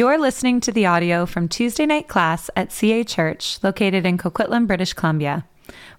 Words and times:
You're 0.00 0.16
listening 0.16 0.60
to 0.60 0.72
the 0.72 0.86
audio 0.86 1.26
from 1.26 1.46
Tuesday 1.46 1.84
night 1.84 2.08
class 2.08 2.48
at 2.56 2.72
CA 2.72 3.04
Church, 3.04 3.58
located 3.62 4.06
in 4.06 4.16
Coquitlam, 4.16 4.66
British 4.66 4.94
Columbia. 4.94 5.44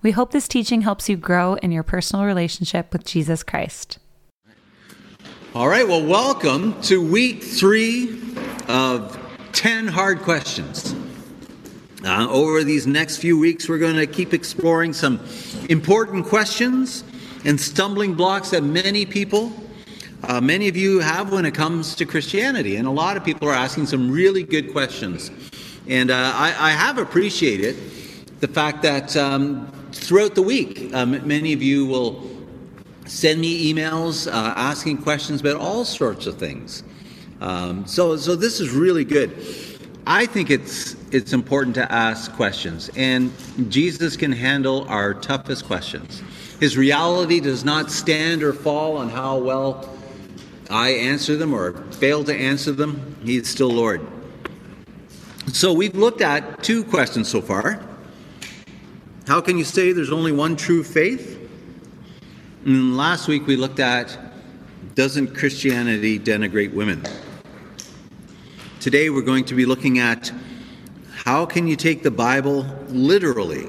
We 0.02 0.10
hope 0.10 0.32
this 0.32 0.48
teaching 0.48 0.82
helps 0.82 1.08
you 1.08 1.16
grow 1.16 1.54
in 1.54 1.72
your 1.72 1.84
personal 1.84 2.26
relationship 2.26 2.92
with 2.92 3.06
Jesus 3.06 3.44
Christ. 3.44 4.00
All 5.54 5.68
right, 5.68 5.88
well, 5.88 6.04
welcome 6.04 6.82
to 6.82 7.00
week 7.00 7.44
three 7.44 8.20
of 8.68 9.20
10 9.52 9.88
hard 9.88 10.24
questions. 10.24 10.96
Uh, 12.04 12.28
over 12.28 12.64
these 12.64 12.88
next 12.88 13.18
few 13.18 13.38
weeks, 13.38 13.70
we're 13.70 13.78
going 13.78 13.98
to 13.98 14.08
keep 14.08 14.34
exploring 14.34 14.94
some 14.94 15.24
important 15.70 16.26
questions 16.26 17.04
and 17.46 17.62
stumbling 17.62 18.16
blocks 18.16 18.50
that 18.50 18.64
many 18.64 19.06
people 19.06 19.54
uh, 20.24 20.40
many 20.40 20.68
of 20.68 20.78
you 20.78 21.00
have 21.00 21.32
when 21.32 21.46
it 21.46 21.56
comes 21.56 21.96
to 21.96 22.06
Christianity, 22.06 22.76
and 22.76 22.88
a 22.88 22.92
lot 22.92 23.18
of 23.18 23.24
people 23.24 23.48
are 23.50 23.56
asking 23.56 23.88
some 23.88 24.12
really 24.12 24.44
good 24.44 24.72
questions. 24.72 25.32
And 25.88 26.12
uh, 26.12 26.16
I, 26.36 26.56
I, 26.58 26.72
have 26.72 27.00
appreciated 27.00 27.76
the 28.40 28.48
fact 28.48 28.84
that 28.84 29.18
um, 29.18 29.72
throughout 29.92 30.36
the 30.36 30.44
week, 30.44 30.94
um, 30.94 31.28
many 31.28 31.54
of 31.54 31.64
you 31.64 31.88
will 31.88 32.30
send 33.06 33.42
me 33.42 33.74
emails 33.74 34.32
uh, 34.32 34.54
asking 34.56 35.00
questions 35.00 35.42
about 35.42 35.56
all 35.56 35.84
sorts 35.84 36.28
of 36.28 36.38
things. 36.38 36.84
Um, 37.40 37.88
so, 37.88 38.16
so 38.16 38.36
this 38.36 38.60
is 38.60 38.70
really 38.70 39.04
good. 39.04 39.36
I 40.06 40.28
think 40.28 40.50
it's 40.50 40.96
it's 41.12 41.34
important 41.34 41.76
to 41.76 41.92
ask 41.92 42.32
questions, 42.34 42.90
and 42.96 43.32
Jesus 43.70 44.16
can 44.16 44.32
handle 44.32 44.88
our 44.88 45.14
toughest 45.14 45.66
questions. 45.66 46.22
His 46.60 46.78
reality 46.78 47.40
does 47.40 47.66
not 47.66 47.92
stand 47.92 48.44
or 48.44 48.54
fall 48.54 48.98
on 48.98 49.10
how 49.10 49.38
well 49.38 49.90
I 50.72 50.90
answer 50.90 51.36
them 51.36 51.54
or 51.54 51.74
fail 51.94 52.24
to 52.24 52.34
answer 52.34 52.72
them, 52.72 53.18
He 53.24 53.38
is 53.38 53.50
still 53.50 53.70
Lord. 53.70 54.02
So 55.48 55.74
we've 55.74 55.96
looked 55.96 56.22
at 56.22 56.64
two 56.64 56.84
questions 56.84 57.28
so 57.28 57.42
far. 57.42 57.84
How 59.28 59.42
can 59.42 59.58
you 59.58 59.64
say 59.64 59.92
there's 59.92 60.12
only 60.12 60.32
one 60.32 60.56
true 60.56 60.84
faith? 60.84 61.38
And 62.66 62.96
last 62.96 63.28
week 63.28 63.48
we 63.48 63.56
looked 63.56 63.80
at 63.80 64.18
doesn't 64.96 65.36
Christianity 65.36 66.20
denigrate 66.20 66.74
women? 66.74 67.04
Today 68.80 69.10
we're 69.10 69.22
going 69.22 69.46
to 69.46 69.56
be 69.56 69.66
looking 69.66 70.00
at 70.00 70.32
how 71.12 71.46
can 71.46 71.68
you 71.68 71.76
take 71.76 72.02
the 72.02 72.12
Bible 72.12 72.66
literally? 72.88 73.68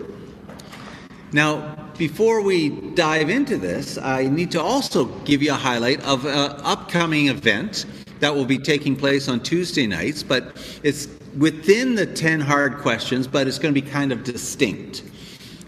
Now, 1.33 1.72
before 2.09 2.43
we 2.43 2.71
dive 2.97 3.31
into 3.31 3.57
this, 3.57 3.97
I 3.97 4.25
need 4.25 4.51
to 4.51 4.61
also 4.61 5.05
give 5.21 5.41
you 5.41 5.53
a 5.53 5.55
highlight 5.55 6.01
of 6.01 6.27
an 6.27 6.61
upcoming 6.65 7.29
event 7.29 7.87
that 8.19 8.35
will 8.35 8.45
be 8.45 8.59
taking 8.59 8.97
place 8.97 9.29
on 9.29 9.39
Tuesday 9.39 9.87
nights, 9.87 10.25
but 10.25 10.81
it's 10.83 11.07
within 11.39 11.95
the 11.95 12.05
10 12.05 12.41
hard 12.41 12.79
questions, 12.79 13.29
but 13.29 13.47
it's 13.47 13.61
going 13.61 13.73
to 13.73 13.81
be 13.81 13.89
kind 13.89 14.11
of 14.11 14.25
distinct. 14.25 15.05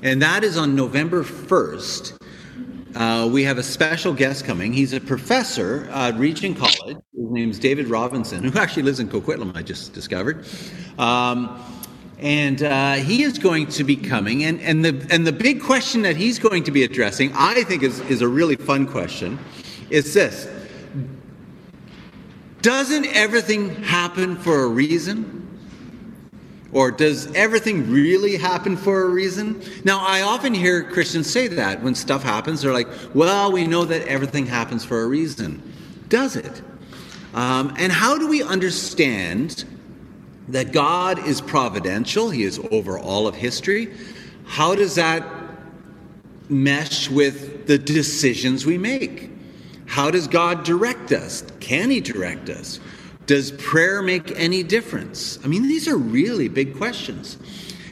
And 0.03 0.21
that 0.23 0.43
is 0.43 0.57
on 0.57 0.75
November 0.75 1.23
1st. 1.23 2.21
Uh, 2.97 3.29
we 3.33 3.45
have 3.45 3.59
a 3.59 3.63
special 3.63 4.13
guest 4.13 4.45
coming. 4.45 4.73
He's 4.73 4.93
a 4.93 5.01
professor 5.01 5.89
at 5.93 6.19
Regent 6.19 6.59
College. 6.59 6.97
His 7.17 7.31
name 7.31 7.51
is 7.51 7.61
David 7.61 7.87
Robinson, 7.87 8.43
who 8.43 8.59
actually 8.59 8.83
lives 8.83 8.99
in 8.99 9.09
Coquitlam, 9.09 9.57
I 9.57 9.63
just 9.63 9.93
discovered. 9.93 10.47
Um, 10.99 11.65
and 12.19 12.63
uh, 12.63 12.95
he 12.95 13.23
is 13.23 13.39
going 13.39 13.67
to 13.69 13.85
be 13.85 13.97
coming. 13.97 14.45
And, 14.45 14.61
and, 14.61 14.85
the, 14.85 15.07
and 15.11 15.27
the 15.27 15.33
big 15.33 15.61
question 15.61 16.03
that 16.03 16.17
he's 16.17 16.39
going 16.39 16.65
to 16.65 16.71
be 16.71 16.85
addressing, 16.85 17.33
I 17.35 17.65
think 17.65 17.83
is, 17.83 18.01
is 18.01 18.23
a 18.23 18.29
really 18.29 18.57
fun 18.57 18.87
question, 18.87 19.39
is 19.91 20.15
this 20.15 20.49
Doesn't 22.63 23.07
everything 23.07 23.83
happen 23.83 24.37
for 24.37 24.65
a 24.65 24.69
reason? 24.69 25.41
Or 26.73 26.91
does 26.91 27.33
everything 27.35 27.89
really 27.89 28.37
happen 28.37 28.77
for 28.77 29.05
a 29.05 29.09
reason? 29.09 29.63
Now, 29.85 30.05
I 30.05 30.23
often 30.23 30.53
hear 30.53 30.83
Christians 30.83 31.31
say 31.31 31.47
that 31.47 31.81
when 31.85 31.95
stuff 31.95 32.25
happens, 32.25 32.63
they're 32.63 32.73
like, 32.73 32.89
well, 33.15 33.53
we 33.53 33.65
know 33.65 33.85
that 33.85 34.09
everything 34.09 34.45
happens 34.45 34.85
for 34.85 35.03
a 35.03 35.07
reason. 35.07 35.63
Does 36.09 36.35
it? 36.35 36.63
Um, 37.33 37.75
and 37.79 37.93
how 37.93 38.19
do 38.19 38.27
we 38.27 38.43
understand 38.43 39.65
that 40.49 40.73
God 40.73 41.27
is 41.27 41.41
providential, 41.41 42.31
He 42.31 42.43
is 42.43 42.61
over 42.71 42.99
all 42.99 43.27
of 43.27 43.35
history. 43.35 43.95
How 44.47 44.75
does 44.75 44.95
that 44.97 45.27
mesh 46.49 47.09
with 47.09 47.67
the 47.67 47.79
decisions 47.79 48.67
we 48.67 48.79
make? 48.79 49.31
How 49.87 50.11
does 50.11 50.29
God 50.29 50.65
direct 50.65 51.13
us? 51.13 51.43
Can 51.61 51.91
He 51.91 52.01
direct 52.01 52.51
us? 52.51 52.81
Does 53.27 53.53
prayer 53.53 54.03
make 54.03 54.39
any 54.39 54.63
difference? 54.63 55.39
I 55.45 55.49
mean, 55.49 55.63
these 55.63 55.89
are 55.89 55.97
really 55.97 56.49
big 56.49 56.77
questions. 56.77 57.39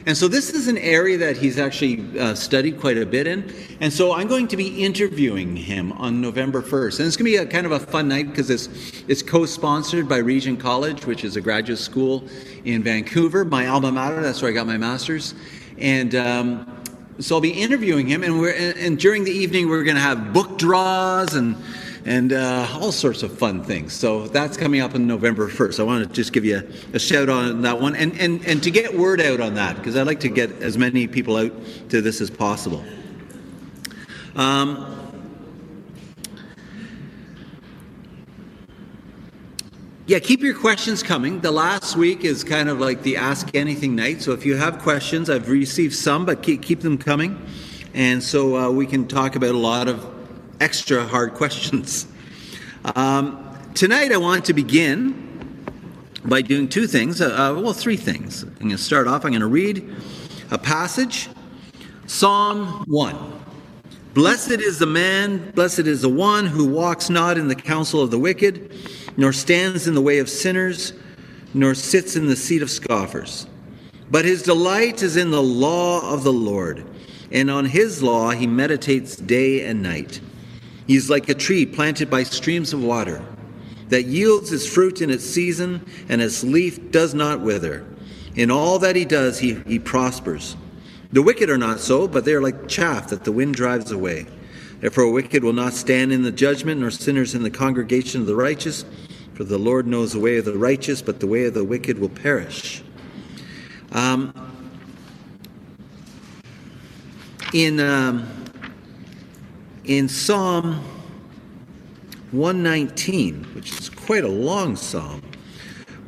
And 0.05 0.17
so 0.17 0.27
this 0.27 0.49
is 0.53 0.67
an 0.67 0.77
area 0.77 1.17
that 1.17 1.37
he's 1.37 1.57
actually 1.57 2.19
uh, 2.19 2.35
studied 2.35 2.79
quite 2.79 2.97
a 2.97 3.05
bit 3.05 3.25
in. 3.25 3.53
And 3.79 3.91
so 3.91 4.13
I'm 4.13 4.27
going 4.27 4.49
to 4.49 4.57
be 4.57 4.83
interviewing 4.83 5.55
him 5.55 5.93
on 5.93 6.19
November 6.19 6.61
1st. 6.61 6.99
And 6.99 7.07
it's 7.07 7.15
going 7.15 7.31
to 7.31 7.31
be 7.31 7.35
a 7.37 7.45
kind 7.45 7.65
of 7.65 7.71
a 7.71 7.79
fun 7.79 8.09
night 8.09 8.27
because 8.27 8.49
it's, 8.49 8.67
it's 9.07 9.21
co-sponsored 9.21 10.09
by 10.09 10.17
Regent 10.17 10.59
College, 10.59 11.05
which 11.05 11.23
is 11.23 11.37
a 11.37 11.41
graduate 11.41 11.79
school 11.79 12.27
in 12.65 12.83
Vancouver, 12.83 13.45
my 13.45 13.67
alma 13.67 13.91
mater. 13.91 14.21
That's 14.21 14.41
where 14.41 14.51
I 14.51 14.53
got 14.53 14.67
my 14.67 14.77
master's. 14.77 15.35
And 15.77 16.13
um, 16.15 16.83
so 17.19 17.35
I'll 17.35 17.41
be 17.41 17.51
interviewing 17.51 18.07
him. 18.07 18.23
And, 18.23 18.39
we're, 18.39 18.53
and 18.53 18.99
during 18.99 19.23
the 19.23 19.31
evening, 19.31 19.69
we're 19.69 19.83
going 19.83 19.95
to 19.95 20.01
have 20.01 20.33
book 20.33 20.57
draws 20.57 21.33
and 21.33 21.55
and 22.05 22.33
uh, 22.33 22.67
all 22.73 22.91
sorts 22.91 23.23
of 23.23 23.37
fun 23.37 23.63
things. 23.63 23.93
So 23.93 24.27
that's 24.27 24.57
coming 24.57 24.81
up 24.81 24.93
on 24.93 25.07
November 25.07 25.49
1st. 25.49 25.79
I 25.79 25.83
want 25.83 26.07
to 26.07 26.13
just 26.13 26.33
give 26.33 26.43
you 26.43 26.57
a, 26.57 26.95
a 26.95 26.99
shout 26.99 27.29
on 27.29 27.61
that 27.61 27.79
one 27.79 27.95
and, 27.95 28.19
and, 28.19 28.45
and 28.45 28.61
to 28.63 28.71
get 28.71 28.97
word 28.97 29.21
out 29.21 29.39
on 29.39 29.53
that 29.55 29.77
because 29.77 29.95
I'd 29.95 30.07
like 30.07 30.19
to 30.21 30.29
get 30.29 30.51
as 30.61 30.77
many 30.77 31.07
people 31.07 31.37
out 31.37 31.51
to 31.89 32.01
this 32.01 32.19
as 32.19 32.29
possible. 32.29 32.83
Um, 34.35 34.89
yeah, 40.05 40.19
keep 40.19 40.41
your 40.41 40.55
questions 40.55 41.03
coming. 41.03 41.39
The 41.39 41.51
last 41.51 41.95
week 41.95 42.25
is 42.25 42.43
kind 42.43 42.67
of 42.67 42.81
like 42.81 43.03
the 43.03 43.15
Ask 43.15 43.55
Anything 43.55 43.95
night. 43.95 44.21
So 44.21 44.33
if 44.33 44.45
you 44.45 44.57
have 44.57 44.79
questions, 44.79 45.29
I've 45.29 45.47
received 45.47 45.93
some, 45.93 46.25
but 46.25 46.43
keep, 46.43 46.61
keep 46.61 46.81
them 46.81 46.97
coming. 46.97 47.39
And 47.93 48.21
so 48.21 48.57
uh, 48.57 48.71
we 48.71 48.87
can 48.87 49.07
talk 49.07 49.35
about 49.35 49.51
a 49.51 49.57
lot 49.57 49.87
of 49.87 50.12
extra 50.63 51.05
hard 51.05 51.33
questions. 51.33 52.07
Um, 52.95 53.59
tonight, 53.73 54.13
I 54.13 54.17
want 54.17 54.45
to 54.45 54.53
begin 54.53 55.65
by 56.23 56.41
doing 56.41 56.69
two 56.69 56.87
things. 56.87 57.19
Uh, 57.19 57.35
uh 57.35 57.61
well, 57.61 57.73
three 57.73 57.97
things. 57.97 58.43
I'm 58.43 58.53
going 58.55 58.69
to 58.69 58.77
start 58.77 59.05
off. 59.05 59.25
I'm 59.25 59.31
going 59.31 59.41
to 59.41 59.47
read 59.47 59.93
a 60.51 60.57
passage 60.57 61.27
Psalm 62.07 62.85
1. 62.87 63.43
Blessed 64.13 64.51
is 64.51 64.79
the 64.79 64.85
man, 64.85 65.51
blessed 65.51 65.79
is 65.79 66.01
the 66.01 66.07
one 66.07 66.45
who 66.45 66.65
walks 66.65 67.09
not 67.09 67.37
in 67.37 67.49
the 67.49 67.55
counsel 67.55 68.01
of 68.01 68.09
the 68.09 68.19
wicked, 68.19 68.73
nor 69.17 69.33
stands 69.33 69.85
in 69.85 69.95
the 69.95 70.01
way 70.01 70.19
of 70.19 70.29
sinners, 70.29 70.93
nor 71.53 71.75
sits 71.75 72.15
in 72.15 72.27
the 72.27 72.37
seat 72.37 72.61
of 72.61 72.71
scoffers. 72.71 73.47
But 74.09 74.23
his 74.23 74.43
delight 74.43 75.03
is 75.03 75.17
in 75.17 75.31
the 75.31 75.43
law 75.43 76.13
of 76.13 76.23
the 76.23 76.31
Lord, 76.31 76.85
and 77.31 77.51
on 77.51 77.65
his 77.65 78.01
law 78.01 78.29
he 78.29 78.47
meditates 78.47 79.17
day 79.17 79.65
and 79.65 79.83
night. 79.83 80.21
He 80.87 80.95
is 80.95 81.09
like 81.09 81.29
a 81.29 81.33
tree 81.33 81.65
planted 81.65 82.09
by 82.09 82.23
streams 82.23 82.73
of 82.73 82.83
water 82.83 83.23
that 83.89 84.03
yields 84.03 84.51
its 84.51 84.67
fruit 84.67 85.01
in 85.01 85.09
its 85.09 85.23
season, 85.23 85.85
and 86.09 86.21
its 86.21 86.43
leaf 86.43 86.91
does 86.91 87.13
not 87.13 87.41
wither. 87.41 87.85
In 88.35 88.49
all 88.49 88.79
that 88.79 88.95
he 88.95 89.05
does, 89.05 89.39
he, 89.39 89.55
he 89.67 89.79
prospers. 89.79 90.57
The 91.11 91.21
wicked 91.21 91.49
are 91.49 91.57
not 91.57 91.79
so, 91.79 92.07
but 92.07 92.25
they 92.25 92.33
are 92.33 92.41
like 92.41 92.67
chaff 92.67 93.09
that 93.09 93.23
the 93.23 93.31
wind 93.31 93.53
drives 93.53 93.91
away. 93.91 94.25
Therefore, 94.79 95.11
wicked 95.11 95.43
will 95.43 95.53
not 95.53 95.73
stand 95.73 96.11
in 96.11 96.23
the 96.23 96.31
judgment, 96.31 96.81
nor 96.81 96.91
sinners 96.91 97.35
in 97.35 97.43
the 97.43 97.51
congregation 97.51 98.21
of 98.21 98.27
the 98.27 98.35
righteous. 98.35 98.83
For 99.35 99.43
the 99.43 99.59
Lord 99.59 99.85
knows 99.87 100.13
the 100.13 100.19
way 100.19 100.37
of 100.37 100.45
the 100.45 100.57
righteous, 100.57 101.01
but 101.01 101.19
the 101.19 101.27
way 101.27 101.45
of 101.45 101.53
the 101.53 101.63
wicked 101.63 101.99
will 101.99 102.09
perish. 102.09 102.83
Um, 103.91 104.33
in. 107.53 107.79
Um, 107.79 108.42
in 109.85 110.07
Psalm 110.07 110.81
119, 112.31 113.43
which 113.53 113.71
is 113.79 113.89
quite 113.89 114.23
a 114.23 114.29
long 114.29 114.75
psalm, 114.75 115.21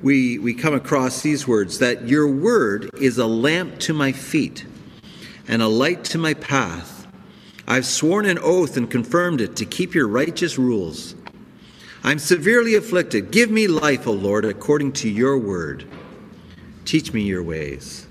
we, 0.01 0.39
we 0.39 0.54
come 0.54 0.74
across 0.74 1.22
these 1.22 1.48
words 1.48 1.80
that 1.80 2.07
your 2.07 2.27
word 2.27 2.89
is 3.00 3.18
a 3.18 3.25
lamp 3.25 3.80
to 3.80 3.94
my 3.94 4.12
feet 4.12 4.66
and 5.48 5.62
a 5.62 5.68
light 5.68 6.04
to 6.06 6.18
my 6.18 6.33
path. 6.33 7.07
I've 7.68 7.86
sworn 7.86 8.25
an 8.25 8.38
oath 8.39 8.77
and 8.77 8.89
confirmed 8.89 9.42
it 9.42 9.56
to 9.57 9.66
keep 9.66 9.94
your 9.94 10.07
righteous 10.07 10.57
rules. 10.57 11.16
I'm 12.04 12.19
severely 12.19 12.75
afflicted. 12.75 13.31
Give 13.31 13.50
me 13.50 13.68
life, 13.68 14.07
O 14.07 14.12
Lord, 14.12 14.45
according 14.45 14.94
to 14.94 15.10
your 15.10 15.38
word. 15.38 15.86
Teach 16.86 17.12
me 17.12 17.24
your 17.24 17.42
ways. 17.44 18.05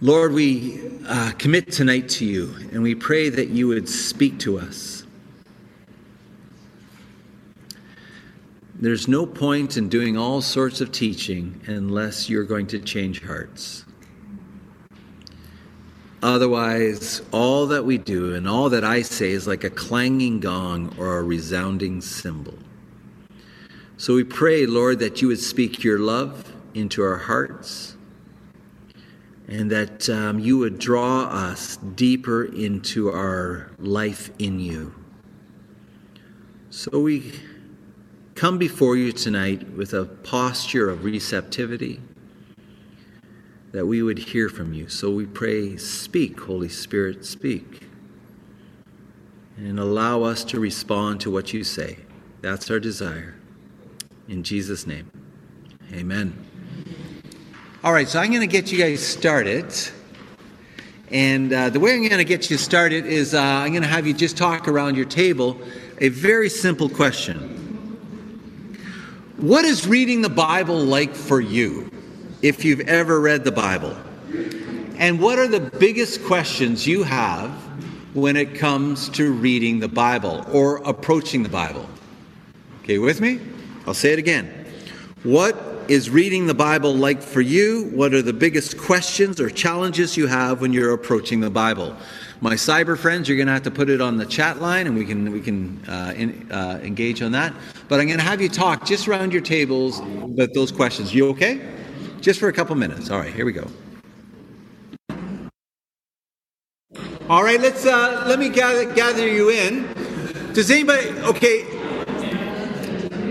Lord, 0.00 0.32
we 0.32 0.80
uh, 1.06 1.32
commit 1.38 1.72
tonight 1.72 2.08
to 2.10 2.24
you 2.26 2.54
and 2.72 2.82
we 2.82 2.94
pray 2.94 3.30
that 3.30 3.48
you 3.48 3.68
would 3.68 3.88
speak 3.88 4.38
to 4.40 4.58
us. 4.58 4.96
there's 8.78 9.08
no 9.08 9.24
point 9.24 9.76
in 9.76 9.88
doing 9.88 10.16
all 10.16 10.42
sorts 10.42 10.80
of 10.80 10.92
teaching 10.92 11.60
unless 11.66 12.28
you're 12.28 12.44
going 12.44 12.66
to 12.66 12.78
change 12.78 13.22
hearts. 13.22 13.84
Otherwise, 16.22 17.22
all 17.32 17.66
that 17.66 17.84
we 17.84 17.96
do 17.96 18.34
and 18.34 18.48
all 18.48 18.68
that 18.68 18.84
I 18.84 19.02
say 19.02 19.30
is 19.30 19.46
like 19.46 19.64
a 19.64 19.70
clanging 19.70 20.40
gong 20.40 20.94
or 20.98 21.18
a 21.18 21.22
resounding 21.22 22.00
cymbal. 22.00 22.58
So 23.96 24.14
we 24.14 24.24
pray, 24.24 24.66
Lord, 24.66 24.98
that 24.98 25.22
you 25.22 25.28
would 25.28 25.40
speak 25.40 25.82
your 25.82 25.98
love 25.98 26.52
into 26.74 27.02
our 27.02 27.16
hearts 27.16 27.95
and 29.48 29.70
that 29.70 30.08
um, 30.10 30.38
you 30.38 30.58
would 30.58 30.78
draw 30.78 31.24
us 31.24 31.76
deeper 31.76 32.44
into 32.44 33.10
our 33.10 33.70
life 33.78 34.30
in 34.38 34.58
you. 34.58 34.94
So 36.70 37.00
we 37.00 37.32
come 38.34 38.58
before 38.58 38.96
you 38.96 39.12
tonight 39.12 39.70
with 39.70 39.94
a 39.94 40.04
posture 40.04 40.90
of 40.90 41.04
receptivity 41.04 42.00
that 43.72 43.86
we 43.86 44.02
would 44.02 44.18
hear 44.18 44.48
from 44.48 44.72
you. 44.72 44.88
So 44.88 45.10
we 45.10 45.26
pray, 45.26 45.76
speak, 45.76 46.40
Holy 46.40 46.68
Spirit, 46.68 47.24
speak. 47.24 47.82
And 49.56 49.78
allow 49.78 50.22
us 50.22 50.44
to 50.44 50.60
respond 50.60 51.20
to 51.22 51.30
what 51.30 51.52
you 51.52 51.64
say. 51.64 51.98
That's 52.42 52.70
our 52.70 52.80
desire. 52.80 53.36
In 54.28 54.42
Jesus' 54.42 54.86
name, 54.86 55.10
amen. 55.92 56.45
All 57.86 57.92
right, 57.92 58.08
so 58.08 58.18
I'm 58.18 58.30
going 58.30 58.40
to 58.40 58.48
get 58.48 58.72
you 58.72 58.78
guys 58.78 59.00
started. 59.00 59.72
And 61.12 61.52
uh, 61.52 61.70
the 61.70 61.78
way 61.78 61.94
I'm 61.94 62.00
going 62.00 62.18
to 62.18 62.24
get 62.24 62.50
you 62.50 62.56
started 62.56 63.06
is 63.06 63.32
uh, 63.32 63.40
I'm 63.40 63.70
going 63.70 63.84
to 63.84 63.88
have 63.88 64.08
you 64.08 64.12
just 64.12 64.36
talk 64.36 64.66
around 64.66 64.96
your 64.96 65.04
table 65.04 65.56
a 65.98 66.08
very 66.08 66.48
simple 66.48 66.88
question. 66.88 67.38
What 69.36 69.64
is 69.64 69.86
reading 69.86 70.20
the 70.20 70.28
Bible 70.28 70.80
like 70.80 71.14
for 71.14 71.40
you, 71.40 71.88
if 72.42 72.64
you've 72.64 72.80
ever 72.80 73.20
read 73.20 73.44
the 73.44 73.52
Bible? 73.52 73.96
And 74.98 75.20
what 75.20 75.38
are 75.38 75.46
the 75.46 75.60
biggest 75.60 76.24
questions 76.24 76.88
you 76.88 77.04
have 77.04 77.52
when 78.16 78.34
it 78.34 78.56
comes 78.56 79.08
to 79.10 79.32
reading 79.32 79.78
the 79.78 79.86
Bible 79.86 80.44
or 80.52 80.78
approaching 80.78 81.44
the 81.44 81.48
Bible? 81.48 81.88
Okay, 82.82 82.98
with 82.98 83.20
me? 83.20 83.38
I'll 83.86 83.94
say 83.94 84.12
it 84.12 84.18
again. 84.18 84.66
What 85.22 85.75
is 85.88 86.10
reading 86.10 86.46
the 86.46 86.54
Bible 86.54 86.94
like 86.94 87.22
for 87.22 87.40
you? 87.40 87.90
What 87.94 88.14
are 88.14 88.22
the 88.22 88.32
biggest 88.32 88.78
questions 88.78 89.40
or 89.40 89.50
challenges 89.50 90.16
you 90.16 90.26
have 90.26 90.60
when 90.60 90.72
you're 90.72 90.92
approaching 90.92 91.40
the 91.40 91.50
Bible? 91.50 91.96
My 92.40 92.54
cyber 92.54 92.98
friends, 92.98 93.28
you're 93.28 93.36
going 93.36 93.46
to 93.46 93.52
have 93.52 93.62
to 93.62 93.70
put 93.70 93.88
it 93.88 94.00
on 94.00 94.16
the 94.16 94.26
chat 94.26 94.60
line, 94.60 94.86
and 94.86 94.96
we 94.96 95.04
can 95.04 95.32
we 95.32 95.40
can 95.40 95.82
uh, 95.88 96.12
in, 96.16 96.50
uh, 96.52 96.80
engage 96.82 97.22
on 97.22 97.32
that. 97.32 97.54
But 97.88 98.00
I'm 98.00 98.06
going 98.06 98.18
to 98.18 98.24
have 98.24 98.40
you 98.40 98.48
talk 98.48 98.84
just 98.84 99.08
around 99.08 99.32
your 99.32 99.42
tables 99.42 100.00
with 100.02 100.52
those 100.54 100.70
questions. 100.70 101.14
You 101.14 101.28
okay? 101.30 101.60
Just 102.20 102.40
for 102.40 102.48
a 102.48 102.52
couple 102.52 102.74
minutes. 102.74 103.10
All 103.10 103.18
right, 103.18 103.32
here 103.32 103.46
we 103.46 103.52
go. 103.52 103.66
All 107.28 107.42
right, 107.42 107.60
let's 107.60 107.84
uh, 107.86 108.24
let 108.26 108.38
me 108.38 108.48
gather 108.48 108.92
gather 108.94 109.26
you 109.26 109.50
in. 109.50 109.86
Does 110.52 110.70
anybody? 110.70 111.08
Okay, 111.22 111.75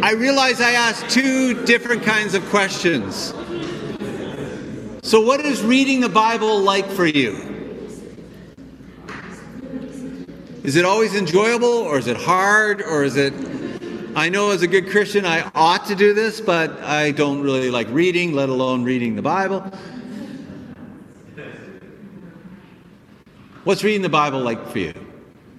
I 0.06 0.12
realize 0.12 0.62
I 0.62 0.74
asked 0.74 1.10
two 1.10 1.66
different 1.66 2.04
kinds 2.04 2.36
of 2.36 2.46
questions. 2.52 3.34
So, 5.02 5.20
what 5.20 5.40
is 5.40 5.64
reading 5.64 6.00
the 6.00 6.10
Bible 6.10 6.60
like 6.60 6.86
for 6.86 7.08
you? 7.08 7.34
Is 10.64 10.76
it 10.76 10.86
always 10.86 11.16
enjoyable, 11.16 11.66
or 11.68 11.98
is 11.98 12.06
it 12.06 12.18
hard, 12.18 12.84
or 12.84 13.04
is 13.04 13.16
it. 13.16 13.34
I 14.16 14.30
know 14.30 14.52
as 14.52 14.62
a 14.62 14.68
good 14.68 14.92
Christian 14.92 15.26
I 15.26 15.50
ought 15.56 15.88
to 15.88 15.96
do 15.96 16.14
this, 16.14 16.40
but 16.40 16.80
I 16.84 17.10
don't 17.10 17.42
really 17.42 17.72
like 17.72 17.88
reading, 17.90 18.34
let 18.34 18.50
alone 18.50 18.84
reading 18.84 19.16
the 19.16 19.24
Bible. 19.24 19.62
What's 23.64 23.84
reading 23.84 24.04
the 24.04 24.10
Bible 24.10 24.42
like 24.42 24.68
for 24.68 24.78
you? 24.78 24.94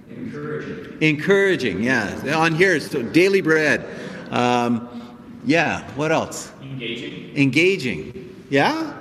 Encouraging. 0.08 0.98
Encouraging, 1.00 1.82
yeah. 1.82 2.36
On 2.36 2.54
here, 2.54 2.76
it's 2.76 2.90
daily 2.90 3.40
bread. 3.40 3.84
Um, 4.30 4.88
yeah, 5.44 5.88
what 5.92 6.12
else? 6.12 6.52
Engaging. 6.62 7.36
Engaging. 7.36 8.46
Yeah? 8.50 8.92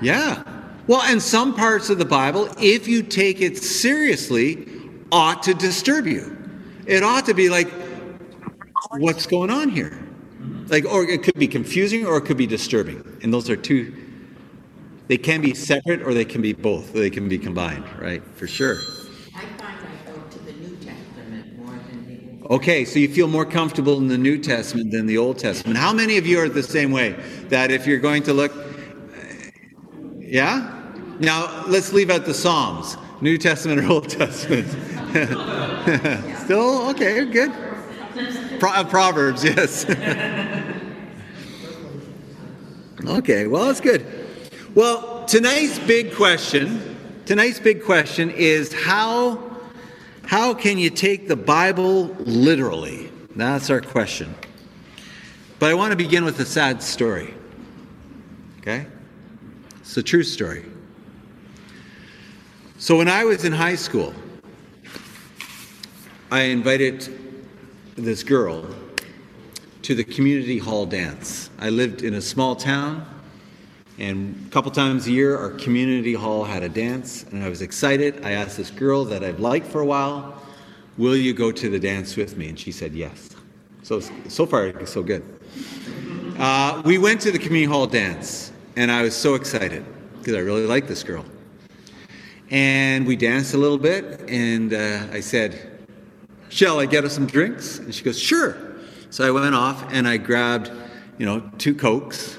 Yeah. 0.00 0.44
Well, 0.86 1.02
and 1.02 1.20
some 1.20 1.54
parts 1.54 1.90
of 1.90 1.98
the 1.98 2.04
Bible, 2.04 2.48
if 2.58 2.88
you 2.88 3.02
take 3.02 3.40
it 3.40 3.58
seriously, 3.58 4.68
ought 5.12 5.42
to 5.42 5.54
disturb 5.54 6.06
you. 6.06 6.36
It 6.86 7.02
ought 7.02 7.26
to 7.26 7.34
be 7.34 7.48
like, 7.48 7.68
what's 8.92 9.26
going 9.26 9.50
on 9.50 9.68
here? 9.68 9.98
Like, 10.68 10.84
or 10.86 11.04
it 11.04 11.22
could 11.22 11.34
be 11.34 11.48
confusing 11.48 12.06
or 12.06 12.18
it 12.18 12.22
could 12.22 12.36
be 12.36 12.46
disturbing. 12.46 13.04
And 13.22 13.34
those 13.34 13.50
are 13.50 13.56
two 13.56 13.94
they 15.08 15.16
can 15.16 15.40
be 15.40 15.54
separate 15.54 16.02
or 16.02 16.14
they 16.14 16.24
can 16.24 16.42
be 16.42 16.52
both. 16.52 16.92
They 16.92 17.10
can 17.10 17.28
be 17.28 17.38
combined, 17.38 17.84
right? 17.98 18.22
For 18.34 18.46
sure. 18.46 18.76
I 19.34 19.40
find 19.40 19.62
I 19.62 20.10
go 20.10 20.20
to 20.20 20.38
the 20.40 20.52
New 20.52 20.76
Testament 20.76 21.58
more 21.58 21.74
than 21.74 22.06
the 22.06 22.42
Old 22.42 22.52
Okay, 22.60 22.84
so 22.84 22.98
you 22.98 23.08
feel 23.08 23.26
more 23.26 23.46
comfortable 23.46 23.98
in 23.98 24.08
the 24.08 24.18
New 24.18 24.38
Testament 24.38 24.92
than 24.92 25.06
the 25.06 25.18
Old 25.18 25.38
Testament. 25.38 25.78
How 25.78 25.92
many 25.92 26.18
of 26.18 26.26
you 26.26 26.38
are 26.38 26.48
the 26.48 26.62
same 26.62 26.92
way? 26.92 27.12
That 27.48 27.70
if 27.70 27.86
you're 27.86 27.98
going 27.98 28.22
to 28.24 28.34
look. 28.34 28.52
Yeah? 30.18 30.74
Now, 31.20 31.64
let's 31.66 31.92
leave 31.92 32.10
out 32.10 32.26
the 32.26 32.34
Psalms 32.34 32.96
New 33.20 33.38
Testament 33.38 33.80
or 33.80 33.90
Old 33.90 34.08
Testament? 34.08 34.68
Still? 36.44 36.90
Okay, 36.90 37.24
good. 37.24 37.50
Pro- 38.60 38.72
uh, 38.72 38.84
Proverbs, 38.84 39.42
yes. 39.44 39.88
okay, 43.06 43.46
well, 43.46 43.66
that's 43.66 43.80
good. 43.80 44.17
Well, 44.78 45.24
tonight's 45.24 45.76
big 45.80 46.14
question, 46.14 46.96
tonight's 47.26 47.58
big 47.58 47.82
question 47.82 48.30
is 48.30 48.72
how 48.72 49.42
how 50.24 50.54
can 50.54 50.78
you 50.78 50.88
take 50.88 51.26
the 51.26 51.34
Bible 51.34 52.14
literally? 52.20 53.10
That's 53.34 53.70
our 53.70 53.80
question. 53.80 54.36
But 55.58 55.70
I 55.70 55.74
want 55.74 55.90
to 55.90 55.96
begin 55.96 56.24
with 56.24 56.38
a 56.38 56.44
sad 56.44 56.80
story. 56.80 57.34
Okay? 58.60 58.86
It's 59.80 59.96
a 59.96 60.02
true 60.04 60.22
story. 60.22 60.64
So 62.78 62.98
when 62.98 63.08
I 63.08 63.24
was 63.24 63.44
in 63.44 63.52
high 63.52 63.74
school, 63.74 64.14
I 66.30 66.42
invited 66.42 67.18
this 67.96 68.22
girl 68.22 68.64
to 69.82 69.96
the 69.96 70.04
community 70.04 70.58
hall 70.58 70.86
dance. 70.86 71.50
I 71.58 71.70
lived 71.70 72.02
in 72.02 72.14
a 72.14 72.22
small 72.22 72.54
town 72.54 73.04
and 73.98 74.46
a 74.46 74.50
couple 74.50 74.70
times 74.70 75.08
a 75.08 75.10
year, 75.10 75.36
our 75.36 75.50
community 75.50 76.14
hall 76.14 76.44
had 76.44 76.62
a 76.62 76.68
dance, 76.68 77.24
and 77.24 77.42
I 77.42 77.48
was 77.48 77.62
excited. 77.62 78.24
I 78.24 78.32
asked 78.32 78.56
this 78.56 78.70
girl 78.70 79.04
that 79.06 79.24
I've 79.24 79.40
liked 79.40 79.66
for 79.66 79.80
a 79.80 79.86
while, 79.86 80.40
Will 80.96 81.16
you 81.16 81.32
go 81.32 81.52
to 81.52 81.70
the 81.70 81.78
dance 81.78 82.16
with 82.16 82.36
me? 82.36 82.48
And 82.48 82.58
she 82.58 82.72
said 82.72 82.92
yes. 82.92 83.30
So, 83.84 84.00
so 84.00 84.46
far, 84.46 84.84
so 84.84 85.00
good. 85.00 85.22
Uh, 86.36 86.82
we 86.84 86.98
went 86.98 87.20
to 87.20 87.30
the 87.30 87.38
community 87.38 87.72
hall 87.72 87.86
dance, 87.86 88.50
and 88.74 88.90
I 88.90 89.02
was 89.02 89.14
so 89.16 89.36
excited 89.36 89.84
because 90.18 90.34
I 90.34 90.40
really 90.40 90.66
like 90.66 90.88
this 90.88 91.04
girl. 91.04 91.24
And 92.50 93.06
we 93.06 93.14
danced 93.14 93.54
a 93.54 93.58
little 93.58 93.78
bit, 93.78 94.28
and 94.28 94.74
uh, 94.74 95.06
I 95.12 95.20
said, 95.20 95.78
Shall 96.48 96.80
I 96.80 96.86
get 96.86 97.04
us 97.04 97.12
some 97.12 97.26
drinks? 97.26 97.78
And 97.78 97.94
she 97.94 98.02
goes, 98.02 98.18
Sure. 98.18 98.56
So 99.10 99.26
I 99.26 99.30
went 99.30 99.54
off 99.54 99.92
and 99.92 100.06
I 100.06 100.16
grabbed, 100.16 100.70
you 101.16 101.26
know, 101.26 101.48
two 101.58 101.74
Cokes 101.74 102.38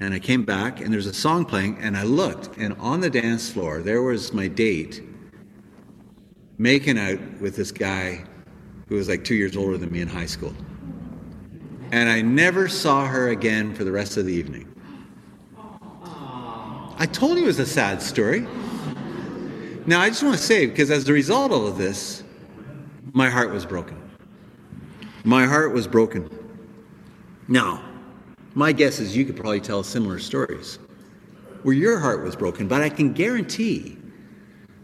and 0.00 0.14
I 0.14 0.18
came 0.18 0.44
back, 0.44 0.80
and 0.80 0.92
there's 0.92 1.06
a 1.06 1.14
song 1.14 1.44
playing, 1.44 1.78
and 1.78 1.96
I 1.96 2.04
looked, 2.04 2.56
and 2.56 2.74
on 2.78 3.00
the 3.00 3.10
dance 3.10 3.50
floor, 3.50 3.82
there 3.82 4.02
was 4.02 4.32
my 4.32 4.48
date 4.48 5.02
making 6.58 6.98
out 6.98 7.18
with 7.40 7.56
this 7.56 7.72
guy 7.72 8.24
who 8.88 8.94
was 8.94 9.08
like 9.08 9.24
two 9.24 9.34
years 9.34 9.56
older 9.56 9.76
than 9.76 9.90
me 9.90 10.00
in 10.00 10.08
high 10.08 10.26
school. 10.26 10.54
And 11.90 12.08
I 12.08 12.20
never 12.20 12.68
saw 12.68 13.06
her 13.06 13.28
again 13.28 13.74
for 13.74 13.84
the 13.84 13.92
rest 13.92 14.16
of 14.16 14.26
the 14.26 14.32
evening. 14.32 14.66
I 17.00 17.06
told 17.06 17.38
you 17.38 17.44
it 17.44 17.46
was 17.46 17.58
a 17.60 17.66
sad 17.66 18.02
story. 18.02 18.46
Now, 19.86 20.00
I 20.00 20.08
just 20.08 20.22
want 20.22 20.36
to 20.36 20.42
say, 20.42 20.66
because 20.66 20.90
as 20.90 21.08
a 21.08 21.12
result 21.12 21.52
of 21.52 21.78
this, 21.78 22.24
my 23.12 23.30
heart 23.30 23.50
was 23.52 23.64
broken. 23.64 23.96
My 25.24 25.46
heart 25.46 25.72
was 25.72 25.86
broken. 25.86 26.28
Now, 27.46 27.82
my 28.58 28.72
guess 28.72 28.98
is 28.98 29.16
you 29.16 29.24
could 29.24 29.36
probably 29.36 29.60
tell 29.60 29.84
similar 29.84 30.18
stories 30.18 30.80
where 31.62 31.76
your 31.76 32.00
heart 32.00 32.24
was 32.24 32.34
broken, 32.34 32.66
but 32.66 32.82
I 32.82 32.88
can 32.88 33.12
guarantee 33.12 33.96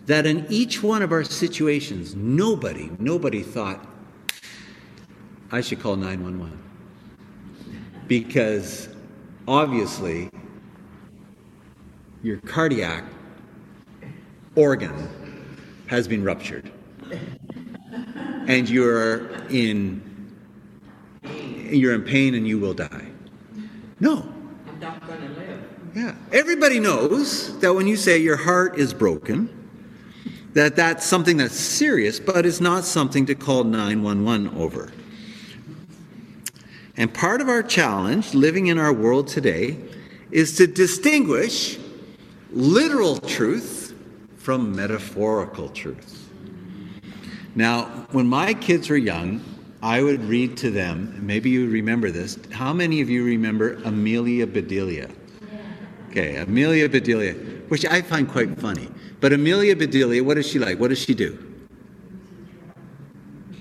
that 0.07 0.27
in 0.27 0.47
each 0.49 0.81
one 0.81 1.03
of 1.03 1.11
our 1.11 1.25
situations, 1.25 2.15
nobody, 2.15 2.93
nobody 3.01 3.43
thought, 3.43 3.85
I 5.51 5.61
should 5.61 5.81
call 5.81 5.97
911. 5.97 6.57
Because 8.07 8.91
obviously, 9.49 10.31
your 12.23 12.37
cardiac 12.43 13.03
organ 14.55 15.09
has 15.89 16.07
been 16.07 16.23
ruptured 16.23 16.71
and 18.47 18.69
you're 18.69 19.33
in 19.49 20.01
you're 21.71 21.95
in 21.95 22.03
pain 22.03 22.37
and 22.37 22.47
you 22.47 22.61
will 22.61 22.75
die. 22.75 23.14
No. 24.01 24.29
I'm 24.69 24.81
not 24.81 25.07
gonna 25.07 25.29
live. 25.29 25.63
Yeah. 25.95 26.15
Everybody 26.33 26.81
knows 26.81 27.59
that 27.61 27.73
when 27.73 27.87
you 27.87 27.97
say 27.97 28.19
your 28.19 28.37
heart 28.37 28.79
is 28.79 28.93
broken, 28.93 29.49
that 30.55 30.77
that's 30.77 31.05
something 31.05 31.37
that's 31.37 31.55
serious, 31.55 32.19
but 32.19 32.47
it's 32.47 32.61
not 32.61 32.85
something 32.85 33.27
to 33.27 33.35
call 33.35 33.65
911 33.65 34.57
over. 34.57 34.93
And 36.97 37.13
part 37.13 37.41
of 37.41 37.49
our 37.49 37.63
challenge 37.63 38.35
living 38.35 38.69
in 38.69 38.79
our 38.79 38.93
world 38.93 39.27
today 39.27 39.77
is 40.31 40.57
to 40.57 40.67
distinguish 40.67 41.79
literal 42.53 43.19
truth 43.19 43.95
from 44.37 44.75
metaphorical 44.75 45.69
truth. 45.69 46.29
Now, 47.57 47.85
when 48.11 48.27
my 48.27 48.55
kids 48.55 48.91
were 48.91 48.97
young, 48.97 49.41
I 49.85 50.03
would 50.03 50.25
read 50.25 50.57
to 50.59 50.71
them, 50.71 51.15
maybe 51.21 51.51
you 51.51 51.69
remember 51.69 52.11
this. 52.11 52.39
How 52.51 52.73
many 52.73 53.03
of 53.03 53.11
you 53.11 53.23
remember 53.23 53.75
Amelia 53.85 54.47
Bedelia? 54.47 55.11
Okay, 56.09 56.37
Amelia 56.37 56.89
Bedelia, 56.89 57.35
which 57.69 57.85
I 57.85 58.01
find 58.01 58.27
quite 58.27 58.59
funny. 58.59 58.89
But 59.21 59.35
Amelia 59.35 59.77
Bedelia, 59.77 60.25
what 60.25 60.39
is 60.39 60.47
she 60.47 60.59
like? 60.59 60.81
What 60.81 60.89
does 60.89 61.01
she 61.01 61.15
do? 61.15 61.39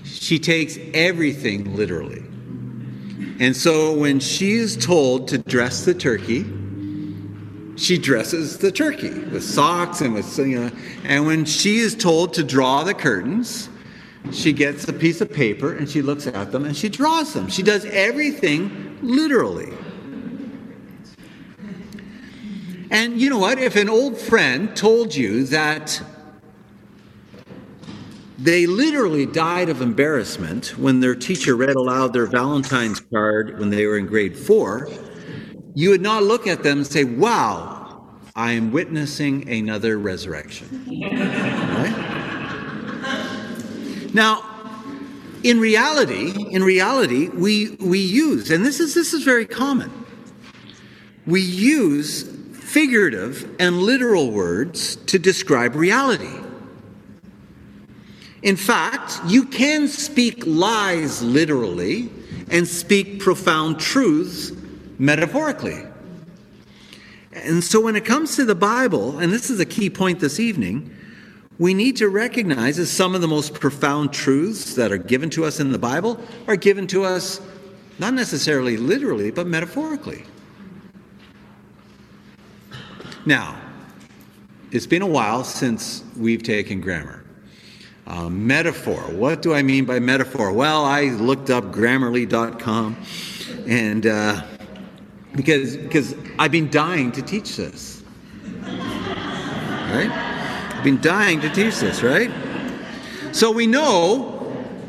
She 0.02 0.38
takes 0.38 0.78
everything 0.94 1.76
literally. 1.76 2.22
And 3.38 3.54
so 3.54 3.92
when 3.92 4.18
she 4.18 4.52
is 4.52 4.78
told 4.78 5.28
to 5.28 5.36
dress 5.36 5.84
the 5.84 5.92
turkey, 5.92 6.46
she 7.76 7.98
dresses 7.98 8.56
the 8.56 8.72
turkey 8.72 9.10
with 9.10 9.44
socks 9.44 10.00
and 10.00 10.14
with 10.14 10.38
you 10.38 10.58
know, 10.58 10.70
and 11.04 11.26
when 11.26 11.44
she 11.44 11.76
is 11.76 11.94
told 11.94 12.32
to 12.34 12.42
draw 12.42 12.82
the 12.82 12.94
curtains, 12.94 13.68
she 14.32 14.52
gets 14.52 14.88
a 14.88 14.92
piece 14.92 15.20
of 15.20 15.32
paper 15.32 15.74
and 15.74 15.88
she 15.88 16.02
looks 16.02 16.26
at 16.26 16.52
them 16.52 16.64
and 16.64 16.76
she 16.76 16.88
draws 16.88 17.32
them. 17.32 17.48
She 17.48 17.62
does 17.62 17.84
everything 17.86 18.98
literally. 19.02 19.72
And 22.90 23.20
you 23.20 23.28
know 23.28 23.38
what? 23.38 23.58
If 23.58 23.76
an 23.76 23.88
old 23.88 24.16
friend 24.16 24.74
told 24.76 25.14
you 25.14 25.44
that 25.44 26.00
they 28.38 28.66
literally 28.66 29.26
died 29.26 29.68
of 29.68 29.80
embarrassment 29.80 30.78
when 30.78 31.00
their 31.00 31.14
teacher 31.14 31.56
read 31.56 31.76
aloud 31.76 32.12
their 32.12 32.26
Valentine's 32.26 33.00
card 33.00 33.58
when 33.58 33.70
they 33.70 33.86
were 33.86 33.98
in 33.98 34.06
grade 34.06 34.36
four, 34.36 34.88
you 35.74 35.90
would 35.90 36.02
not 36.02 36.22
look 36.22 36.46
at 36.46 36.62
them 36.62 36.78
and 36.78 36.86
say, 36.86 37.04
Wow, 37.04 38.06
I 38.36 38.52
am 38.52 38.70
witnessing 38.70 39.48
another 39.48 39.98
resurrection. 39.98 40.84
right? 41.10 42.33
Now, 44.14 44.44
in 45.42 45.60
reality, 45.60 46.32
in 46.50 46.62
reality, 46.62 47.28
we, 47.28 47.72
we 47.80 47.98
use, 47.98 48.50
and 48.50 48.64
this 48.64 48.80
is, 48.80 48.94
this 48.94 49.12
is 49.12 49.24
very 49.24 49.44
common, 49.44 49.92
we 51.26 51.40
use 51.40 52.22
figurative 52.52 53.54
and 53.58 53.78
literal 53.78 54.30
words 54.30 54.96
to 54.96 55.18
describe 55.18 55.74
reality. 55.74 56.40
In 58.42 58.56
fact, 58.56 59.20
you 59.26 59.46
can 59.46 59.88
speak 59.88 60.44
lies 60.46 61.22
literally 61.22 62.10
and 62.50 62.68
speak 62.68 63.18
profound 63.18 63.80
truths 63.80 64.52
metaphorically. 64.98 65.82
And 67.32 67.64
so 67.64 67.80
when 67.80 67.96
it 67.96 68.04
comes 68.04 68.36
to 68.36 68.44
the 68.44 68.54
Bible, 68.54 69.18
and 69.18 69.32
this 69.32 69.50
is 69.50 69.60
a 69.60 69.66
key 69.66 69.90
point 69.90 70.20
this 70.20 70.38
evening, 70.38 70.94
we 71.58 71.72
need 71.72 71.96
to 71.96 72.08
recognize 72.08 72.76
that 72.78 72.86
some 72.86 73.14
of 73.14 73.20
the 73.20 73.28
most 73.28 73.54
profound 73.54 74.12
truths 74.12 74.74
that 74.74 74.90
are 74.90 74.98
given 74.98 75.30
to 75.30 75.44
us 75.44 75.60
in 75.60 75.70
the 75.70 75.78
Bible 75.78 76.20
are 76.48 76.56
given 76.56 76.86
to 76.88 77.04
us 77.04 77.40
not 77.98 78.12
necessarily 78.14 78.76
literally, 78.76 79.30
but 79.30 79.46
metaphorically. 79.46 80.24
Now, 83.24 83.56
it's 84.72 84.86
been 84.86 85.02
a 85.02 85.06
while 85.06 85.44
since 85.44 86.02
we've 86.16 86.42
taken 86.42 86.80
grammar. 86.80 87.22
Uh, 88.06 88.28
metaphor. 88.28 89.00
What 89.12 89.40
do 89.40 89.54
I 89.54 89.62
mean 89.62 89.84
by 89.84 90.00
metaphor? 90.00 90.52
Well, 90.52 90.84
I 90.84 91.04
looked 91.04 91.48
up 91.48 91.64
grammarly.com 91.66 92.96
and 93.66 94.06
uh, 94.06 94.42
because, 95.34 95.76
because 95.76 96.14
I've 96.38 96.52
been 96.52 96.70
dying 96.70 97.12
to 97.12 97.22
teach 97.22 97.56
this. 97.56 98.02
Right? 98.62 100.33
Been 100.84 101.00
dying 101.00 101.40
to 101.40 101.48
teach 101.48 101.80
this, 101.80 102.02
right? 102.02 102.30
So 103.32 103.50
we 103.50 103.66
know 103.66 104.30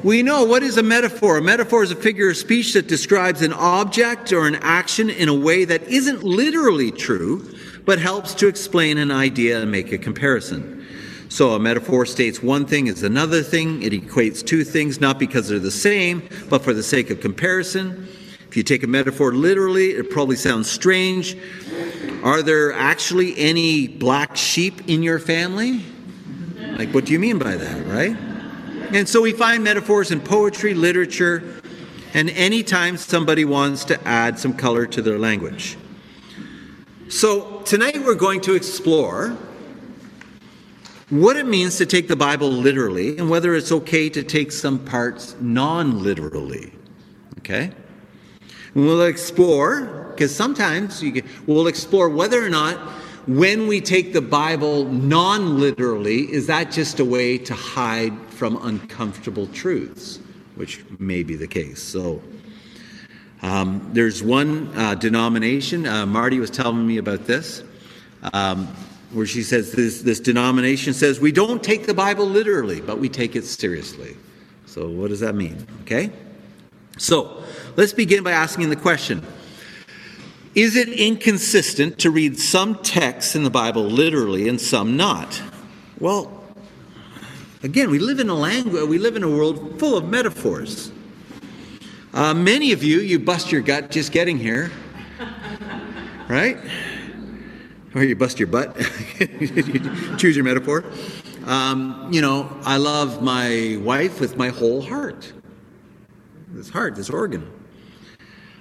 we 0.04 0.22
know 0.22 0.44
what 0.44 0.62
is 0.62 0.78
a 0.78 0.84
metaphor. 0.84 1.38
A 1.38 1.42
metaphor 1.42 1.82
is 1.82 1.90
a 1.90 1.96
figure 1.96 2.30
of 2.30 2.38
speech 2.38 2.74
that 2.74 2.88
describes 2.88 3.42
an 3.42 3.54
object 3.54 4.32
or 4.32 4.46
an 4.46 4.54
action 4.58 5.10
in 5.10 5.30
a 5.30 5.34
way 5.34 5.66
that 5.66 5.82
isn't 5.88 6.22
literally 6.22 6.92
true, 6.92 7.52
but 7.86 7.98
helps 7.98 8.36
to 8.36 8.48
explain 8.48 9.00
an 9.00 9.10
idea 9.10 9.60
and 9.60 9.72
make 9.72 9.92
a 9.92 9.98
comparison. 9.98 10.86
So 11.30 11.54
a 11.54 11.60
metaphor 11.60 12.06
states 12.06 12.44
one 12.44 12.68
thing 12.68 12.86
is 12.86 13.02
another 13.02 13.42
thing. 13.42 13.82
It 13.82 13.94
equates 13.94 14.46
two 14.46 14.64
things 14.64 15.02
not 15.02 15.18
because 15.18 15.50
they're 15.50 15.58
the 15.58 15.72
same, 15.72 16.30
but 16.50 16.62
for 16.62 16.74
the 16.74 16.84
sake 16.84 17.10
of 17.10 17.20
comparison. 17.20 18.08
If 18.48 18.58
you 18.58 18.64
take 18.64 18.84
a 18.84 18.88
metaphor 18.88 19.34
literally, 19.34 19.92
it 19.92 20.10
probably 20.10 20.36
sounds 20.36 20.70
strange. 20.70 21.38
Are 22.24 22.42
there 22.42 22.74
actually 22.74 23.38
any 23.38 23.88
black 23.88 24.36
sheep 24.36 24.90
in 24.90 25.04
your 25.04 25.20
family? 25.20 25.84
Like, 26.78 26.94
what 26.94 27.06
do 27.06 27.14
you 27.14 27.20
mean 27.20 27.38
by 27.38 27.56
that, 27.56 27.86
right? 27.86 28.16
And 28.94 29.08
so 29.08 29.22
we 29.22 29.32
find 29.32 29.64
metaphors 29.64 30.12
in 30.12 30.22
poetry, 30.22 30.74
literature, 30.74 31.62
and 32.14 32.30
anytime 32.30 32.98
somebody 32.98 33.46
wants 33.46 33.84
to 33.86 34.08
add 34.08 34.40
some 34.40 34.54
color 34.54 34.86
to 34.88 35.02
their 35.02 35.20
language. 35.20 35.78
So 37.10 37.62
tonight 37.66 38.04
we're 38.04 38.16
going 38.16 38.42
to 38.42 38.56
explore 38.56 39.38
what 41.10 41.36
it 41.36 41.46
means 41.46 41.78
to 41.78 41.86
take 41.86 42.08
the 42.08 42.16
Bible 42.16 42.50
literally 42.50 43.18
and 43.18 43.30
whether 43.30 43.54
it's 43.54 43.72
okay 43.72 44.10
to 44.10 44.24
take 44.24 44.52
some 44.52 44.80
parts 44.80 45.36
non 45.40 46.04
literally. 46.04 46.74
Okay? 47.40 47.72
We'll 48.76 49.04
explore, 49.04 50.10
because 50.12 50.36
sometimes 50.36 51.02
get, 51.02 51.26
we'll 51.48 51.68
explore 51.68 52.10
whether 52.10 52.46
or 52.46 52.50
not 52.50 52.78
when 53.26 53.68
we 53.68 53.82
take 53.82 54.12
the 54.14 54.22
Bible 54.22 54.86
non 54.86 55.60
literally, 55.60 56.32
is 56.32 56.48
that 56.48 56.72
just 56.72 57.00
a 57.00 57.06
way 57.06 57.38
to 57.40 57.54
hide 57.54 58.14
from 58.30 58.58
uncomfortable 58.64 59.48
truths, 59.48 60.20
which 60.56 60.84
may 61.00 61.24
be 61.24 61.36
the 61.36 61.48
case. 61.48 61.82
So, 61.82 62.22
um, 63.42 63.90
there's 63.94 64.22
one 64.22 64.72
uh, 64.76 64.96
denomination, 64.96 65.88
uh, 65.88 66.06
Marty 66.06 66.40
was 66.40 66.50
telling 66.50 66.86
me 66.86 66.98
about 66.98 67.26
this, 67.26 67.64
um, 68.34 68.68
where 69.12 69.26
she 69.26 69.44
says 69.44 69.72
this, 69.72 70.02
this 70.02 70.20
denomination 70.20 70.94
says 70.94 71.20
we 71.20 71.32
don't 71.32 71.64
take 71.64 71.86
the 71.86 71.94
Bible 71.94 72.26
literally, 72.26 72.82
but 72.82 73.00
we 73.00 73.08
take 73.08 73.36
it 73.36 73.46
seriously. 73.46 74.18
So, 74.66 74.90
what 74.90 75.10
does 75.10 75.22
that 75.22 75.36
mean? 75.36 75.66
Okay? 75.84 76.12
So, 76.98 77.44
let's 77.76 77.92
begin 77.92 78.24
by 78.24 78.32
asking 78.32 78.70
the 78.70 78.76
question 78.76 79.26
Is 80.54 80.76
it 80.76 80.90
inconsistent 80.90 82.00
to 82.00 82.10
read 82.10 82.40
some 82.40 82.76
texts 82.84 83.36
in 83.36 83.44
the 83.44 83.50
Bible 83.50 83.84
literally 83.84 84.48
and 84.48 84.60
some 84.60 84.96
not? 84.96 85.42
Well, 86.00 86.44
again, 87.64 87.90
we 87.90 88.00
live 88.00 88.20
in 88.20 88.30
a 88.30 88.36
language, 88.36 88.88
we 88.88 88.98
live 88.98 89.18
in 89.18 89.24
a 89.24 89.30
world 89.30 89.78
full 89.80 89.98
of 89.98 90.08
metaphors. 90.08 90.92
Uh, 92.14 92.34
many 92.34 92.72
of 92.72 92.82
you, 92.82 93.00
you 93.00 93.20
bust 93.20 93.52
your 93.52 93.62
gut 93.62 93.92
just 93.92 94.14
getting 94.14 94.38
here, 94.38 94.72
right? 96.30 96.58
Or 97.94 98.04
you 98.04 98.16
bust 98.16 98.40
your 98.40 98.48
butt. 98.48 98.78
Choose 100.18 100.36
your 100.36 100.46
metaphor. 100.46 100.86
Um, 101.46 102.10
you 102.12 102.22
know, 102.22 102.58
I 102.64 102.78
love 102.78 103.22
my 103.22 103.78
wife 103.82 104.22
with 104.22 104.38
my 104.38 104.48
whole 104.48 104.82
heart 104.82 105.34
this 106.56 106.70
heart, 106.70 106.96
this 106.96 107.10
organ. 107.10 107.52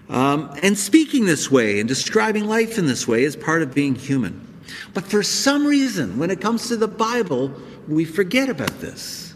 Um, 0.09 0.55
and 0.63 0.77
speaking 0.77 1.25
this 1.25 1.51
way 1.51 1.81
and 1.81 1.89
describing 1.89 2.47
life 2.47 2.77
in 2.77 2.87
this 2.87 3.09
way 3.09 3.25
is 3.25 3.37
part 3.37 3.63
of 3.63 3.73
being 3.73 3.95
human. 3.95 4.41
But 4.93 5.05
for 5.05 5.23
some 5.23 5.67
reason, 5.67 6.19
when 6.19 6.31
it 6.31 6.41
comes 6.41 6.69
to 6.69 6.77
the 6.77 6.89
Bible, 6.89 7.53
we 7.89 8.05
forget 8.05 8.49
about 8.49 8.81
this. 8.81 9.35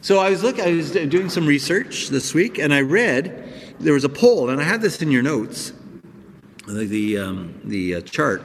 So 0.00 0.18
I 0.18 0.30
was 0.30 0.42
looking, 0.42 0.64
I 0.64 0.72
was 0.72 0.90
doing 0.90 1.28
some 1.28 1.46
research 1.46 2.08
this 2.08 2.34
week, 2.34 2.58
and 2.58 2.74
I 2.74 2.80
read 2.80 3.76
there 3.78 3.94
was 3.94 4.04
a 4.04 4.08
poll, 4.08 4.50
and 4.50 4.60
I 4.60 4.64
have 4.64 4.82
this 4.82 5.00
in 5.00 5.10
your 5.10 5.22
notes, 5.22 5.72
the 6.66 6.84
the, 6.84 7.18
um, 7.18 7.60
the 7.64 7.96
uh, 7.96 8.00
chart. 8.00 8.42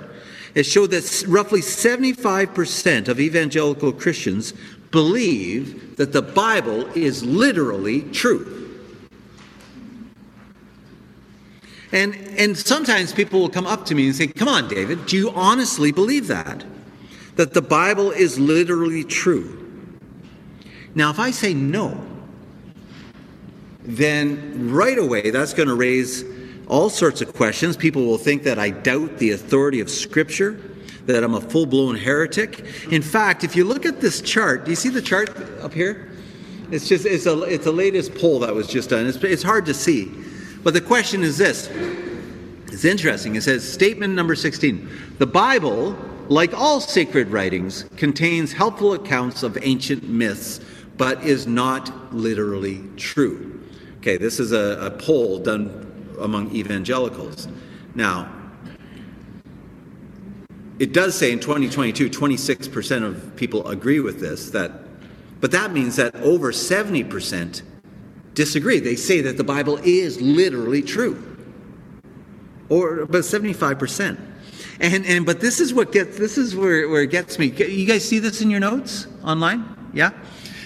It 0.53 0.65
showed 0.65 0.91
that 0.91 1.23
roughly 1.27 1.61
75% 1.61 3.07
of 3.07 3.19
evangelical 3.19 3.91
Christians 3.91 4.53
believe 4.91 5.97
that 5.97 6.13
the 6.13 6.21
Bible 6.21 6.87
is 6.95 7.23
literally 7.23 8.01
true. 8.11 8.56
And, 11.91 12.15
and 12.37 12.57
sometimes 12.57 13.13
people 13.13 13.39
will 13.39 13.49
come 13.49 13.65
up 13.65 13.85
to 13.85 13.95
me 13.95 14.07
and 14.07 14.15
say, 14.15 14.27
Come 14.27 14.47
on, 14.47 14.67
David, 14.67 15.05
do 15.05 15.15
you 15.15 15.29
honestly 15.31 15.91
believe 15.91 16.27
that? 16.27 16.65
That 17.35 17.53
the 17.53 17.61
Bible 17.61 18.11
is 18.11 18.39
literally 18.39 19.03
true? 19.03 19.53
Now, 20.95 21.11
if 21.11 21.19
I 21.19 21.31
say 21.31 21.53
no, 21.53 22.03
then 23.83 24.71
right 24.71 24.97
away 24.97 25.29
that's 25.29 25.53
going 25.53 25.69
to 25.69 25.75
raise 25.75 26.25
all 26.67 26.89
sorts 26.89 27.21
of 27.21 27.33
questions. 27.33 27.77
People 27.77 28.05
will 28.05 28.17
think 28.17 28.43
that 28.43 28.59
I 28.59 28.71
doubt 28.71 29.17
the 29.17 29.31
authority 29.31 29.79
of 29.79 29.89
Scripture, 29.89 30.59
that 31.05 31.23
I'm 31.23 31.35
a 31.35 31.41
full 31.41 31.65
blown 31.65 31.95
heretic. 31.95 32.65
In 32.91 33.01
fact, 33.01 33.43
if 33.43 33.55
you 33.55 33.63
look 33.63 33.85
at 33.85 34.01
this 34.01 34.21
chart, 34.21 34.65
do 34.65 34.71
you 34.71 34.75
see 34.75 34.89
the 34.89 35.01
chart 35.01 35.29
up 35.61 35.73
here? 35.73 36.09
It's 36.69 36.87
just 36.89 37.05
it's 37.05 37.25
a 37.25 37.41
it's 37.43 37.63
the 37.63 37.71
latest 37.71 38.13
poll 38.15 38.39
that 38.39 38.53
was 38.53 38.67
just 38.67 38.89
done. 38.89 39.05
It's, 39.05 39.17
it's 39.23 39.43
hard 39.43 39.65
to 39.67 39.73
see, 39.73 40.11
but 40.63 40.73
the 40.73 40.81
question 40.81 41.23
is 41.23 41.37
this. 41.37 41.69
It's 42.71 42.85
interesting. 42.85 43.35
It 43.35 43.43
says 43.43 43.67
statement 43.67 44.13
number 44.13 44.35
16. 44.35 44.89
The 45.19 45.27
Bible, 45.27 45.97
like 46.27 46.53
all 46.53 46.81
sacred 46.81 47.29
writings, 47.29 47.85
contains 47.95 48.51
helpful 48.53 48.93
accounts 48.93 49.43
of 49.43 49.57
ancient 49.61 50.03
myths, 50.03 50.59
but 50.97 51.23
is 51.23 51.47
not 51.47 52.13
literally 52.13 52.83
true. 52.97 53.63
Okay, 53.97 54.17
this 54.17 54.39
is 54.39 54.51
a, 54.51 54.77
a 54.81 54.91
poll 54.91 55.39
done 55.39 56.15
among 56.19 56.53
evangelicals. 56.55 57.47
Now, 57.95 58.31
it 60.79 60.93
does 60.93 61.15
say 61.15 61.31
in 61.31 61.39
2022, 61.39 62.09
26% 62.09 63.03
of 63.03 63.35
people 63.35 63.67
agree 63.67 63.99
with 63.99 64.19
this, 64.19 64.51
that, 64.51 64.71
but 65.41 65.51
that 65.51 65.71
means 65.71 65.95
that 65.95 66.15
over 66.17 66.51
70% 66.51 67.63
disagree. 68.37 68.79
They 68.79 68.95
say 68.95 69.21
that 69.21 69.35
the 69.35 69.43
Bible 69.43 69.77
is 69.83 70.21
literally 70.21 70.83
true. 70.83 71.21
Or 72.69 72.99
about 72.99 73.23
75%. 73.23 74.17
And, 74.79 75.05
and 75.05 75.25
but 75.25 75.41
this 75.41 75.59
is 75.59 75.73
what 75.73 75.91
gets 75.91 76.17
this 76.17 76.37
is 76.37 76.55
where, 76.55 76.87
where 76.87 77.01
it 77.01 77.09
gets 77.09 77.39
me. 77.39 77.47
You 77.47 77.87
guys 77.87 78.07
see 78.07 78.19
this 78.19 78.41
in 78.41 78.51
your 78.51 78.59
notes 78.59 79.07
online? 79.23 79.89
Yeah? 79.93 80.11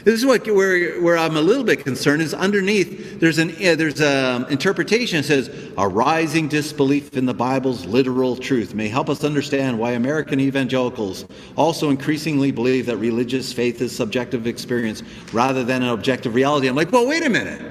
This 0.03 0.15
is 0.15 0.25
what 0.25 0.47
where, 0.47 0.99
where 1.01 1.17
I'm 1.17 1.37
a 1.37 1.41
little 1.41 1.63
bit 1.63 1.83
concerned 1.83 2.23
is 2.23 2.33
underneath 2.33 3.19
there's 3.19 3.37
an 3.37 3.51
uh, 3.51 3.75
there's 3.75 4.01
an 4.01 4.45
interpretation 4.51 5.17
that 5.17 5.23
says 5.23 5.71
a 5.77 5.87
rising 5.87 6.47
disbelief 6.47 7.15
in 7.15 7.25
the 7.25 7.33
Bible's 7.33 7.85
literal 7.85 8.35
truth 8.35 8.73
may 8.73 8.87
help 8.87 9.09
us 9.09 9.23
understand 9.23 9.77
why 9.77 9.91
American 9.91 10.39
evangelicals 10.39 11.25
also 11.55 11.91
increasingly 11.91 12.51
believe 12.51 12.87
that 12.87 12.97
religious 12.97 13.53
faith 13.53 13.79
is 13.81 13.95
subjective 13.95 14.47
experience 14.47 15.03
rather 15.33 15.63
than 15.63 15.83
an 15.83 15.89
objective 15.89 16.33
reality. 16.33 16.67
I'm 16.67 16.75
like, 16.75 16.91
well, 16.91 17.07
wait 17.07 17.23
a 17.23 17.29
minute. 17.29 17.61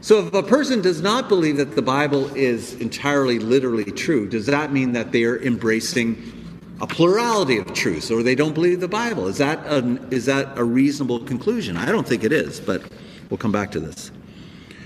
So 0.00 0.26
if 0.26 0.32
a 0.32 0.42
person 0.42 0.80
does 0.80 1.02
not 1.02 1.28
believe 1.28 1.58
that 1.58 1.76
the 1.76 1.82
Bible 1.82 2.34
is 2.34 2.74
entirely 2.80 3.38
literally 3.38 3.84
true, 3.84 4.28
does 4.28 4.46
that 4.46 4.72
mean 4.72 4.92
that 4.92 5.12
they 5.12 5.24
are 5.24 5.38
embracing 5.42 6.39
a 6.80 6.86
plurality 6.86 7.58
of 7.58 7.72
truths, 7.74 8.10
or 8.10 8.22
they 8.22 8.34
don't 8.34 8.54
believe 8.54 8.80
the 8.80 8.88
Bible. 8.88 9.28
Is 9.28 9.38
that, 9.38 9.58
a, 9.66 9.98
is 10.10 10.26
that 10.26 10.56
a 10.56 10.64
reasonable 10.64 11.20
conclusion? 11.20 11.76
I 11.76 11.86
don't 11.86 12.06
think 12.06 12.24
it 12.24 12.32
is, 12.32 12.58
but 12.58 12.82
we'll 13.28 13.38
come 13.38 13.52
back 13.52 13.70
to 13.72 13.80
this. 13.80 14.10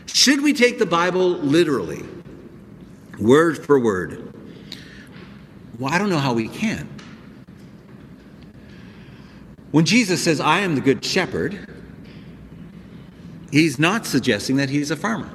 Should 0.07 0.43
we 0.43 0.53
take 0.53 0.79
the 0.79 0.87
Bible 0.87 1.31
literally, 1.31 2.05
word 3.19 3.65
for 3.65 3.79
word? 3.79 4.35
Well, 5.79 5.93
I 5.93 5.99
don't 5.99 6.11
know 6.11 6.19
how 6.19 6.35
we 6.35 6.49
can. 6.49 6.89
When 9.71 9.85
Jesus 9.85 10.23
says, 10.23 10.41
I 10.41 10.61
am 10.61 10.77
the 10.77 10.81
good 10.81 11.05
shepherd, 11.05 11.69
he's 13.51 13.79
not 13.79 14.07
suggesting 14.07 14.57
that 14.57 14.71
he's 14.71 14.93
a 14.93 14.97
farmer. 14.97 15.31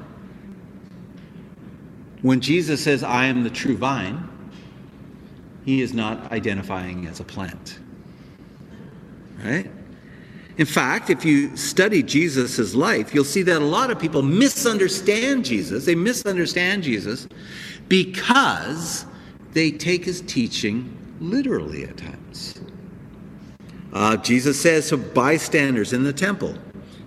When 2.21 2.39
Jesus 2.39 2.81
says, 2.81 3.03
I 3.03 3.25
am 3.25 3.43
the 3.43 3.49
true 3.49 3.75
vine, 3.75 4.28
he 5.69 5.83
is 5.83 5.93
not 5.93 6.31
identifying 6.31 7.05
as 7.05 7.19
a 7.19 7.23
plant. 7.23 7.77
Right? 9.45 9.69
In 10.57 10.65
fact, 10.65 11.11
if 11.11 11.23
you 11.23 11.55
study 11.55 12.01
Jesus' 12.01 12.73
life, 12.73 13.13
you'll 13.13 13.23
see 13.23 13.43
that 13.43 13.61
a 13.61 13.65
lot 13.65 13.91
of 13.91 13.99
people 13.99 14.23
misunderstand 14.23 15.45
Jesus. 15.45 15.85
They 15.85 15.93
misunderstand 15.93 16.81
Jesus 16.81 17.27
because 17.87 19.05
they 19.53 19.69
take 19.69 20.03
his 20.03 20.21
teaching 20.21 20.97
literally 21.19 21.83
at 21.83 21.97
times. 21.97 22.59
Uh, 23.93 24.17
Jesus 24.17 24.59
says 24.59 24.89
to 24.89 24.97
bystanders 24.97 25.93
in 25.93 26.03
the 26.03 26.13
temple, 26.13 26.55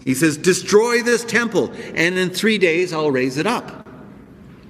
He 0.05 0.15
says, 0.15 0.37
Destroy 0.37 1.03
this 1.03 1.25
temple, 1.25 1.73
and 1.97 2.17
in 2.17 2.31
three 2.31 2.59
days 2.59 2.93
I'll 2.93 3.11
raise 3.11 3.39
it 3.39 3.47
up. 3.47 3.82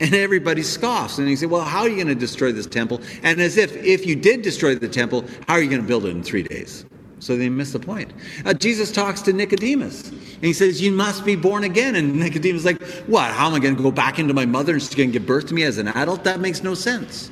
And 0.02 0.16
everybody 0.16 0.64
scoffs. 0.64 1.18
And 1.18 1.28
he 1.28 1.36
said, 1.36 1.48
Well, 1.48 1.62
how 1.62 1.82
are 1.82 1.88
you 1.88 1.94
going 1.94 2.08
to 2.08 2.16
destroy 2.16 2.50
this 2.50 2.66
temple? 2.66 3.00
And 3.22 3.40
as 3.40 3.56
if, 3.56 3.76
if 3.76 4.04
you 4.04 4.16
did 4.16 4.42
destroy 4.42 4.74
the 4.74 4.88
temple, 4.88 5.24
how 5.46 5.54
are 5.54 5.62
you 5.62 5.70
going 5.70 5.80
to 5.80 5.86
build 5.86 6.06
it 6.06 6.08
in 6.08 6.24
three 6.24 6.42
days? 6.42 6.84
So 7.20 7.36
they 7.36 7.48
miss 7.48 7.70
the 7.70 7.78
point. 7.78 8.12
Uh, 8.44 8.52
Jesus 8.52 8.90
talks 8.90 9.22
to 9.22 9.32
Nicodemus. 9.32 10.10
And 10.10 10.42
he 10.42 10.52
says, 10.52 10.82
You 10.82 10.90
must 10.90 11.24
be 11.24 11.36
born 11.36 11.62
again. 11.62 11.94
And 11.94 12.18
Nicodemus 12.18 12.62
is 12.62 12.64
like, 12.64 12.82
What? 13.06 13.30
How 13.30 13.46
am 13.46 13.54
I 13.54 13.60
going 13.60 13.76
to 13.76 13.82
go 13.82 13.92
back 13.92 14.18
into 14.18 14.34
my 14.34 14.44
mother 14.44 14.72
and 14.72 14.82
she's 14.82 14.92
going 14.92 15.10
to 15.10 15.12
give 15.20 15.24
birth 15.24 15.46
to 15.46 15.54
me 15.54 15.62
as 15.62 15.78
an 15.78 15.86
adult? 15.86 16.24
That 16.24 16.40
makes 16.40 16.64
no 16.64 16.74
sense. 16.74 17.30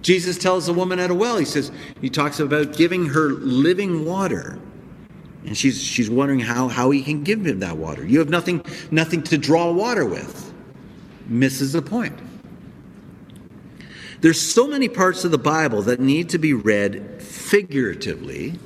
Jesus 0.00 0.38
tells 0.38 0.64
the 0.64 0.72
woman 0.72 0.98
at 0.98 1.10
a 1.10 1.14
well, 1.14 1.36
he 1.36 1.44
says, 1.44 1.70
he 2.00 2.08
talks 2.08 2.40
about 2.40 2.78
giving 2.78 3.04
her 3.04 3.32
living 3.32 4.06
water. 4.06 4.58
And 5.44 5.54
she's, 5.54 5.82
she's 5.82 6.08
wondering 6.08 6.40
how, 6.40 6.68
how 6.68 6.90
he 6.90 7.02
can 7.02 7.24
give 7.24 7.44
him 7.44 7.60
that 7.60 7.76
water. 7.76 8.06
You 8.06 8.20
have 8.20 8.30
nothing, 8.30 8.64
nothing 8.90 9.22
to 9.24 9.36
draw 9.36 9.70
water 9.70 10.06
with 10.06 10.53
misses 11.26 11.72
the 11.72 11.82
point. 11.82 12.18
There's 14.20 14.40
so 14.40 14.66
many 14.66 14.88
parts 14.88 15.24
of 15.24 15.30
the 15.30 15.38
Bible 15.38 15.82
that 15.82 16.00
need 16.00 16.30
to 16.30 16.38
be 16.38 16.54
read 16.54 17.22
figuratively 17.22 18.58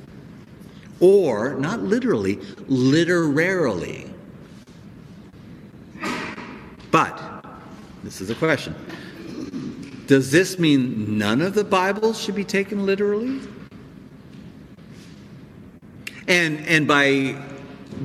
or, 0.99 1.55
not 1.55 1.81
literally, 1.81 2.39
literarily. 2.67 4.09
But, 6.91 7.45
this 8.03 8.21
is 8.21 8.29
a 8.29 8.35
question 8.35 8.75
Does 10.07 10.31
this 10.31 10.57
mean 10.57 11.17
none 11.17 11.41
of 11.41 11.53
the 11.53 11.63
Bible 11.63 12.13
should 12.13 12.35
be 12.35 12.45
taken 12.45 12.85
literally? 12.85 13.41
And, 16.27 16.65
and 16.67 16.87
by, 16.87 17.35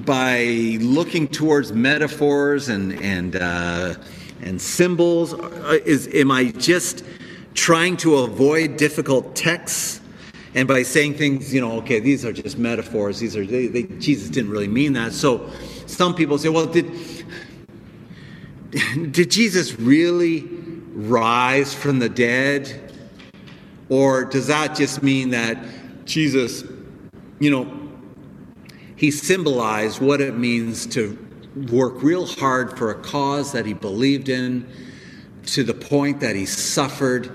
by 0.04 0.78
looking 0.80 1.28
towards 1.28 1.72
metaphors 1.72 2.68
and, 2.68 2.92
and 3.00 3.36
uh, 3.36 3.94
and 4.44 4.60
symbols? 4.60 5.34
Uh, 5.34 5.80
is, 5.84 6.08
am 6.14 6.30
I 6.30 6.50
just 6.52 7.02
trying 7.54 7.96
to 7.98 8.18
avoid 8.18 8.76
difficult 8.76 9.34
texts? 9.34 10.00
And 10.54 10.68
by 10.68 10.84
saying 10.84 11.14
things, 11.14 11.52
you 11.52 11.60
know, 11.60 11.72
okay, 11.78 11.98
these 11.98 12.24
are 12.24 12.32
just 12.32 12.56
metaphors. 12.58 13.18
These 13.18 13.36
are 13.36 13.44
they, 13.44 13.66
they, 13.66 13.82
Jesus 13.82 14.30
didn't 14.30 14.50
really 14.50 14.68
mean 14.68 14.92
that. 14.92 15.12
So 15.12 15.50
some 15.86 16.14
people 16.14 16.38
say, 16.38 16.48
well, 16.48 16.66
did 16.66 16.92
did 19.10 19.30
Jesus 19.30 19.78
really 19.78 20.42
rise 20.92 21.74
from 21.74 21.98
the 21.98 22.08
dead? 22.08 22.92
Or 23.88 24.24
does 24.24 24.46
that 24.46 24.76
just 24.76 25.02
mean 25.02 25.30
that 25.30 25.58
Jesus, 26.04 26.64
you 27.40 27.50
know, 27.50 27.70
he 28.96 29.10
symbolized 29.10 30.00
what 30.00 30.20
it 30.20 30.36
means 30.36 30.86
to 30.86 31.18
work 31.70 32.02
real 32.02 32.26
hard 32.26 32.76
for 32.76 32.90
a 32.90 32.94
cause 32.94 33.52
that 33.52 33.66
he 33.66 33.74
believed 33.74 34.28
in 34.28 34.68
to 35.46 35.62
the 35.62 35.74
point 35.74 36.20
that 36.20 36.36
he 36.36 36.46
suffered. 36.46 37.30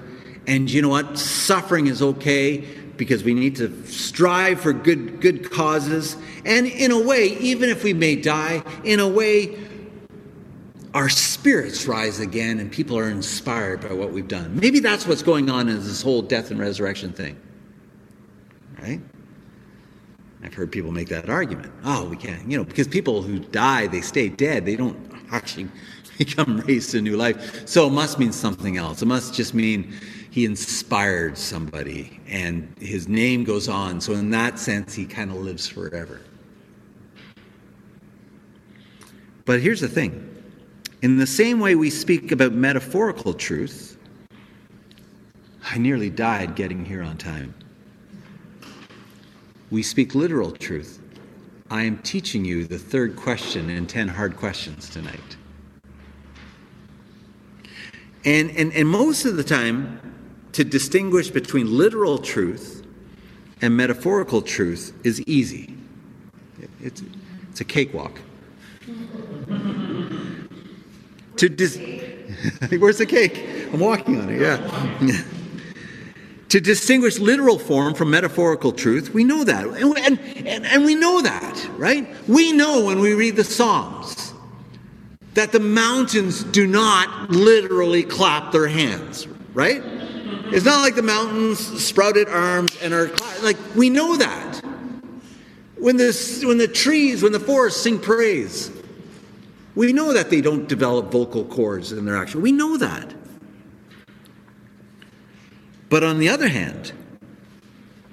And 0.48 0.70
you 0.70 0.82
know 0.82 0.90
what? 0.90 1.18
Suffering 1.18 1.88
is 1.88 2.02
okay 2.02 2.66
because 2.98 3.24
we 3.24 3.34
need 3.34 3.56
to 3.58 3.86
strive 3.86 4.60
for 4.60 4.74
good 4.74 5.22
good 5.22 5.52
causes. 5.52 6.18
And 6.46 6.68
in 6.68 6.92
a 6.92 7.00
way, 7.00 7.38
even 7.40 7.70
if 7.70 7.84
we 7.84 7.94
may 7.94 8.16
die, 8.16 8.64
in 8.84 9.00
a 9.00 9.08
way 9.08 9.58
our 10.94 11.10
spirits 11.10 11.88
rise 11.88 12.20
again 12.20 12.60
and 12.60 12.72
people 12.72 12.98
are 12.98 13.10
inspired 13.10 13.82
by 13.82 13.94
what 13.94 14.12
we've 14.12 14.28
done. 14.28 14.60
Maybe 14.60 14.80
that's 14.80 15.06
what's 15.06 15.22
going 15.22 15.50
on 15.50 15.70
in 15.70 15.76
this 15.76 16.02
whole 16.02 16.22
death 16.22 16.50
and 16.50 16.60
resurrection 16.60 17.14
thing. 17.14 17.40
Right? 18.82 19.02
I've 20.44 20.54
heard 20.54 20.72
people 20.72 20.92
make 20.92 21.10
that 21.10 21.30
argument. 21.30 21.72
Oh, 21.84 22.06
we 22.06 22.16
can't, 22.16 22.50
you 22.50 22.58
know, 22.58 22.64
because 22.64 22.88
people 22.88 23.22
who 23.22 23.40
die, 23.40 23.88
they 23.88 24.02
stay 24.02 24.30
dead. 24.30 24.66
They 24.66 24.76
don't 24.76 24.98
actually 25.32 25.68
become 26.18 26.60
raised 26.62 26.92
to 26.92 27.02
new 27.02 27.18
life. 27.18 27.68
So 27.68 27.88
it 27.88 27.92
must 27.92 28.20
mean 28.20 28.32
something 28.32 28.78
else. 28.78 29.02
It 29.02 29.08
must 29.08 29.34
just 29.34 29.54
mean 29.54 29.94
he 30.32 30.46
inspired 30.46 31.38
somebody 31.38 32.20
and 32.28 32.74
his 32.80 33.08
name 33.08 33.44
goes 33.44 33.68
on. 33.68 34.00
So, 34.00 34.14
in 34.14 34.30
that 34.32 34.60
sense, 34.60 34.94
he 34.94 35.06
kind 35.06 35.32
of 35.32 35.38
lives 35.38 35.68
forever. 35.68 36.22
But 39.46 39.62
here's 39.62 39.82
the 39.82 39.88
thing 39.88 40.26
in 41.02 41.18
the 41.18 41.28
same 41.28 41.60
way 41.60 41.76
we 41.76 41.90
speak 41.90 42.32
about 42.32 42.54
metaphorical 42.54 43.34
truth, 43.34 43.98
I 45.64 45.78
nearly 45.78 46.10
died 46.10 46.56
getting 46.56 46.86
here 46.86 47.02
on 47.02 47.18
time. 47.18 47.54
We 49.72 49.84
speak 49.84 50.16
literal 50.16 50.52
truth. 50.52 51.00
I 51.70 51.84
am 51.84 52.00
teaching 52.00 52.44
you 52.44 52.66
the 52.66 52.80
third 52.80 53.16
question 53.16 53.70
in 53.70 53.86
10 53.86 54.08
hard 54.08 54.36
questions 54.36 54.90
tonight. 54.90 55.38
And, 58.26 58.50
and, 58.52 58.74
and 58.74 58.88
most 58.88 59.26
of 59.26 59.38
the 59.38 59.44
time, 59.44 60.02
to 60.54 60.64
distinguish 60.64 61.30
between 61.30 61.78
literal 61.78 62.18
truth 62.18 62.84
and 63.62 63.78
metaphorical 63.78 64.42
truth 64.42 64.94
is 65.04 65.22
easy. 65.22 65.78
It's, 66.82 67.04
it's 67.52 67.62
a 67.62 67.66
cakewalk. 67.66 68.20
to 71.38 71.50
dis- 71.50 71.78
Where's 72.80 72.98
the 72.98 73.06
cake? 73.06 73.46
I'm 73.72 73.80
walking 73.80 74.20
on 74.20 74.30
it, 74.30 74.42
yeah. 74.42 75.24
to 76.50 76.60
distinguish 76.60 77.20
literal 77.20 77.60
form 77.60 77.94
from 77.94 78.10
metaphorical 78.10 78.72
truth, 78.72 79.14
we 79.14 79.24
know 79.24 79.44
that. 79.44 79.66
And, 79.66 80.20
and, 80.48 80.66
and, 80.66 80.84
we 80.86 80.96
know 80.96 81.22
that, 81.22 81.70
right? 81.78 82.08
We 82.28 82.52
know 82.52 82.86
when 82.86 83.00
we 83.00 83.14
read 83.14 83.36
the 83.36 83.44
Psalms 83.44 84.34
that 85.36 85.52
the 85.52 85.60
mountains 85.60 86.44
do 86.44 86.68
not 86.68 87.30
literally 87.30 88.04
clap 88.04 88.52
their 88.52 88.68
hands, 88.68 89.28
right? 89.54 89.82
It's 90.52 90.66
not 90.66 90.82
like 90.82 90.96
the 90.96 91.04
mountains 91.04 91.60
sprouted 91.82 92.28
arms 92.28 92.76
and 92.82 92.94
are 92.94 93.12
like 93.42 93.58
we 93.76 93.90
know 93.90 94.18
that. 94.18 94.62
When 95.78 95.98
the 95.98 96.44
when 96.46 96.58
the 96.58 96.68
trees, 96.68 97.22
when 97.22 97.32
the 97.32 97.40
forests 97.40 97.82
sing 97.82 98.00
praise, 98.00 98.72
we 99.76 99.94
know 99.94 100.12
that 100.12 100.30
they 100.30 100.42
don't 100.42 100.68
develop 100.68 101.12
vocal 101.12 101.46
cords 101.46 101.92
in 101.92 102.04
their 102.06 102.18
action. 102.18 102.42
We 102.42 102.52
know 102.52 102.78
that. 102.78 103.14
But 105.90 106.04
on 106.04 106.20
the 106.20 106.30
other 106.30 106.48
hand, 106.48 106.94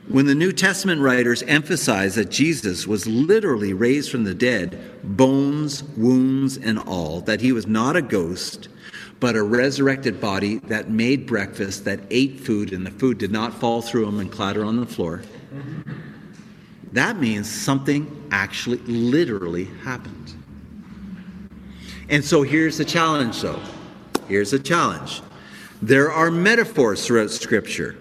when 0.09 0.27
the 0.27 0.35
New 0.35 0.53
Testament 0.53 1.01
writers 1.01 1.43
emphasize 1.43 2.15
that 2.15 2.31
Jesus 2.31 2.87
was 2.87 3.07
literally 3.07 3.73
raised 3.73 4.11
from 4.11 4.25
the 4.25 4.35
dead, 4.35 4.79
bones, 5.03 5.83
wounds, 5.83 6.57
and 6.57 6.79
all, 6.79 7.21
that 7.23 7.41
he 7.41 7.53
was 7.53 7.67
not 7.67 7.97
a 7.97 8.03
ghost, 8.03 8.69
but 9.19 9.35
a 9.35 9.43
resurrected 9.43 10.21
body 10.21 10.59
that 10.59 10.91
made 10.91 11.27
breakfast, 11.27 11.85
that 11.85 12.01
ate 12.11 12.39
food, 12.39 12.73
and 12.73 12.87
the 12.87 12.91
food 12.93 13.19
did 13.19 13.33
not 13.33 13.53
fall 13.53 13.83
through 13.83 14.07
him 14.07 14.21
and 14.21 14.31
clatter 14.31 14.65
on 14.65 14.77
the 14.77 14.87
floor, 14.87 15.23
that 16.93 17.19
means 17.19 17.51
something 17.51 18.29
actually, 18.31 18.79
literally 18.79 19.65
happened. 19.83 20.33
And 22.09 22.25
so 22.25 22.43
here's 22.43 22.79
the 22.79 22.85
challenge, 22.85 23.43
though. 23.43 23.61
Here's 24.29 24.53
the 24.53 24.61
challenge. 24.61 25.21
There 25.83 26.11
are 26.11 26.31
metaphors 26.31 27.07
throughout 27.07 27.31
Scripture, 27.31 27.97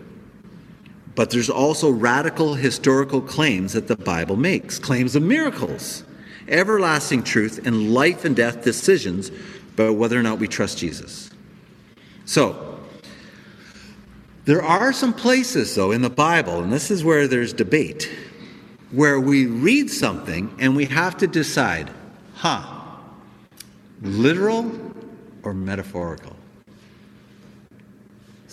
but 1.13 1.29
there's 1.29 1.49
also 1.49 1.89
radical 1.89 2.53
historical 2.53 3.21
claims 3.21 3.73
that 3.73 3.87
the 3.87 3.97
Bible 3.97 4.37
makes 4.37 4.79
claims 4.79 5.15
of 5.15 5.23
miracles, 5.23 6.03
everlasting 6.47 7.23
truth, 7.23 7.65
and 7.65 7.93
life 7.93 8.23
and 8.23 8.35
death 8.35 8.63
decisions 8.63 9.31
about 9.73 9.95
whether 9.95 10.17
or 10.17 10.23
not 10.23 10.39
we 10.39 10.47
trust 10.47 10.77
Jesus. 10.77 11.29
So, 12.25 12.79
there 14.45 14.63
are 14.63 14.93
some 14.93 15.13
places, 15.13 15.75
though, 15.75 15.91
in 15.91 16.01
the 16.01 16.09
Bible, 16.09 16.61
and 16.61 16.71
this 16.71 16.91
is 16.91 17.03
where 17.03 17.27
there's 17.27 17.51
debate, 17.51 18.09
where 18.91 19.19
we 19.19 19.47
read 19.47 19.89
something 19.89 20.55
and 20.59 20.75
we 20.75 20.85
have 20.85 21.17
to 21.17 21.27
decide, 21.27 21.91
huh, 22.35 22.63
literal 24.01 24.71
or 25.43 25.53
metaphorical? 25.53 26.34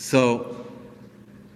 So, 0.02 0.56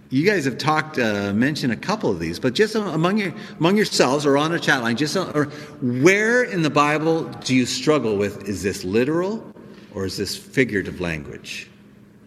you 0.09 0.25
guys 0.25 0.45
have 0.45 0.57
talked, 0.57 1.01
uh, 1.01 1.33
mentioned 1.33 1.73
a 1.73 1.77
couple 1.77 2.13
of 2.13 2.21
these, 2.21 2.39
but 2.39 2.55
just 2.55 2.77
among 2.77 3.19
your, 3.19 3.35
among 3.59 3.77
yourselves 3.77 4.25
or 4.25 4.39
on 4.39 4.53
a 4.53 4.61
chat 4.61 4.85
line, 4.85 4.97
just 4.97 5.17
uh, 5.17 5.33
or 5.35 5.47
where 5.83 6.45
in 6.45 6.63
the 6.63 6.71
Bible 6.71 7.25
do 7.25 7.57
you 7.57 7.67
struggle 7.67 8.17
with? 8.17 8.49
Is 8.49 8.63
this 8.63 8.85
literal 8.85 9.45
or 9.93 10.07
is 10.07 10.17
this 10.17 10.37
figurative 10.37 11.01
language? 11.01 11.69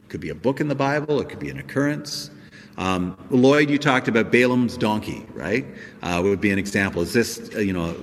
It 0.03 0.09
could 0.09 0.19
be 0.19 0.27
a 0.27 0.35
book 0.35 0.59
in 0.59 0.67
the 0.67 0.75
Bible, 0.75 1.21
it 1.21 1.29
could 1.29 1.39
be 1.39 1.49
an 1.49 1.57
occurrence. 1.57 2.31
Um, 2.77 3.15
Lloyd, 3.29 3.69
you 3.69 3.77
talked 3.77 4.09
about 4.09 4.29
Balaam's 4.29 4.75
donkey, 4.75 5.25
right? 5.33 5.65
Uh, 6.03 6.19
would 6.21 6.41
be 6.41 6.51
an 6.51 6.59
example. 6.59 7.01
Is 7.01 7.13
this, 7.13 7.49
uh, 7.55 7.59
you 7.59 7.71
know, 7.71 7.95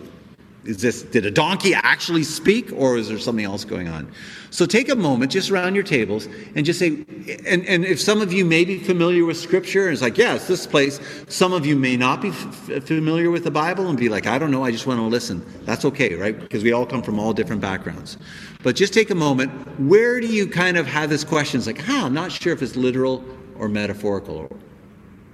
this 0.67 1.03
did 1.03 1.25
a 1.25 1.31
donkey 1.31 1.75
actually 1.75 2.25
speak, 2.25 2.73
or 2.73 2.97
is 2.97 3.09
there 3.09 3.19
something 3.19 3.45
else 3.45 3.65
going 3.65 3.89
on? 3.89 4.11
So 4.51 4.67
take 4.67 4.89
a 4.89 4.97
moment, 4.97 5.33
just 5.33 5.51
around 5.51 5.75
your 5.75 5.85
tables, 5.85 6.29
and 6.55 6.65
just 6.65 6.79
say, 6.79 7.05
and, 7.47 7.65
and 7.67 7.85
if 7.85 8.01
some 8.01 8.21
of 8.21 8.33
you 8.33 8.45
may 8.45 8.65
be 8.65 8.79
familiar 8.79 9.25
with 9.25 9.37
Scripture, 9.37 9.85
and 9.85 9.93
it's 9.93 10.03
like, 10.03 10.17
yes, 10.17 10.49
this 10.49 10.67
place. 10.67 11.01
Some 11.29 11.53
of 11.53 11.67
you 11.67 11.77
may 11.77 11.97
not 11.97 12.23
be 12.23 12.29
f- 12.29 12.85
familiar 12.85 13.31
with 13.31 13.45
the 13.45 13.51
Bible, 13.51 13.89
and 13.89 13.99
be 13.99 14.09
like, 14.09 14.27
I 14.27 14.39
don't 14.39 14.51
know, 14.51 14.65
I 14.65 14.71
just 14.71 14.87
want 14.87 14.99
to 14.99 15.05
listen. 15.05 15.45
That's 15.65 15.85
okay, 15.85 16.15
right? 16.15 16.39
Because 16.39 16.63
we 16.63 16.73
all 16.73 16.87
come 16.87 17.03
from 17.03 17.19
all 17.19 17.33
different 17.33 17.61
backgrounds. 17.61 18.17
But 18.63 18.77
just 18.77 18.93
take 18.93 19.11
a 19.11 19.15
moment. 19.15 19.51
Where 19.81 20.21
do 20.21 20.27
you 20.27 20.47
kind 20.47 20.77
of 20.77 20.87
have 20.87 21.11
this 21.11 21.25
question? 21.25 21.59
It's 21.59 21.67
like, 21.67 21.81
huh, 21.81 22.07
I'm 22.07 22.15
not 22.15 22.33
sure 22.33 22.53
if 22.53 22.63
it's 22.63 22.77
literal 22.77 23.25
or 23.59 23.69
metaphorical. 23.69 24.49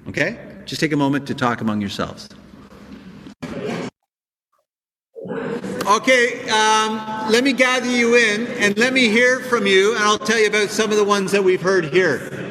Okay? 0.09 0.38
Just 0.64 0.81
take 0.81 0.92
a 0.92 0.97
moment 0.97 1.27
to 1.29 1.35
talk 1.35 1.61
among 1.61 1.81
yourselves. 1.81 2.29
Okay, 5.92 6.48
um, 6.48 6.96
let 7.31 7.44
me 7.44 7.52
gather 7.52 7.87
you 7.87 8.16
in 8.16 8.46
and 8.46 8.78
let 8.78 8.94
me 8.94 9.11
hear 9.11 9.40
from 9.40 9.66
you, 9.66 9.94
and 9.94 10.02
I'll 10.02 10.18
tell 10.18 10.38
you 10.38 10.46
about 10.46 10.70
some 10.70 10.90
of 10.90 10.96
the 10.96 11.05
ones 11.05 11.31
that 11.33 11.44
we've 11.44 11.61
heard 11.61 11.85
here. 11.85 12.50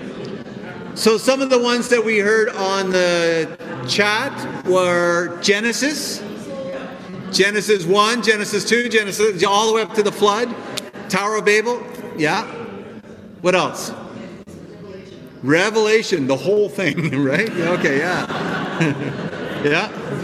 So, 0.93 1.17
some 1.17 1.41
of 1.41 1.49
the 1.49 1.57
ones 1.57 1.89
that 1.89 2.05
we 2.05 2.19
heard 2.19 2.49
on 2.49 2.91
the 2.91 3.57
chat 3.89 4.63
were 4.67 5.41
Genesis, 5.41 6.19
Genesis 7.31 7.83
1, 7.83 8.21
Genesis 8.21 8.63
2, 8.63 8.89
Genesis, 8.89 9.43
all 9.43 9.69
the 9.69 9.73
way 9.73 9.81
up 9.81 9.95
to 9.95 10.03
the 10.03 10.11
flood, 10.11 10.53
Tower 11.09 11.37
of 11.37 11.45
Babel. 11.45 11.81
Yeah. 12.17 12.45
What 13.41 13.55
else? 13.55 13.91
Revelation, 15.41 16.27
the 16.27 16.37
whole 16.37 16.69
thing, 16.69 17.23
right? 17.23 17.49
Okay, 17.49 17.97
yeah. 17.97 19.63
yeah. 19.63 20.20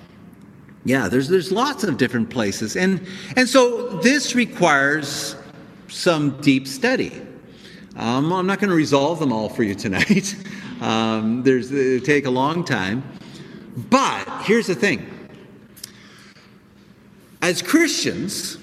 yeah, 0.89 1.07
there's 1.07 1.27
there's 1.27 1.51
lots 1.51 1.83
of 1.83 1.97
different 1.97 2.31
places, 2.31 2.75
and 2.75 3.05
and 3.37 3.47
so 3.47 3.89
this 3.99 4.33
requires 4.33 5.35
some 5.87 6.41
deep 6.41 6.67
study. 6.67 7.11
Um, 7.95 8.33
I'm 8.33 8.47
not 8.47 8.59
going 8.59 8.71
to 8.71 8.75
resolve 8.75 9.19
them 9.19 9.31
all 9.31 9.49
for 9.49 9.61
you 9.61 9.75
tonight. 9.75 10.35
um, 10.81 11.43
there's 11.43 11.69
they 11.69 11.99
take 11.99 12.25
a 12.25 12.31
long 12.31 12.65
time, 12.65 13.03
But 13.91 14.25
here's 14.45 14.65
the 14.65 14.73
thing 14.73 15.05
as 17.43 17.61
Christians, 17.61 18.57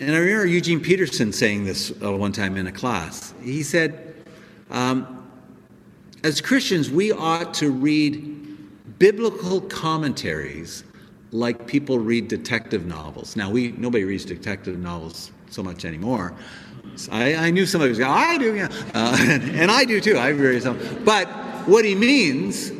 and 0.00 0.16
I 0.16 0.18
remember 0.18 0.46
Eugene 0.46 0.80
Peterson 0.80 1.32
saying 1.32 1.64
this 1.64 1.92
uh, 2.02 2.12
one 2.12 2.32
time 2.32 2.56
in 2.56 2.66
a 2.66 2.72
class. 2.72 3.34
He 3.40 3.62
said, 3.62 4.16
um, 4.70 5.30
as 6.24 6.40
Christians, 6.40 6.90
we 6.90 7.12
ought 7.12 7.54
to 7.54 7.70
read 7.70 8.98
biblical 8.98 9.60
commentaries 9.60 10.82
like 11.32 11.66
people 11.66 11.98
read 11.98 12.28
detective 12.28 12.86
novels. 12.86 13.36
Now, 13.36 13.50
we 13.50 13.72
nobody 13.72 14.04
reads 14.04 14.24
detective 14.24 14.78
novels 14.78 15.32
so 15.50 15.62
much 15.62 15.84
anymore. 15.84 16.34
So 16.96 17.12
I, 17.12 17.34
I, 17.34 17.50
knew 17.50 17.66
somebody 17.66 17.90
was 17.90 17.98
going, 17.98 18.10
I 18.10 18.38
do, 18.38 18.54
yeah. 18.54 18.68
Uh, 18.94 19.16
and 19.20 19.70
I 19.70 19.84
do 19.84 20.00
too. 20.00 20.16
I 20.16 20.30
read 20.30 20.62
some. 20.62 20.78
But 21.04 21.26
what 21.66 21.84
he 21.84 21.94
means 21.94 22.72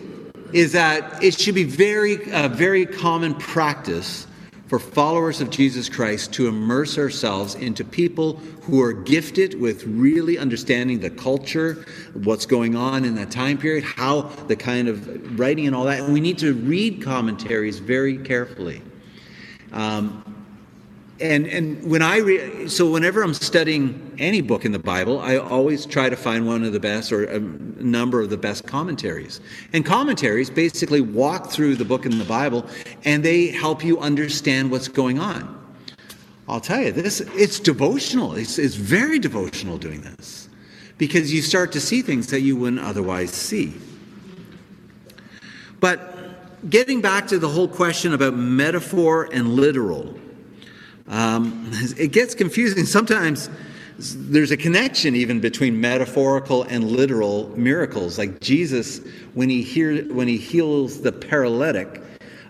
is 0.53 0.73
that 0.73 1.23
it 1.23 1.39
should 1.39 1.55
be 1.55 1.65
very, 1.65 2.33
uh, 2.33 2.49
very 2.49 2.87
common 2.87 3.35
practice 3.35 4.27
for 4.67 4.79
followers 4.79 5.41
of 5.41 5.51
Jesus 5.51 5.89
Christ 5.89 6.33
to 6.35 6.49
immerse 6.49 6.99
ourselves 6.99 7.55
into 7.55 7.85
people 7.85 8.35
who 8.63 8.83
are 8.83 8.93
gifted 8.93 9.61
with 9.61 9.85
really 9.85 10.39
understanding 10.39 10.99
the 11.01 11.11
culture, 11.11 11.87
what's 12.15 12.47
going 12.47 12.75
on 12.75 13.05
in 13.05 13.15
that 13.15 13.31
time 13.31 13.59
period, 13.59 13.85
how 13.85 14.23
the 14.49 14.57
kind 14.57 14.89
of 14.89 15.39
writing 15.39 15.67
and 15.67 15.77
all 15.77 15.85
that. 15.85 16.01
And 16.01 16.13
we 16.13 16.21
need 16.21 16.39
to 16.39 16.53
read 16.55 17.01
commentaries 17.01 17.79
very 17.79 18.19
carefully. 18.19 18.83
Um, 19.73 20.36
and 21.21 21.47
and 21.47 21.83
when 21.91 22.03
I 22.03 22.19
re- 22.19 22.69
so 22.69 22.91
whenever 22.91 23.23
I'm 23.23 23.35
studying 23.35 24.15
any 24.19 24.43
book 24.43 24.65
in 24.65 24.73
the 24.73 24.79
Bible, 24.79 25.19
I 25.21 25.39
always 25.39 25.87
try 25.87 26.11
to 26.11 26.17
find 26.17 26.47
one 26.47 26.63
of 26.63 26.73
the 26.73 26.81
best 26.81 27.13
or 27.13 27.25
a 27.25 27.39
number 27.39 28.21
of 28.21 28.31
the 28.31 28.37
best 28.37 28.67
commentaries. 28.67 29.41
And 29.73 29.85
commentaries 29.85 30.51
basically 30.51 31.01
walk 31.01 31.51
through 31.51 31.77
the 31.77 31.85
book 31.85 32.05
in 32.05 32.19
the 32.19 32.25
Bible, 32.25 32.67
and 33.05 33.25
they 33.25 33.49
help 33.49 33.83
you 33.83 33.99
understand 33.99 34.71
what's 34.71 34.89
going 34.89 35.19
on. 35.19 35.53
I'll 36.49 36.61
tell 36.61 36.83
you 36.83 36.93
this: 36.93 37.21
it's 37.21 37.61
devotional. 37.61 38.35
It's 38.35 38.59
it's 38.59 38.75
very 38.75 39.19
devotional 39.19 39.79
doing 39.79 40.03
this 40.03 40.49
because 40.99 41.33
you 41.33 41.41
start 41.43 41.73
to 41.73 41.81
see 41.81 42.03
things 42.03 42.27
that 42.29 42.41
you 42.41 42.57
wouldn't 42.57 42.83
otherwise 42.83 43.31
see. 43.31 43.75
But 45.81 46.71
getting 46.71 47.01
back 47.01 47.27
to 47.29 47.39
the 47.39 47.49
whole 47.49 47.69
question 47.69 48.13
about 48.13 48.35
metaphor 48.35 49.29
and 49.33 49.55
literal. 49.55 50.19
Um, 51.09 51.71
it 51.97 52.13
gets 52.13 52.35
confusing. 52.35 52.85
Sometimes 52.85 53.49
there's 53.99 54.51
a 54.51 54.57
connection 54.57 55.17
even 55.17 55.41
between 55.41 55.81
metaphorical 55.81 56.65
and 56.65 56.85
literal 56.85 57.49
miracles. 57.57 58.19
Like 58.19 58.41
Jesus, 58.41 59.01
when 59.35 59.49
he, 59.49 59.63
hear, 59.63 60.03
when 60.13 60.29
he 60.29 60.37
heals 60.37 61.01
the 61.01 61.13
paralytic, 61.13 62.03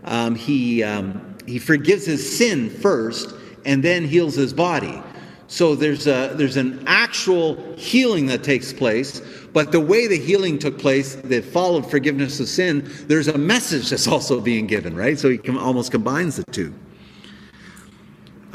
um, 0.04 0.34
he, 0.34 0.82
um, 0.82 1.36
he 1.46 1.58
forgives 1.58 2.06
his 2.06 2.36
sin 2.36 2.70
first 2.70 3.34
and 3.64 3.82
then 3.82 4.04
heals 4.04 4.34
his 4.34 4.52
body. 4.52 5.00
So 5.48 5.76
there's, 5.76 6.08
a, 6.08 6.32
there's 6.34 6.56
an 6.56 6.82
actual 6.88 7.76
healing 7.76 8.26
that 8.26 8.42
takes 8.42 8.72
place, 8.72 9.20
but 9.52 9.70
the 9.70 9.80
way 9.80 10.08
the 10.08 10.18
healing 10.18 10.58
took 10.58 10.78
place 10.78 11.14
that 11.14 11.44
followed 11.44 11.88
forgiveness 11.88 12.40
of 12.40 12.48
sin, 12.48 12.90
there's 13.06 13.28
a 13.28 13.38
message 13.38 13.90
that's 13.90 14.08
also 14.08 14.40
being 14.40 14.66
given, 14.66 14.96
right? 14.96 15.16
So 15.16 15.28
he 15.28 15.38
com- 15.38 15.58
almost 15.58 15.92
combines 15.92 16.36
the 16.36 16.44
two. 16.50 16.74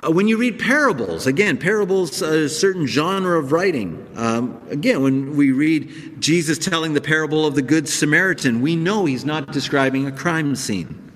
Uh, 0.04 0.12
when 0.12 0.28
you 0.28 0.36
read 0.36 0.58
parables, 0.58 1.28
again, 1.28 1.58
parables, 1.58 2.24
a 2.24 2.50
certain 2.50 2.88
genre 2.88 3.38
of 3.38 3.52
writing. 3.52 4.04
Um, 4.16 4.60
again, 4.70 5.04
when 5.04 5.38
we 5.38 5.52
read 5.52 6.20
Jesus 6.20 6.58
telling 6.58 6.94
the 6.94 7.02
parable 7.02 7.46
of 7.46 7.54
the 7.54 7.62
Good 7.62 7.88
Samaritan, 7.88 8.62
we 8.62 8.76
know 8.76 9.06
he's 9.06 9.26
not 9.26 9.52
describing 9.52 10.08
a 10.08 10.12
crime 10.12 10.56
scene. 10.56 11.12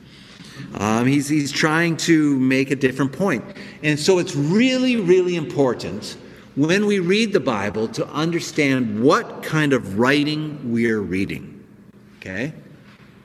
Um, 0.76 1.08
he's, 1.08 1.28
he's 1.28 1.52
trying 1.52 1.98
to 1.98 2.38
make 2.38 2.70
a 2.70 2.76
different 2.76 3.12
point. 3.12 3.44
And 3.82 4.00
so 4.00 4.20
it's 4.20 4.36
really, 4.36 4.98
really 4.98 5.36
important 5.36 6.18
when 6.56 6.86
we 6.86 7.00
read 7.00 7.34
the 7.34 7.40
Bible 7.40 7.88
to 7.90 8.08
understand 8.10 9.02
what 9.02 9.42
kind 9.42 9.74
of 9.74 9.98
writing 9.98 10.72
we're 10.72 11.02
reading. 11.02 11.64
Okay? 12.20 12.54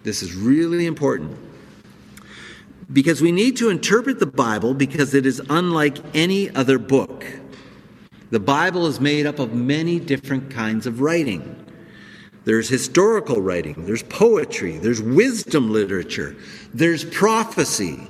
This 0.04 0.22
is 0.22 0.34
really 0.34 0.86
important 0.86 1.36
because 2.92 3.22
we 3.22 3.32
need 3.32 3.56
to 3.58 3.68
interpret 3.68 4.18
the 4.18 4.26
Bible 4.26 4.74
because 4.74 5.14
it 5.14 5.26
is 5.26 5.40
unlike 5.48 5.98
any 6.14 6.50
other 6.50 6.78
book. 6.78 7.24
The 8.30 8.40
Bible 8.40 8.86
is 8.86 9.00
made 9.00 9.26
up 9.26 9.38
of 9.38 9.54
many 9.54 9.98
different 9.98 10.50
kinds 10.50 10.86
of 10.86 11.00
writing. 11.00 11.56
There's 12.44 12.68
historical 12.68 13.40
writing, 13.40 13.84
there's 13.84 14.02
poetry, 14.02 14.78
there's 14.78 15.02
wisdom 15.02 15.72
literature, 15.72 16.36
there's 16.72 17.04
prophecy, 17.04 18.00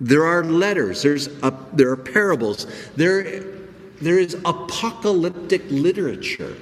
there 0.00 0.26
are 0.26 0.44
letters, 0.44 1.02
there's 1.02 1.28
a, 1.42 1.52
there 1.72 1.90
are 1.90 1.96
parables, 1.96 2.66
there, 2.96 3.40
there 4.02 4.18
is 4.18 4.34
apocalyptic 4.44 5.62
literature, 5.70 6.54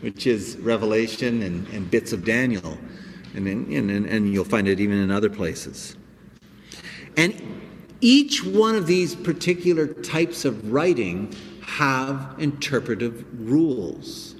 which 0.00 0.26
is 0.26 0.56
Revelation 0.56 1.42
and, 1.42 1.66
and 1.68 1.90
bits 1.90 2.12
of 2.12 2.24
Daniel, 2.24 2.76
and, 3.34 3.46
and, 3.46 3.90
and 3.90 4.32
you'll 4.32 4.44
find 4.44 4.66
it 4.66 4.80
even 4.80 4.98
in 4.98 5.10
other 5.10 5.30
places. 5.30 5.97
And 7.18 7.34
each 8.00 8.44
one 8.44 8.76
of 8.76 8.86
these 8.86 9.16
particular 9.16 9.88
types 9.88 10.44
of 10.44 10.72
writing 10.72 11.34
have 11.62 12.36
interpretive 12.38 13.26
rules. 13.40 14.36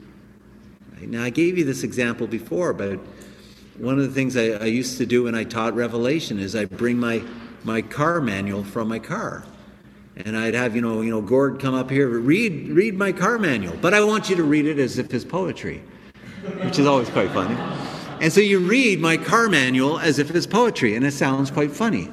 Right? 0.95 1.09
Now, 1.09 1.25
I 1.25 1.31
gave 1.31 1.59
you 1.59 1.65
this 1.65 1.83
example 1.83 2.29
before, 2.29 2.73
but 2.73 3.01
one 3.79 3.99
of 3.99 4.05
the 4.05 4.15
things 4.15 4.37
I, 4.37 4.51
I, 4.51 4.67
used 4.67 4.97
to 4.99 5.07
do 5.07 5.25
when 5.25 5.35
I 5.35 5.43
taught 5.43 5.75
Revelation 5.75 6.39
is 6.39 6.55
I 6.55 6.67
bring 6.67 6.99
my, 6.99 7.21
my 7.65 7.83
car 7.83 8.21
manual 8.21 8.63
from 8.63 8.87
my 8.87 9.01
car. 9.01 9.45
And 10.17 10.37
I'd 10.37 10.55
have, 10.55 10.77
you 10.77 10.81
know, 10.81 11.01
you 11.01 11.11
know, 11.11 11.21
Gord 11.21 11.61
come 11.61 11.75
up 11.75 11.91
here, 11.91 12.09
read, 12.09 12.69
read 12.69 12.95
my 12.95 13.11
car 13.11 13.39
manual. 13.39 13.77
But 13.81 13.93
I 13.93 14.05
want 14.05 14.31
you 14.31 14.37
to 14.37 14.45
read 14.45 14.67
it 14.67 14.79
as 14.79 14.99
if 14.99 15.13
it's 15.13 15.25
poetry, 15.25 15.83
which 16.63 16.79
is 16.79 16.87
always 16.87 17.09
quite 17.09 17.33
funny. 17.33 17.57
And 18.21 18.33
so 18.33 18.41
you 18.41 18.61
read 18.61 19.01
my 19.01 19.17
car 19.17 19.49
manual 19.49 19.99
as 19.99 20.21
if 20.21 20.33
it's 20.33 20.47
poetry, 20.47 20.95
and 20.95 21.05
it 21.05 21.13
sounds 21.13 21.51
quite 21.51 21.73
funny. 21.73 22.09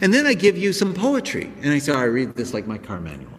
And 0.00 0.14
then 0.14 0.26
I 0.26 0.34
give 0.34 0.56
you 0.56 0.72
some 0.72 0.94
poetry. 0.94 1.52
And 1.62 1.72
I 1.72 1.78
say, 1.78 1.92
oh, 1.92 1.98
I 1.98 2.04
read 2.04 2.34
this 2.34 2.54
like 2.54 2.66
my 2.66 2.78
car 2.78 3.00
manual. 3.00 3.32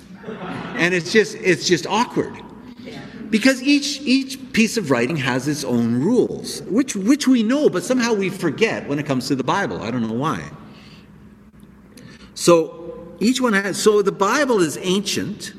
And 0.75 0.93
it's 0.93 1.11
just 1.11 1.35
it's 1.35 1.67
just 1.67 1.87
awkward. 1.87 2.33
Because 3.29 3.63
each 3.63 4.01
each 4.01 4.51
piece 4.51 4.75
of 4.77 4.91
writing 4.91 5.15
has 5.15 5.47
its 5.47 5.63
own 5.63 5.95
rules, 5.95 6.61
which 6.63 6.95
which 6.95 7.27
we 7.27 7.43
know, 7.43 7.69
but 7.69 7.83
somehow 7.83 8.13
we 8.13 8.29
forget 8.29 8.87
when 8.87 8.99
it 8.99 9.05
comes 9.05 9.27
to 9.29 9.35
the 9.35 9.43
Bible. 9.43 9.81
I 9.81 9.89
don't 9.89 10.05
know 10.05 10.13
why. 10.13 10.51
So 12.33 13.15
each 13.19 13.39
one 13.39 13.53
has 13.53 13.81
so 13.81 14.01
the 14.01 14.11
Bible 14.11 14.59
is 14.59 14.77
ancient. 14.81 15.53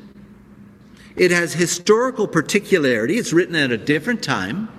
It 1.15 1.31
has 1.31 1.53
historical 1.53 2.27
particularity. 2.27 3.17
It's 3.17 3.33
written 3.33 3.55
at 3.55 3.71
a 3.71 3.77
different 3.77 4.23
time, 4.23 4.69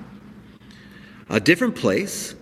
a 1.28 1.40
different 1.40 1.76
place 1.76 2.34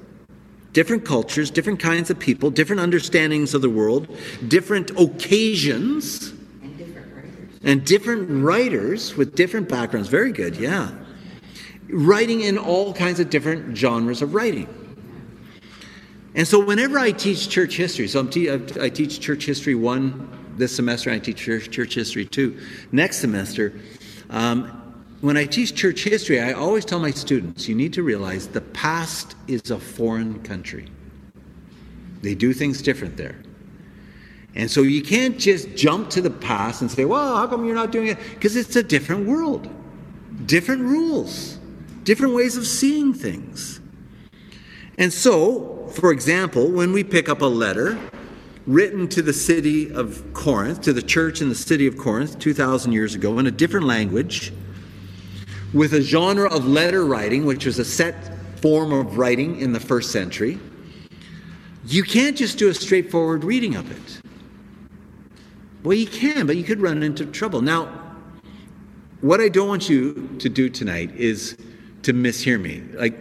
different 0.72 1.04
cultures, 1.04 1.50
different 1.50 1.80
kinds 1.80 2.10
of 2.10 2.18
people, 2.18 2.50
different 2.50 2.80
understandings 2.80 3.54
of 3.54 3.62
the 3.62 3.70
world, 3.70 4.08
different 4.48 4.90
occasions, 4.98 6.32
And 6.62 6.78
different 6.78 7.14
writers. 7.14 7.60
and 7.62 7.84
different 7.84 8.44
writers 8.44 9.16
with 9.16 9.34
different 9.34 9.68
backgrounds. 9.68 10.08
Very 10.08 10.32
good, 10.32 10.56
yeah. 10.56 10.90
Writing 11.88 12.40
in 12.40 12.56
all 12.58 12.94
kinds 12.94 13.20
of 13.20 13.28
different 13.28 13.76
genres 13.76 14.22
of 14.22 14.34
writing. 14.34 14.66
And 16.34 16.48
so, 16.48 16.64
whenever 16.64 16.98
I 16.98 17.12
teach 17.12 17.50
church 17.50 17.76
history, 17.76 18.08
so 18.08 18.24
te- 18.24 18.50
I 18.50 18.88
teach 18.88 19.20
church 19.20 19.44
history 19.44 19.74
one 19.74 20.28
this 20.56 20.74
semester, 20.74 21.10
and 21.10 21.20
I 21.20 21.24
teach 21.24 21.36
church, 21.36 21.70
church 21.70 21.94
history 21.94 22.24
two 22.24 22.58
next 22.90 23.18
semester. 23.18 23.74
Um, 24.30 24.81
when 25.22 25.36
I 25.36 25.44
teach 25.44 25.76
church 25.76 26.02
history, 26.02 26.40
I 26.40 26.52
always 26.52 26.84
tell 26.84 26.98
my 26.98 27.12
students 27.12 27.68
you 27.68 27.76
need 27.76 27.92
to 27.92 28.02
realize 28.02 28.48
the 28.48 28.60
past 28.60 29.36
is 29.46 29.70
a 29.70 29.78
foreign 29.78 30.42
country. 30.42 30.88
They 32.22 32.34
do 32.34 32.52
things 32.52 32.82
different 32.82 33.16
there. 33.16 33.36
And 34.56 34.68
so 34.68 34.82
you 34.82 35.00
can't 35.00 35.38
just 35.38 35.76
jump 35.76 36.10
to 36.10 36.20
the 36.20 36.30
past 36.30 36.82
and 36.82 36.90
say, 36.90 37.04
well, 37.04 37.36
how 37.36 37.46
come 37.46 37.64
you're 37.64 37.74
not 37.74 37.92
doing 37.92 38.08
it? 38.08 38.18
Because 38.34 38.56
it's 38.56 38.74
a 38.74 38.82
different 38.82 39.28
world, 39.28 39.70
different 40.46 40.82
rules, 40.82 41.56
different 42.02 42.34
ways 42.34 42.56
of 42.56 42.66
seeing 42.66 43.14
things. 43.14 43.80
And 44.98 45.12
so, 45.12 45.86
for 45.94 46.10
example, 46.10 46.68
when 46.68 46.92
we 46.92 47.04
pick 47.04 47.28
up 47.28 47.42
a 47.42 47.46
letter 47.46 47.96
written 48.66 49.06
to 49.08 49.22
the 49.22 49.32
city 49.32 49.92
of 49.92 50.34
Corinth, 50.34 50.80
to 50.82 50.92
the 50.92 51.02
church 51.02 51.40
in 51.40 51.48
the 51.48 51.54
city 51.54 51.86
of 51.86 51.96
Corinth 51.96 52.40
2,000 52.40 52.90
years 52.90 53.14
ago 53.14 53.38
in 53.38 53.46
a 53.46 53.52
different 53.52 53.86
language, 53.86 54.52
with 55.72 55.94
a 55.94 56.02
genre 56.02 56.52
of 56.52 56.66
letter 56.66 57.04
writing, 57.04 57.44
which 57.44 57.66
was 57.66 57.78
a 57.78 57.84
set 57.84 58.14
form 58.60 58.92
of 58.92 59.18
writing 59.18 59.60
in 59.60 59.72
the 59.72 59.80
first 59.80 60.10
century, 60.12 60.58
you 61.86 62.02
can't 62.02 62.36
just 62.36 62.58
do 62.58 62.68
a 62.68 62.74
straightforward 62.74 63.44
reading 63.44 63.74
of 63.74 63.90
it. 63.90 64.22
Well, 65.82 65.96
you 65.96 66.06
can, 66.06 66.46
but 66.46 66.56
you 66.56 66.62
could 66.62 66.80
run 66.80 67.02
into 67.02 67.26
trouble. 67.26 67.60
Now, 67.60 67.88
what 69.20 69.40
I 69.40 69.48
don't 69.48 69.68
want 69.68 69.88
you 69.88 70.28
to 70.38 70.48
do 70.48 70.68
tonight 70.68 71.14
is 71.16 71.56
to 72.02 72.12
mishear 72.12 72.60
me. 72.60 72.82
Like, 72.92 73.18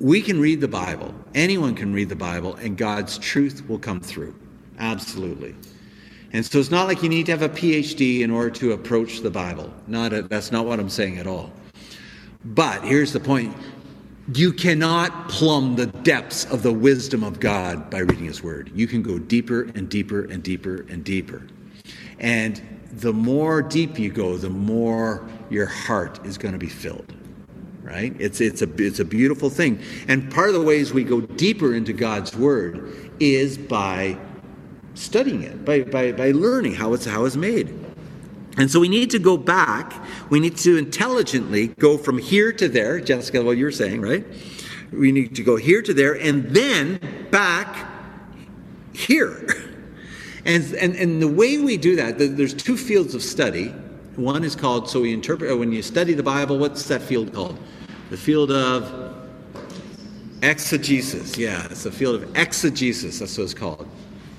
we 0.00 0.22
can 0.22 0.40
read 0.40 0.60
the 0.60 0.68
Bible. 0.68 1.14
Anyone 1.34 1.74
can 1.74 1.92
read 1.92 2.08
the 2.08 2.16
Bible, 2.16 2.54
and 2.56 2.76
God's 2.76 3.18
truth 3.18 3.68
will 3.68 3.78
come 3.78 4.00
through. 4.00 4.34
Absolutely. 4.78 5.54
And 6.32 6.46
so 6.46 6.58
it's 6.58 6.70
not 6.70 6.86
like 6.86 7.02
you 7.02 7.08
need 7.08 7.26
to 7.26 7.32
have 7.32 7.42
a 7.42 7.48
PhD 7.48 8.20
in 8.20 8.30
order 8.30 8.50
to 8.50 8.72
approach 8.72 9.20
the 9.20 9.30
Bible. 9.30 9.72
Not 9.86 10.12
a, 10.12 10.22
that's 10.22 10.52
not 10.52 10.64
what 10.64 10.78
I'm 10.78 10.88
saying 10.88 11.18
at 11.18 11.26
all. 11.26 11.50
But 12.44 12.84
here's 12.84 13.12
the 13.12 13.20
point 13.20 13.54
you 14.34 14.52
cannot 14.52 15.28
plumb 15.28 15.74
the 15.74 15.86
depths 15.86 16.44
of 16.44 16.62
the 16.62 16.72
wisdom 16.72 17.24
of 17.24 17.40
God 17.40 17.90
by 17.90 17.98
reading 17.98 18.26
His 18.26 18.42
Word. 18.42 18.70
You 18.74 18.86
can 18.86 19.02
go 19.02 19.18
deeper 19.18 19.62
and 19.74 19.88
deeper 19.88 20.22
and 20.24 20.42
deeper 20.42 20.86
and 20.88 21.02
deeper. 21.02 21.46
And 22.20 22.62
the 22.92 23.12
more 23.12 23.60
deep 23.60 23.98
you 23.98 24.10
go, 24.10 24.36
the 24.36 24.50
more 24.50 25.28
your 25.48 25.66
heart 25.66 26.24
is 26.24 26.38
going 26.38 26.52
to 26.52 26.58
be 26.58 26.68
filled. 26.68 27.12
Right? 27.82 28.14
It's, 28.20 28.40
it's, 28.40 28.62
a, 28.62 28.68
it's 28.76 29.00
a 29.00 29.04
beautiful 29.04 29.50
thing. 29.50 29.80
And 30.06 30.30
part 30.30 30.48
of 30.48 30.54
the 30.54 30.62
ways 30.62 30.92
we 30.92 31.02
go 31.02 31.22
deeper 31.22 31.74
into 31.74 31.92
God's 31.92 32.36
Word 32.36 33.10
is 33.18 33.58
by 33.58 34.16
studying 34.94 35.42
it, 35.42 35.64
by, 35.64 35.82
by, 35.82 36.12
by 36.12 36.30
learning 36.32 36.74
how 36.74 36.92
it's, 36.92 37.04
how 37.04 37.24
it's 37.24 37.36
made. 37.36 37.74
And 38.56 38.70
so 38.70 38.80
we 38.80 38.88
need 38.88 39.10
to 39.10 39.18
go 39.18 39.36
back. 39.36 39.94
We 40.28 40.40
need 40.40 40.56
to 40.58 40.76
intelligently 40.76 41.68
go 41.68 41.96
from 41.96 42.18
here 42.18 42.52
to 42.52 42.68
there. 42.68 43.00
Jessica, 43.00 43.42
what 43.42 43.56
you 43.56 43.64
were 43.64 43.72
saying, 43.72 44.00
right? 44.00 44.24
We 44.92 45.12
need 45.12 45.36
to 45.36 45.42
go 45.42 45.56
here 45.56 45.82
to 45.82 45.94
there 45.94 46.14
and 46.14 46.44
then 46.50 47.00
back 47.30 47.88
here. 48.92 49.46
And, 50.46 50.72
and, 50.76 50.96
and 50.96 51.20
the 51.20 51.28
way 51.28 51.58
we 51.58 51.76
do 51.76 51.96
that, 51.96 52.16
there's 52.18 52.54
two 52.54 52.78
fields 52.78 53.14
of 53.14 53.22
study. 53.22 53.74
One 54.16 54.42
is 54.42 54.56
called, 54.56 54.88
so 54.88 55.02
we 55.02 55.12
interpret, 55.12 55.52
uh, 55.52 55.56
when 55.58 55.70
you 55.70 55.82
study 55.82 56.14
the 56.14 56.22
Bible, 56.22 56.58
what's 56.58 56.88
that 56.88 57.02
field 57.02 57.34
called? 57.34 57.58
The 58.08 58.16
field 58.16 58.50
of 58.50 59.14
exegesis. 60.42 61.36
Yeah, 61.36 61.66
it's 61.70 61.84
the 61.84 61.92
field 61.92 62.22
of 62.22 62.36
exegesis. 62.36 63.18
That's 63.18 63.36
what 63.36 63.44
it's 63.44 63.54
called. 63.54 63.86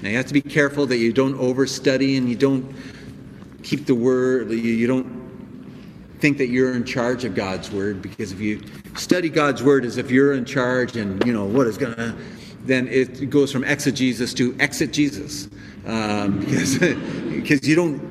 Now 0.01 0.09
you 0.09 0.17
have 0.17 0.25
to 0.27 0.33
be 0.33 0.41
careful 0.41 0.85
that 0.87 0.97
you 0.97 1.13
don't 1.13 1.37
overstudy 1.37 2.17
and 2.17 2.27
you 2.27 2.35
don't 2.35 2.75
keep 3.63 3.85
the 3.85 3.95
word, 3.95 4.49
you, 4.49 4.57
you 4.57 4.87
don't 4.87 5.21
think 6.19 6.37
that 6.37 6.47
you're 6.47 6.73
in 6.73 6.83
charge 6.83 7.25
of 7.25 7.35
God's 7.35 7.71
word 7.71 8.01
because 8.01 8.31
if 8.31 8.39
you 8.39 8.61
study 8.95 9.29
God's 9.29 9.63
word 9.63 9.85
as 9.85 9.97
if 9.97 10.11
you're 10.11 10.33
in 10.33 10.45
charge 10.45 10.95
and 10.95 11.23
you 11.25 11.33
know 11.33 11.45
what 11.45 11.67
is 11.67 11.77
going 11.77 11.95
to, 11.95 12.15
then 12.65 12.87
it 12.87 13.29
goes 13.29 13.51
from 13.51 13.63
exegesis 13.63 14.33
to 14.35 14.55
exit 14.59 14.93
Jesus 14.93 15.49
um, 15.85 16.39
because, 16.45 16.77
because 16.77 17.67
you 17.67 17.75
don't 17.75 18.10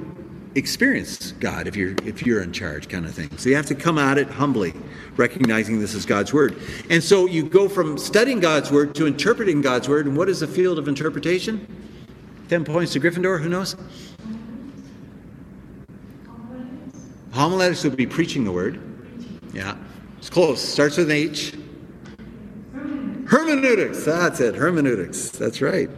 experience 0.55 1.33
God 1.33 1.69
if 1.69 1.77
you're 1.77 1.95
if 2.05 2.27
you're 2.27 2.43
in 2.43 2.53
charge, 2.53 2.89
kind 2.89 3.07
of 3.07 3.15
thing. 3.15 3.37
So 3.37 3.49
you 3.49 3.57
have 3.57 3.67
to 3.67 3.75
come 3.75 3.99
at 3.99 4.19
it 4.19 4.29
humbly, 4.29 4.75
recognizing 5.17 5.81
this 5.81 5.95
is 5.95 6.05
God's 6.05 6.33
word. 6.33 6.57
And 6.89 7.03
so 7.03 7.27
you 7.27 7.45
go 7.45 7.69
from 7.69 7.99
studying 7.99 8.41
God's 8.41 8.71
word 8.71 8.95
to 8.97 9.07
interpreting 9.07 9.61
God's 9.61 9.89
word. 9.89 10.07
And 10.07 10.17
what 10.17 10.29
is 10.29 10.41
the 10.41 10.49
field 10.49 10.79
of 10.79 10.89
interpretation? 10.89 11.67
Ten 12.49 12.65
points 12.65 12.93
to 12.95 13.01
Gryffindor. 13.01 13.41
Who 13.41 13.49
knows? 13.49 13.77
Homiletics 17.33 17.85
would 17.85 17.97
be 17.97 18.07
preaching 18.07 18.45
the 18.45 18.53
word. 18.53 18.81
Yeah, 19.53 19.77
it's 20.19 20.31
close. 20.31 20.61
Starts 20.61 20.97
with 20.97 21.11
an 21.11 21.17
H. 21.17 21.55
Hermeneutics. 23.27 24.05
That's 24.05 24.41
it. 24.41 24.57
Hermeneutics. 24.57 25.31
That's 25.31 25.63
right. 25.63 25.89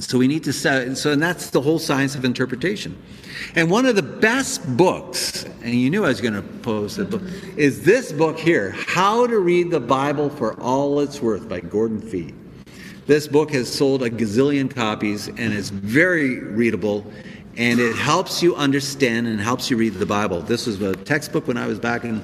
So 0.00 0.18
we 0.18 0.28
need 0.28 0.44
to 0.44 0.52
say, 0.52 0.94
so 0.94 1.12
and 1.12 1.22
that's 1.22 1.50
the 1.50 1.60
whole 1.60 1.78
science 1.78 2.14
of 2.14 2.24
interpretation. 2.24 3.00
And 3.54 3.70
one 3.70 3.86
of 3.86 3.96
the 3.96 4.02
best 4.02 4.76
books, 4.76 5.44
and 5.62 5.74
you 5.74 5.90
knew 5.90 6.04
I 6.04 6.08
was 6.08 6.20
going 6.20 6.34
to 6.34 6.42
pose 6.42 6.96
the 6.96 7.04
book, 7.04 7.22
is 7.56 7.82
this 7.82 8.12
book 8.12 8.38
here, 8.38 8.70
How 8.70 9.26
to 9.26 9.38
Read 9.38 9.70
the 9.70 9.80
Bible 9.80 10.30
for 10.30 10.60
All 10.60 11.00
It's 11.00 11.20
Worth 11.20 11.48
by 11.48 11.60
Gordon 11.60 12.00
Fee. 12.00 12.34
This 13.06 13.28
book 13.28 13.52
has 13.52 13.72
sold 13.72 14.02
a 14.02 14.10
gazillion 14.10 14.74
copies 14.74 15.28
and 15.28 15.52
is 15.52 15.70
very 15.70 16.40
readable 16.40 17.06
and 17.58 17.80
it 17.80 17.96
helps 17.96 18.42
you 18.42 18.54
understand 18.54 19.26
and 19.26 19.40
helps 19.40 19.70
you 19.70 19.76
read 19.76 19.94
the 19.94 20.06
Bible. 20.06 20.42
This 20.42 20.66
was 20.66 20.80
a 20.82 20.94
textbook 20.94 21.46
when 21.48 21.56
I 21.56 21.66
was 21.66 21.78
back 21.78 22.04
in 22.04 22.22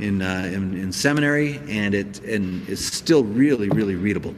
in, 0.00 0.20
uh, 0.20 0.50
in, 0.52 0.76
in, 0.76 0.92
seminary, 0.92 1.60
and 1.68 1.94
it 1.94 2.20
and 2.24 2.68
it's 2.68 2.84
still 2.84 3.24
really 3.24 3.68
really 3.70 3.94
readable. 3.94 4.34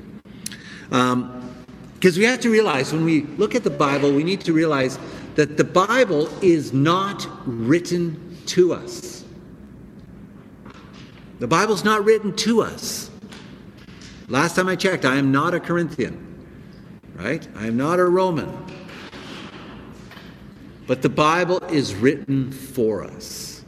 Because 1.96 2.18
we 2.18 2.24
have 2.24 2.40
to 2.40 2.50
realize 2.50 2.92
when 2.92 3.04
we 3.04 3.22
look 3.22 3.54
at 3.54 3.64
the 3.64 3.70
Bible, 3.70 4.12
we 4.12 4.22
need 4.22 4.42
to 4.42 4.52
realize 4.52 4.98
that 5.34 5.56
the 5.56 5.64
Bible 5.64 6.28
is 6.42 6.72
not 6.72 7.26
written 7.46 8.38
to 8.46 8.74
us. 8.74 9.24
The 11.38 11.46
Bible's 11.46 11.84
not 11.84 12.04
written 12.04 12.34
to 12.36 12.62
us. 12.62 13.10
Last 14.28 14.56
time 14.56 14.68
I 14.68 14.76
checked, 14.76 15.04
I 15.04 15.16
am 15.16 15.32
not 15.32 15.54
a 15.54 15.60
Corinthian, 15.60 16.44
right? 17.14 17.46
I 17.56 17.66
am 17.66 17.76
not 17.76 17.98
a 17.98 18.04
Roman. 18.04 18.50
But 20.86 21.02
the 21.02 21.08
Bible 21.08 21.62
is 21.64 21.94
written 21.94 22.52
for 22.52 23.04
us. 23.04 23.64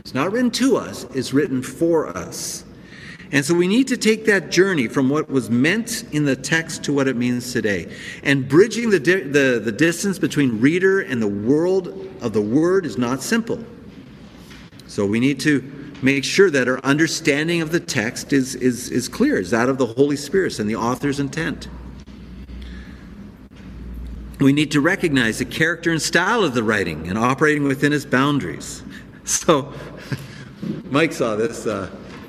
It's 0.00 0.14
not 0.14 0.32
written 0.32 0.50
to 0.52 0.76
us, 0.76 1.04
it's 1.14 1.32
written 1.32 1.62
for 1.62 2.08
us. 2.16 2.64
And 3.34 3.44
so 3.44 3.52
we 3.52 3.66
need 3.66 3.88
to 3.88 3.96
take 3.96 4.26
that 4.26 4.52
journey 4.52 4.86
from 4.86 5.08
what 5.08 5.28
was 5.28 5.50
meant 5.50 6.04
in 6.12 6.24
the 6.24 6.36
text 6.36 6.84
to 6.84 6.92
what 6.92 7.08
it 7.08 7.16
means 7.16 7.52
today. 7.52 7.92
And 8.22 8.48
bridging 8.48 8.90
the, 8.90 9.00
di- 9.00 9.24
the, 9.24 9.60
the 9.62 9.72
distance 9.72 10.20
between 10.20 10.60
reader 10.60 11.00
and 11.00 11.20
the 11.20 11.26
world 11.26 11.88
of 12.22 12.32
the 12.32 12.40
Word 12.40 12.86
is 12.86 12.96
not 12.96 13.22
simple. 13.22 13.58
So 14.86 15.04
we 15.04 15.18
need 15.18 15.40
to 15.40 15.60
make 16.00 16.22
sure 16.22 16.48
that 16.48 16.68
our 16.68 16.78
understanding 16.84 17.60
of 17.60 17.72
the 17.72 17.80
text 17.80 18.32
is, 18.32 18.54
is, 18.54 18.88
is 18.90 19.08
clear, 19.08 19.36
is 19.36 19.50
that 19.50 19.68
of 19.68 19.78
the 19.78 19.86
Holy 19.86 20.16
Spirit 20.16 20.60
and 20.60 20.70
the 20.70 20.76
author's 20.76 21.18
intent. 21.18 21.66
We 24.38 24.52
need 24.52 24.70
to 24.70 24.80
recognize 24.80 25.40
the 25.40 25.44
character 25.44 25.90
and 25.90 26.00
style 26.00 26.44
of 26.44 26.54
the 26.54 26.62
writing 26.62 27.08
and 27.08 27.18
operating 27.18 27.64
within 27.64 27.92
its 27.92 28.06
boundaries. 28.06 28.82
So, 29.26 29.72
Mike 30.90 31.14
saw 31.14 31.34
this. 31.34 31.66
Uh, 31.66 31.88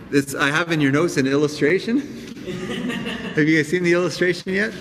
this 0.09 0.35
I 0.35 0.49
have 0.49 0.71
in 0.71 0.81
your 0.81 0.91
notes 0.91 1.17
an 1.17 1.27
illustration. 1.27 1.99
have 3.35 3.47
you 3.47 3.57
guys 3.57 3.67
seen 3.67 3.83
the 3.83 3.93
illustration 3.93 4.53
yet? 4.53 4.73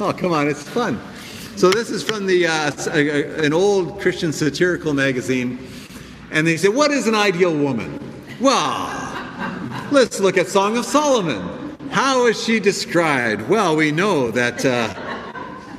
Oh, 0.00 0.12
come 0.12 0.32
on, 0.32 0.48
it's 0.48 0.68
fun. 0.68 1.00
So 1.56 1.70
this 1.70 1.90
is 1.90 2.02
from 2.02 2.26
the 2.26 2.46
uh, 2.46 2.72
an 3.44 3.52
old 3.52 4.00
Christian 4.00 4.32
satirical 4.32 4.94
magazine, 4.94 5.58
and 6.30 6.46
they 6.46 6.56
say, 6.56 6.68
"What 6.68 6.90
is 6.90 7.06
an 7.06 7.14
ideal 7.14 7.56
woman?" 7.56 7.98
Well, 8.40 8.90
let's 9.92 10.18
look 10.18 10.36
at 10.36 10.48
Song 10.48 10.76
of 10.76 10.84
Solomon. 10.84 11.62
How 11.90 12.26
is 12.26 12.42
she 12.42 12.58
described? 12.58 13.48
Well, 13.48 13.76
we 13.76 13.92
know 13.92 14.30
that, 14.30 14.64
uh, 14.64 14.94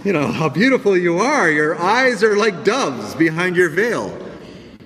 you 0.06 0.14
know, 0.14 0.28
how 0.28 0.48
beautiful 0.48 0.96
you 0.96 1.18
are. 1.18 1.50
Your 1.50 1.78
eyes 1.82 2.24
are 2.24 2.38
like 2.38 2.64
doves 2.64 3.16
behind 3.16 3.56
your 3.56 3.70
veil. 3.70 4.18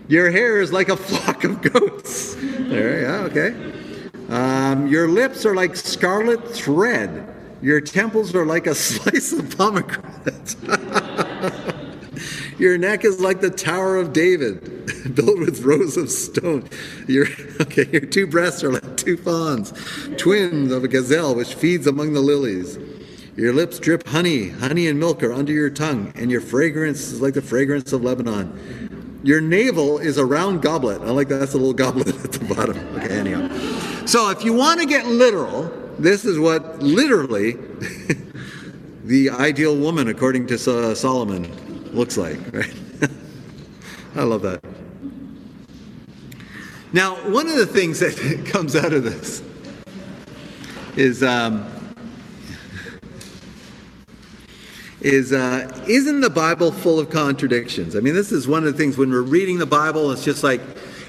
Your 0.08 0.32
hair 0.32 0.62
is 0.62 0.72
like 0.72 0.89
a 0.89 0.98
flock 0.98 1.43
of 1.43 1.62
goats. 1.62 2.36
There, 2.36 3.02
yeah, 3.02 3.26
okay. 3.26 3.56
Um, 4.30 4.88
your 4.88 5.08
lips 5.08 5.46
are 5.46 5.56
like 5.56 5.76
scarlet 5.76 6.48
thread. 6.50 7.34
Your 7.62 7.82
temples 7.82 8.36
are 8.36 8.46
like 8.46 8.67
a 8.67 8.76
slice 8.88 9.34
of 9.34 9.58
pomegranate. 9.58 10.56
Your 12.58 12.76
neck 12.80 13.06
is 13.06 13.20
like 13.20 13.39
the 13.41 13.52
Tower 13.52 13.98
of 13.98 14.13
David, 14.13 15.15
built 15.15 15.38
with 15.38 15.62
rows 15.62 15.96
of 15.96 16.10
stone. 16.10 16.67
Your, 17.08 17.28
okay, 17.62 17.88
your 17.91 18.02
two 18.02 18.26
breasts 18.26 18.63
are 18.63 18.72
like 18.72 18.98
two 18.98 19.15
fawns, 19.15 19.74
twins 20.17 20.72
of 20.72 20.84
a 20.84 20.88
gazelle 20.88 21.36
which 21.36 21.54
feeds 21.54 21.86
among 21.86 22.13
the 22.13 22.20
lilies. 22.20 22.80
Your 23.36 23.54
lips 23.54 23.78
drip 23.78 24.08
honey, 24.08 24.50
honey 24.50 24.88
and 24.88 25.00
milk 25.00 25.22
are 25.22 25.32
under 25.32 25.54
your 25.54 25.70
tongue, 25.70 26.12
and 26.15 26.32
your 26.32 26.41
fragrance 26.41 27.12
is 27.12 27.22
like 27.22 27.36
the 27.36 27.43
fragrance 27.43 27.93
of 27.93 28.04
Lebanon. 28.04 28.87
Your 29.23 29.41
navel 29.41 29.97
is 29.97 30.17
a 30.17 30.25
round 30.25 30.62
goblet. 30.62 31.01
I 31.01 31.12
like 31.12 31.27
that. 31.30 31.39
That's 31.39 31.53
a 31.53 31.58
little 31.58 31.73
goblet 31.73 32.08
at 32.23 32.32
the 32.32 32.53
bottom. 32.53 32.77
Okay, 32.97 33.19
anyhow. 33.19 33.47
So 34.06 34.30
if 34.30 34.43
you 34.43 34.53
want 34.53 34.80
to 34.80 34.86
get 34.86 35.06
literal, 35.08 35.71
this 35.99 36.25
is 36.25 36.39
what 36.39 36.82
literally 36.82 37.53
the 39.03 39.30
ideal 39.32 39.76
woman, 39.76 40.07
according 40.07 40.47
to 40.47 40.57
Solomon, 40.57 41.51
looks 41.93 42.18
like, 42.18 42.38
right? 42.53 42.74
I 44.15 44.24
love 44.24 44.41
that. 44.43 44.63
Now, 46.93 47.15
one 47.32 47.47
of 47.47 47.57
the 47.57 47.65
things 47.65 47.99
that 47.99 48.45
comes 48.45 48.76
out 48.76 48.93
of 48.93 49.03
this 49.03 49.43
is 50.95 51.22
um, 51.22 51.70
is 55.02 55.32
uh, 55.32 55.86
isn't 55.88 56.22
the 56.22 56.30
Bible 56.30 56.72
full 56.72 57.00
of 57.00 57.10
contradictions? 57.10 57.95
I 57.95 58.00
mean, 58.00 58.14
this 58.14 58.32
is 58.32 58.48
one 58.48 58.66
of 58.66 58.72
the 58.72 58.78
things 58.78 58.98
when 58.98 59.10
we're 59.10 59.22
reading 59.22 59.60
the 59.60 59.66
Bible, 59.66 60.12
it's 60.12 60.24
just 60.24 60.43
like, 60.43 60.62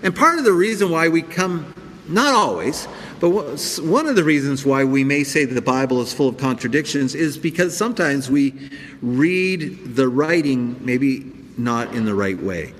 and 0.02 0.14
part 0.14 0.38
of 0.38 0.44
the 0.44 0.52
reason 0.52 0.90
why 0.90 1.08
we 1.08 1.22
come, 1.22 1.74
not 2.06 2.34
always, 2.34 2.86
but 3.20 3.30
one 3.30 4.06
of 4.06 4.14
the 4.14 4.22
reasons 4.22 4.64
why 4.64 4.84
we 4.84 5.02
may 5.02 5.24
say 5.24 5.44
that 5.44 5.54
the 5.54 5.62
Bible 5.62 6.00
is 6.00 6.12
full 6.12 6.28
of 6.28 6.36
contradictions 6.36 7.14
is 7.14 7.36
because 7.36 7.76
sometimes 7.76 8.30
we 8.30 8.54
read 9.02 9.96
the 9.96 10.08
writing 10.08 10.76
maybe 10.84 11.32
not 11.56 11.92
in 11.94 12.04
the 12.04 12.14
right 12.14 12.40
way. 12.40 12.74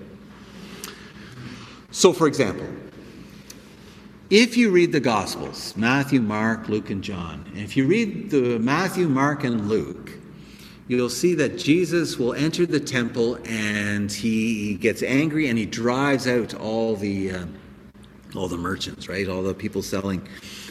So, 1.90 2.12
for 2.12 2.28
example, 2.28 2.68
if 4.30 4.56
you 4.56 4.70
read 4.70 4.92
the 4.92 5.00
Gospels, 5.00 5.74
Matthew, 5.76 6.20
Mark, 6.20 6.68
Luke, 6.68 6.90
and 6.90 7.02
John, 7.02 7.44
and 7.48 7.58
if 7.58 7.76
you 7.76 7.86
read 7.86 8.30
the 8.30 8.58
Matthew, 8.58 9.08
Mark, 9.08 9.42
and 9.42 9.68
Luke, 9.68 10.12
you'll 10.88 11.10
see 11.10 11.34
that 11.34 11.58
Jesus 11.58 12.18
will 12.18 12.32
enter 12.34 12.66
the 12.66 12.80
temple 12.80 13.38
and 13.44 14.10
he 14.10 14.74
gets 14.74 15.02
angry 15.02 15.48
and 15.48 15.58
he 15.58 15.66
drives 15.66 16.26
out 16.26 16.54
all 16.54 16.96
the 16.96 17.30
uh, 17.30 17.46
all 18.34 18.48
the 18.48 18.56
merchants, 18.56 19.08
right? 19.08 19.28
All 19.28 19.42
the 19.42 19.54
people 19.54 19.82
selling, 19.82 20.26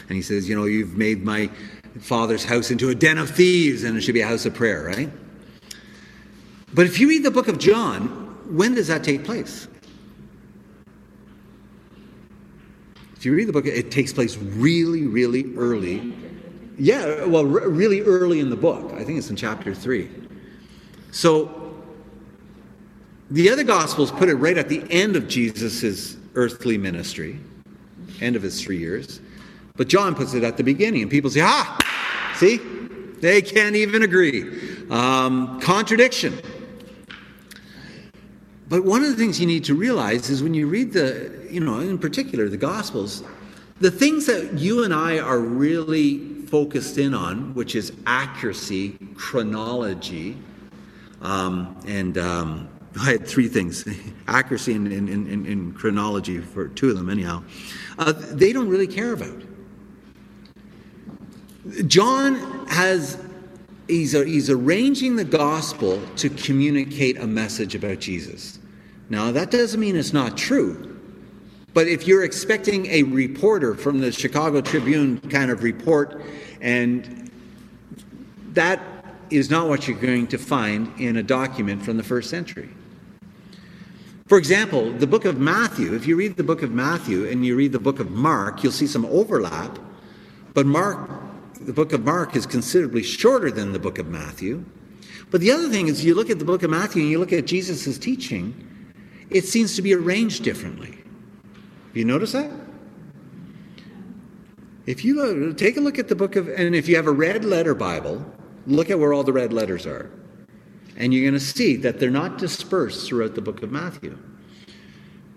and 0.08 0.16
he 0.16 0.22
says, 0.22 0.48
you 0.48 0.54
know, 0.54 0.64
you've 0.64 0.96
made 0.96 1.24
my 1.24 1.50
father's 2.00 2.44
house 2.44 2.70
into 2.70 2.88
a 2.90 2.94
den 2.94 3.18
of 3.18 3.30
thieves, 3.30 3.82
and 3.82 3.96
it 3.96 4.02
should 4.02 4.14
be 4.14 4.20
a 4.20 4.26
house 4.26 4.46
of 4.46 4.54
prayer, 4.54 4.84
right? 4.84 5.10
But 6.72 6.86
if 6.86 7.00
you 7.00 7.08
read 7.08 7.24
the 7.24 7.30
book 7.30 7.48
of 7.48 7.58
John, 7.58 8.06
when 8.54 8.74
does 8.74 8.88
that 8.88 9.02
take 9.02 9.24
place? 9.24 9.66
If 13.16 13.24
you 13.24 13.34
read 13.34 13.48
the 13.48 13.52
book, 13.52 13.66
it 13.66 13.90
takes 13.90 14.12
place 14.12 14.36
really, 14.36 15.06
really 15.06 15.52
early. 15.56 16.14
Yeah, 16.78 17.24
well, 17.24 17.44
really 17.44 18.02
early 18.02 18.38
in 18.38 18.50
the 18.50 18.56
book. 18.56 18.92
I 18.92 19.02
think 19.02 19.18
it's 19.18 19.30
in 19.30 19.36
chapter 19.36 19.74
3. 19.74 20.08
So 21.10 21.74
the 23.30 23.50
other 23.50 23.64
Gospels 23.64 24.12
put 24.12 24.28
it 24.28 24.36
right 24.36 24.56
at 24.56 24.68
the 24.68 24.84
end 24.88 25.16
of 25.16 25.26
Jesus' 25.26 26.16
earthly 26.34 26.78
ministry, 26.78 27.40
end 28.20 28.36
of 28.36 28.42
his 28.42 28.62
three 28.62 28.78
years. 28.78 29.20
But 29.76 29.88
John 29.88 30.14
puts 30.14 30.34
it 30.34 30.44
at 30.44 30.56
the 30.56 30.62
beginning, 30.62 31.02
and 31.02 31.10
people 31.10 31.30
say, 31.30 31.40
ah, 31.42 31.78
see? 32.36 32.58
They 33.20 33.42
can't 33.42 33.74
even 33.74 34.02
agree. 34.02 34.86
Um, 34.88 35.60
contradiction. 35.60 36.40
But 38.68 38.84
one 38.84 39.02
of 39.02 39.08
the 39.08 39.16
things 39.16 39.40
you 39.40 39.46
need 39.46 39.64
to 39.64 39.74
realize 39.74 40.30
is 40.30 40.42
when 40.42 40.54
you 40.54 40.68
read 40.68 40.92
the, 40.92 41.46
you 41.50 41.58
know, 41.58 41.80
in 41.80 41.98
particular 41.98 42.48
the 42.48 42.56
Gospels, 42.56 43.24
the 43.80 43.90
things 43.90 44.26
that 44.26 44.54
you 44.54 44.84
and 44.84 44.94
I 44.94 45.18
are 45.18 45.40
really 45.40 46.37
focused 46.48 46.98
in 46.98 47.14
on, 47.14 47.54
which 47.54 47.74
is 47.74 47.92
accuracy, 48.06 48.96
chronology, 49.14 50.36
um, 51.20 51.76
and 51.86 52.16
um, 52.18 52.68
I 53.00 53.12
had 53.12 53.26
three 53.26 53.48
things 53.48 53.86
accuracy 54.28 54.74
and, 54.74 54.86
and, 54.92 55.08
and, 55.08 55.46
and, 55.46 55.74
chronology 55.74 56.38
for 56.40 56.68
two 56.68 56.90
of 56.90 56.96
them, 56.96 57.10
anyhow, 57.10 57.42
uh, 57.98 58.12
they 58.12 58.52
don't 58.52 58.68
really 58.68 58.86
care 58.86 59.12
about. 59.12 59.42
John 61.86 62.66
has 62.68 63.18
he's, 63.88 64.12
he's 64.12 64.50
arranging 64.50 65.16
the 65.16 65.24
gospel 65.24 66.00
to 66.16 66.30
communicate 66.30 67.18
a 67.18 67.26
message 67.26 67.74
about 67.74 67.98
Jesus. 67.98 68.58
Now, 69.10 69.32
that 69.32 69.50
doesn't 69.50 69.80
mean 69.80 69.96
it's 69.96 70.12
not 70.12 70.36
true. 70.36 70.97
But 71.78 71.86
if 71.86 72.08
you're 72.08 72.24
expecting 72.24 72.86
a 72.86 73.04
reporter 73.04 73.76
from 73.76 74.00
the 74.00 74.10
Chicago 74.10 74.60
Tribune 74.60 75.20
kind 75.30 75.48
of 75.48 75.62
report, 75.62 76.20
and 76.60 77.30
that 78.54 78.82
is 79.30 79.48
not 79.48 79.68
what 79.68 79.86
you're 79.86 79.96
going 79.96 80.26
to 80.26 80.38
find 80.38 80.92
in 80.98 81.18
a 81.18 81.22
document 81.22 81.84
from 81.84 81.96
the 81.96 82.02
first 82.02 82.30
century. 82.30 82.68
For 84.26 84.38
example, 84.38 84.90
the 84.90 85.06
book 85.06 85.24
of 85.24 85.38
Matthew, 85.38 85.94
if 85.94 86.04
you 86.04 86.16
read 86.16 86.36
the 86.36 86.42
book 86.42 86.62
of 86.62 86.72
Matthew 86.72 87.28
and 87.28 87.46
you 87.46 87.54
read 87.54 87.70
the 87.70 87.78
book 87.78 88.00
of 88.00 88.10
Mark, 88.10 88.64
you'll 88.64 88.72
see 88.72 88.88
some 88.88 89.04
overlap. 89.04 89.78
But 90.54 90.66
Mark, 90.66 91.08
the 91.60 91.72
book 91.72 91.92
of 91.92 92.04
Mark 92.04 92.34
is 92.34 92.44
considerably 92.44 93.04
shorter 93.04 93.52
than 93.52 93.72
the 93.72 93.78
book 93.78 94.00
of 94.00 94.08
Matthew. 94.08 94.64
But 95.30 95.42
the 95.42 95.52
other 95.52 95.68
thing 95.68 95.86
is, 95.86 96.04
you 96.04 96.16
look 96.16 96.28
at 96.28 96.40
the 96.40 96.44
book 96.44 96.64
of 96.64 96.70
Matthew 96.70 97.02
and 97.02 97.10
you 97.12 97.20
look 97.20 97.32
at 97.32 97.46
Jesus' 97.46 97.98
teaching, 97.98 98.66
it 99.30 99.44
seems 99.44 99.76
to 99.76 99.82
be 99.82 99.94
arranged 99.94 100.42
differently. 100.42 100.97
Have 101.88 101.96
you 101.96 102.04
noticed 102.04 102.34
that? 102.34 102.50
If 104.86 105.04
you 105.04 105.16
look, 105.16 105.58
take 105.58 105.76
a 105.76 105.80
look 105.80 105.98
at 105.98 106.08
the 106.08 106.14
book 106.14 106.36
of, 106.36 106.48
and 106.48 106.74
if 106.74 106.88
you 106.88 106.96
have 106.96 107.06
a 107.06 107.12
red 107.12 107.44
letter 107.44 107.74
Bible, 107.74 108.24
look 108.66 108.90
at 108.90 108.98
where 108.98 109.12
all 109.12 109.24
the 109.24 109.32
red 109.32 109.52
letters 109.52 109.86
are. 109.86 110.10
And 110.96 111.12
you're 111.12 111.22
going 111.22 111.38
to 111.38 111.40
see 111.40 111.76
that 111.76 112.00
they're 112.00 112.10
not 112.10 112.38
dispersed 112.38 113.06
throughout 113.06 113.34
the 113.34 113.40
book 113.40 113.62
of 113.62 113.70
Matthew. 113.70 114.18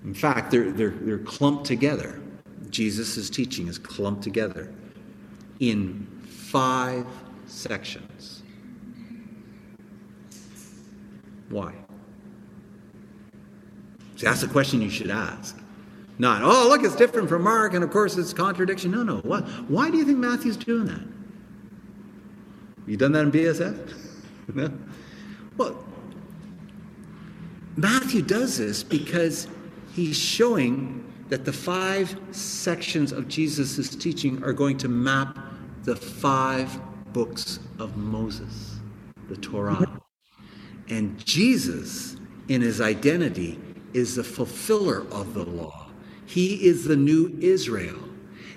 In 0.04 0.14
fact, 0.14 0.52
they're, 0.52 0.72
they're, 0.72 0.90
they're 0.90 1.20
clumped 1.20 1.66
together. 1.66 2.22
Jesus' 2.70 3.30
teaching 3.30 3.68
is 3.68 3.78
clumped 3.78 4.24
together 4.24 4.74
in 5.60 6.08
five 6.26 7.06
sections. 7.46 8.42
Why? 11.50 11.74
See, 14.16 14.26
that's 14.26 14.42
the 14.42 14.48
question 14.48 14.82
you 14.82 14.90
should 14.90 15.12
ask. 15.12 15.61
Not, 16.20 16.44
oh, 16.44 16.68
look, 16.70 16.84
it's 16.84 16.96
different 16.96 17.30
from 17.30 17.44
Mark, 17.44 17.74
and 17.74 17.84
of 17.84 17.92
course 17.92 18.18
it's 18.18 18.34
contradiction. 18.34 18.92
No, 18.92 19.04
no. 19.04 19.18
Why, 19.18 19.42
why 19.68 19.90
do 19.90 19.98
you 19.98 20.06
think 20.06 20.20
Matthew's 20.20 20.58
doing 20.58 20.86
that? 20.86 21.02
You 22.86 22.98
done 22.98 23.12
that 23.14 23.22
in 23.22 23.32
BSF? 23.32 23.94
no? 24.54 24.72
Well, 25.58 25.84
Matthew 27.78 28.22
does 28.22 28.58
this 28.58 28.84
because 28.84 29.48
he's 29.94 30.18
showing 30.18 31.02
that 31.30 31.46
the 31.46 31.54
five 31.54 32.20
sections 32.32 33.12
of 33.14 33.28
Jesus' 33.28 33.96
teaching 33.96 34.44
are 34.44 34.54
going 34.54 34.78
to 34.80 34.90
map 34.90 35.40
the 35.84 35.96
five 35.96 36.80
books 37.14 37.60
of 37.80 37.96
Moses, 37.98 38.80
the 39.30 39.38
Torah. 39.38 40.02
And 40.90 41.18
Jesus, 41.26 42.18
in 42.50 42.62
his 42.62 42.82
identity, 42.82 43.58
is 43.94 44.16
the 44.16 44.24
fulfiller 44.24 45.06
of 45.12 45.34
the 45.34 45.46
law. 45.46 45.81
He 46.32 46.66
is 46.66 46.86
the 46.86 46.96
new 46.96 47.38
Israel. 47.42 48.00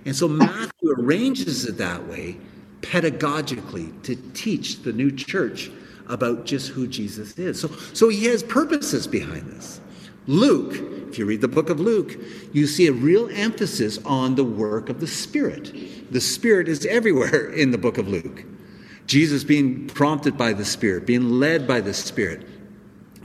And 0.05 0.15
so 0.15 0.29
Matthew 0.29 0.93
arranges 0.97 1.65
it 1.65 1.77
that 1.79 2.07
way 2.07 2.37
pedagogically 2.83 4.01
to 4.05 4.15
teach 4.33 4.83
the 4.83 4.93
new 4.93 5.11
church 5.11 5.73
about 6.07 6.45
just 6.45 6.69
who 6.69 6.87
Jesus 6.87 7.37
is. 7.37 7.61
So, 7.61 7.69
so 7.93 8.09
he 8.09 8.27
has 8.27 8.45
purposes 8.45 9.09
behind 9.09 9.51
this. 9.51 9.81
Luke, 10.29 10.77
if 11.09 11.19
you 11.19 11.27
read 11.27 11.41
the 11.41 11.49
book 11.49 11.69
of 11.69 11.81
Luke, 11.81 12.17
you 12.53 12.69
see 12.69 12.87
a 12.87 12.93
real 12.93 13.29
emphasis 13.31 13.99
on 14.05 14.37
the 14.37 14.45
work 14.45 14.89
of 14.89 15.01
the 15.01 15.09
Spirit. 15.09 16.13
The 16.13 16.21
Spirit 16.21 16.69
is 16.69 16.87
everywhere 16.87 17.51
in 17.55 17.73
the 17.73 17.79
book 17.79 17.99
of 17.99 18.07
Luke. 18.07 18.45
Jesus 19.09 19.43
being 19.43 19.89
prompted 19.89 20.39
by 20.39 20.53
the 20.53 20.65
Spirit, 20.65 21.07
being 21.07 21.41
led 21.41 21.67
by 21.67 21.81
the 21.81 21.93
Spirit. 21.93 22.47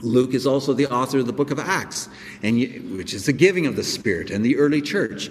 Luke 0.02 0.34
is 0.34 0.46
also 0.46 0.72
the 0.72 0.86
author 0.86 1.18
of 1.18 1.26
the 1.26 1.32
book 1.32 1.50
of 1.50 1.58
Acts, 1.58 2.08
and 2.42 2.58
which 2.96 3.14
is 3.14 3.26
the 3.26 3.32
giving 3.32 3.66
of 3.66 3.76
the 3.76 3.84
Spirit 3.84 4.30
and 4.30 4.44
the 4.44 4.56
early 4.56 4.80
church. 4.80 5.30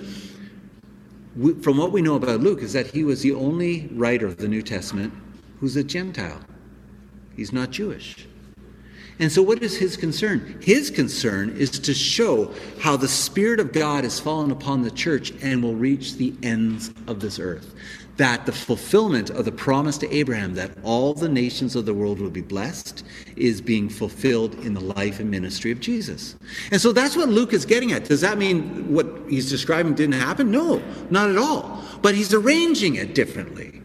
From 1.61 1.77
what 1.77 1.91
we 1.91 2.01
know 2.01 2.15
about 2.15 2.41
Luke 2.41 2.61
is 2.61 2.73
that 2.73 2.87
he 2.87 3.03
was 3.03 3.21
the 3.21 3.33
only 3.33 3.89
writer 3.93 4.25
of 4.25 4.37
the 4.37 4.47
New 4.47 4.61
Testament 4.61 5.13
who's 5.59 5.75
a 5.75 5.83
Gentile. 5.83 6.41
He's 7.35 7.53
not 7.53 7.71
Jewish. 7.71 8.27
And 9.19 9.29
so, 9.29 9.41
what 9.41 9.61
is 9.61 9.77
his 9.77 9.97
concern? 9.97 10.57
His 10.61 10.89
concern 10.89 11.49
is 11.57 11.71
to 11.71 11.93
show 11.93 12.53
how 12.79 12.95
the 12.95 13.07
Spirit 13.07 13.59
of 13.59 13.73
God 13.73 14.05
has 14.05 14.17
fallen 14.17 14.49
upon 14.49 14.81
the 14.81 14.91
church 14.91 15.33
and 15.41 15.61
will 15.61 15.75
reach 15.75 16.15
the 16.15 16.33
ends 16.41 16.93
of 17.05 17.19
this 17.19 17.37
earth. 17.37 17.75
That 18.19 18.45
the 18.45 18.51
fulfillment 18.51 19.29
of 19.29 19.45
the 19.45 19.51
promise 19.51 19.97
to 19.99 20.13
Abraham 20.13 20.53
that 20.55 20.71
all 20.83 21.13
the 21.13 21.29
nations 21.29 21.73
of 21.77 21.85
the 21.85 21.93
world 21.93 22.19
will 22.19 22.29
be 22.29 22.41
blessed 22.41 23.05
is 23.37 23.61
being 23.61 23.87
fulfilled 23.87 24.55
in 24.55 24.73
the 24.73 24.81
life 24.81 25.21
and 25.21 25.31
ministry 25.31 25.71
of 25.71 25.79
Jesus. 25.79 26.35
And 26.69 26.81
so 26.81 26.91
that's 26.91 27.15
what 27.15 27.29
Luke 27.29 27.53
is 27.53 27.65
getting 27.65 27.93
at. 27.93 28.03
Does 28.03 28.19
that 28.19 28.37
mean 28.37 28.93
what 28.93 29.07
he's 29.29 29.49
describing 29.49 29.93
didn't 29.93 30.19
happen? 30.19 30.51
No, 30.51 30.83
not 31.09 31.29
at 31.29 31.37
all. 31.37 31.81
But 32.01 32.13
he's 32.13 32.33
arranging 32.33 32.95
it 32.95 33.15
differently. 33.15 33.81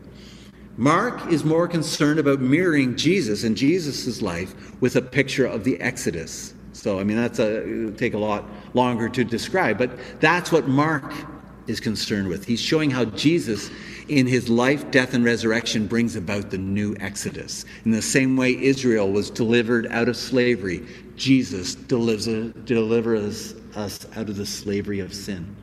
Mark 0.77 1.31
is 1.31 1.45
more 1.45 1.69
concerned 1.69 2.19
about 2.19 2.41
mirroring 2.41 2.97
Jesus 2.97 3.45
and 3.45 3.57
Jesus' 3.57 4.21
life 4.21 4.53
with 4.81 4.97
a 4.97 5.03
picture 5.03 5.47
of 5.47 5.63
the 5.63 5.81
Exodus. 5.81 6.55
So, 6.73 6.99
I 6.99 7.05
mean, 7.05 7.17
that's 7.17 7.39
a 7.39 7.93
take 7.93 8.15
a 8.15 8.19
lot 8.19 8.45
longer 8.75 9.09
to 9.09 9.23
describe, 9.23 9.79
but 9.79 9.93
that's 10.19 10.51
what 10.51 10.67
Mark 10.67 11.13
is 11.69 11.79
concerned 11.79 12.29
with. 12.29 12.45
He's 12.45 12.61
showing 12.61 12.91
how 12.91 13.05
Jesus, 13.05 13.71
in 14.09 14.27
his 14.27 14.49
life, 14.49 14.91
death, 14.91 15.15
and 15.15 15.25
resurrection, 15.25 15.87
brings 15.87 16.17
about 16.17 16.51
the 16.51 16.59
new 16.59 16.95
Exodus. 17.01 17.65
In 17.85 17.91
the 17.91 18.03
same 18.03 18.37
way 18.37 18.61
Israel 18.63 19.11
was 19.11 19.31
delivered 19.31 19.87
out 19.89 20.09
of 20.09 20.17
slavery, 20.17 20.87
Jesus 21.17 21.75
delivers, 21.75 22.27
delivers 22.65 23.55
us 23.77 24.07
out 24.17 24.29
of 24.29 24.37
the 24.37 24.47
slavery 24.47 25.01
of 25.01 25.15
sin. 25.15 25.55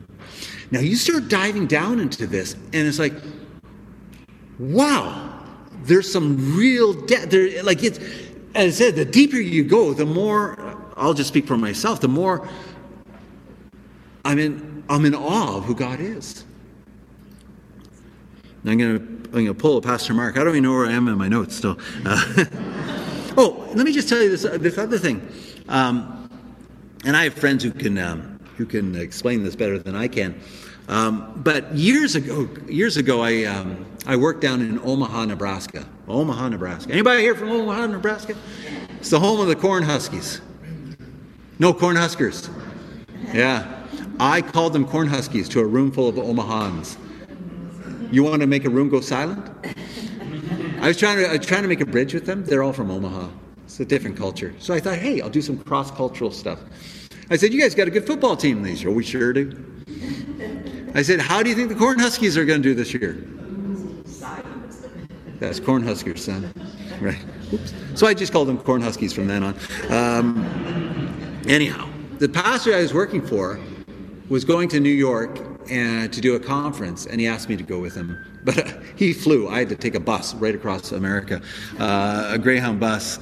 Now, 0.70 0.80
you 0.80 0.96
start 0.96 1.28
diving 1.28 1.66
down 1.66 2.00
into 2.00 2.26
this, 2.26 2.54
and 2.54 2.88
it's 2.88 2.98
like, 2.98 3.14
wow, 4.58 5.44
there's 5.84 6.10
some 6.10 6.56
real 6.56 6.92
depth. 6.92 7.30
There, 7.30 7.62
like 7.62 7.82
it's, 7.82 7.98
as 8.54 8.74
I 8.74 8.84
said, 8.84 8.96
the 8.96 9.04
deeper 9.04 9.36
you 9.36 9.64
go, 9.64 9.92
the 9.92 10.06
more, 10.06 10.58
I'll 10.96 11.14
just 11.14 11.28
speak 11.28 11.46
for 11.46 11.56
myself, 11.56 12.00
the 12.00 12.08
more 12.08 12.48
I'm 14.24 14.38
in, 14.38 14.84
I'm 14.88 15.04
in 15.04 15.14
awe 15.14 15.56
of 15.56 15.64
who 15.64 15.74
God 15.74 16.00
is. 16.00 16.44
I'm 18.64 18.78
going 18.78 18.98
to 18.98 19.04
I'm 19.04 19.30
going 19.32 19.46
to 19.46 19.54
pull 19.54 19.78
a 19.78 19.82
Pastor 19.82 20.12
Mark. 20.12 20.36
I 20.36 20.40
don't 20.40 20.50
even 20.50 20.64
know 20.64 20.72
where 20.72 20.86
I 20.86 20.92
am 20.92 21.08
in 21.08 21.16
my 21.16 21.28
notes 21.28 21.56
still. 21.56 21.78
Uh, 22.04 22.22
oh, 23.38 23.66
let 23.74 23.86
me 23.86 23.92
just 23.92 24.08
tell 24.08 24.20
you 24.20 24.28
this, 24.28 24.42
this 24.42 24.76
other 24.76 24.98
thing. 24.98 25.26
Um, 25.68 26.28
and 27.04 27.16
I 27.16 27.24
have 27.24 27.34
friends 27.34 27.64
who 27.64 27.70
can, 27.70 27.96
um, 27.96 28.38
who 28.58 28.66
can 28.66 28.94
explain 28.94 29.42
this 29.42 29.56
better 29.56 29.78
than 29.78 29.96
I 29.96 30.06
can. 30.06 30.38
Um, 30.88 31.40
but 31.42 31.74
years 31.74 32.14
ago, 32.14 32.48
years 32.68 32.98
ago, 32.98 33.22
I 33.22 33.44
um, 33.44 33.86
I 34.06 34.16
worked 34.16 34.40
down 34.42 34.60
in 34.60 34.78
Omaha, 34.80 35.26
Nebraska. 35.26 35.86
Omaha, 36.08 36.50
Nebraska. 36.50 36.92
Anybody 36.92 37.22
here 37.22 37.34
from 37.34 37.50
Omaha, 37.50 37.86
Nebraska? 37.86 38.36
It's 38.98 39.10
the 39.10 39.20
home 39.20 39.40
of 39.40 39.46
the 39.46 39.56
Corn 39.56 39.84
Huskies. 39.84 40.40
No 41.58 41.72
Corn 41.72 41.96
Huskers. 41.96 42.50
Yeah, 43.32 43.86
I 44.18 44.42
called 44.42 44.72
them 44.72 44.84
Corn 44.84 45.06
Huskies 45.06 45.48
to 45.50 45.60
a 45.60 45.64
room 45.64 45.92
full 45.92 46.08
of 46.08 46.16
Omahans. 46.16 46.96
You 48.12 48.22
want 48.22 48.42
to 48.42 48.46
make 48.46 48.64
a 48.66 48.70
room 48.70 48.88
go 48.90 49.00
silent? 49.00 49.50
I 50.80 50.88
was 50.88 50.98
trying 50.98 51.16
to 51.18 51.28
I 51.28 51.38
was 51.38 51.46
trying 51.46 51.62
to 51.62 51.68
make 51.68 51.80
a 51.80 51.86
bridge 51.86 52.12
with 52.12 52.26
them. 52.26 52.44
They're 52.44 52.62
all 52.62 52.72
from 52.72 52.90
Omaha. 52.90 53.28
It's 53.64 53.80
a 53.80 53.84
different 53.84 54.16
culture. 54.16 54.54
So 54.58 54.74
I 54.74 54.80
thought, 54.80 54.98
hey, 54.98 55.20
I'll 55.22 55.30
do 55.30 55.40
some 55.40 55.58
cross 55.58 55.90
cultural 55.90 56.30
stuff. 56.30 56.60
I 57.30 57.36
said, 57.36 57.54
you 57.54 57.60
guys 57.60 57.74
got 57.74 57.88
a 57.88 57.90
good 57.90 58.06
football 58.06 58.36
team 58.36 58.62
these 58.62 58.82
year. 58.82 58.92
We 58.92 59.02
sure 59.02 59.32
do. 59.32 59.50
I 60.94 61.00
said, 61.00 61.20
How 61.20 61.42
do 61.42 61.48
you 61.48 61.56
think 61.56 61.70
the 61.70 61.74
Corn 61.74 61.98
Huskies 61.98 62.36
are 62.36 62.44
going 62.44 62.62
to 62.62 62.68
do 62.68 62.74
this 62.74 62.92
year? 62.92 63.24
That's 65.38 65.58
Corn 65.58 65.82
Huskers, 65.82 66.22
son. 66.22 66.52
Right. 67.00 67.18
Oops. 67.52 67.72
So 67.94 68.06
I 68.06 68.14
just 68.14 68.32
called 68.32 68.48
them 68.48 68.58
Corn 68.58 68.82
Huskies 68.82 69.12
from 69.12 69.26
then 69.26 69.42
on. 69.42 69.56
Um, 69.88 71.42
anyhow, 71.48 71.88
the 72.18 72.28
pastor 72.28 72.74
I 72.74 72.82
was 72.82 72.92
working 72.92 73.26
for 73.26 73.58
was 74.28 74.44
going 74.44 74.68
to 74.68 74.80
New 74.80 74.90
York 74.90 75.51
and 75.70 76.12
to 76.12 76.20
do 76.20 76.34
a 76.34 76.40
conference, 76.40 77.06
and 77.06 77.20
he 77.20 77.26
asked 77.26 77.48
me 77.48 77.56
to 77.56 77.62
go 77.62 77.78
with 77.78 77.94
him. 77.94 78.18
But 78.44 78.58
uh, 78.58 78.80
he 78.96 79.12
flew. 79.12 79.48
I 79.48 79.60
had 79.60 79.68
to 79.68 79.76
take 79.76 79.94
a 79.94 80.00
bus 80.00 80.34
right 80.34 80.54
across 80.54 80.92
America, 80.92 81.40
uh, 81.78 82.30
a 82.32 82.38
Greyhound 82.38 82.80
bus. 82.80 83.18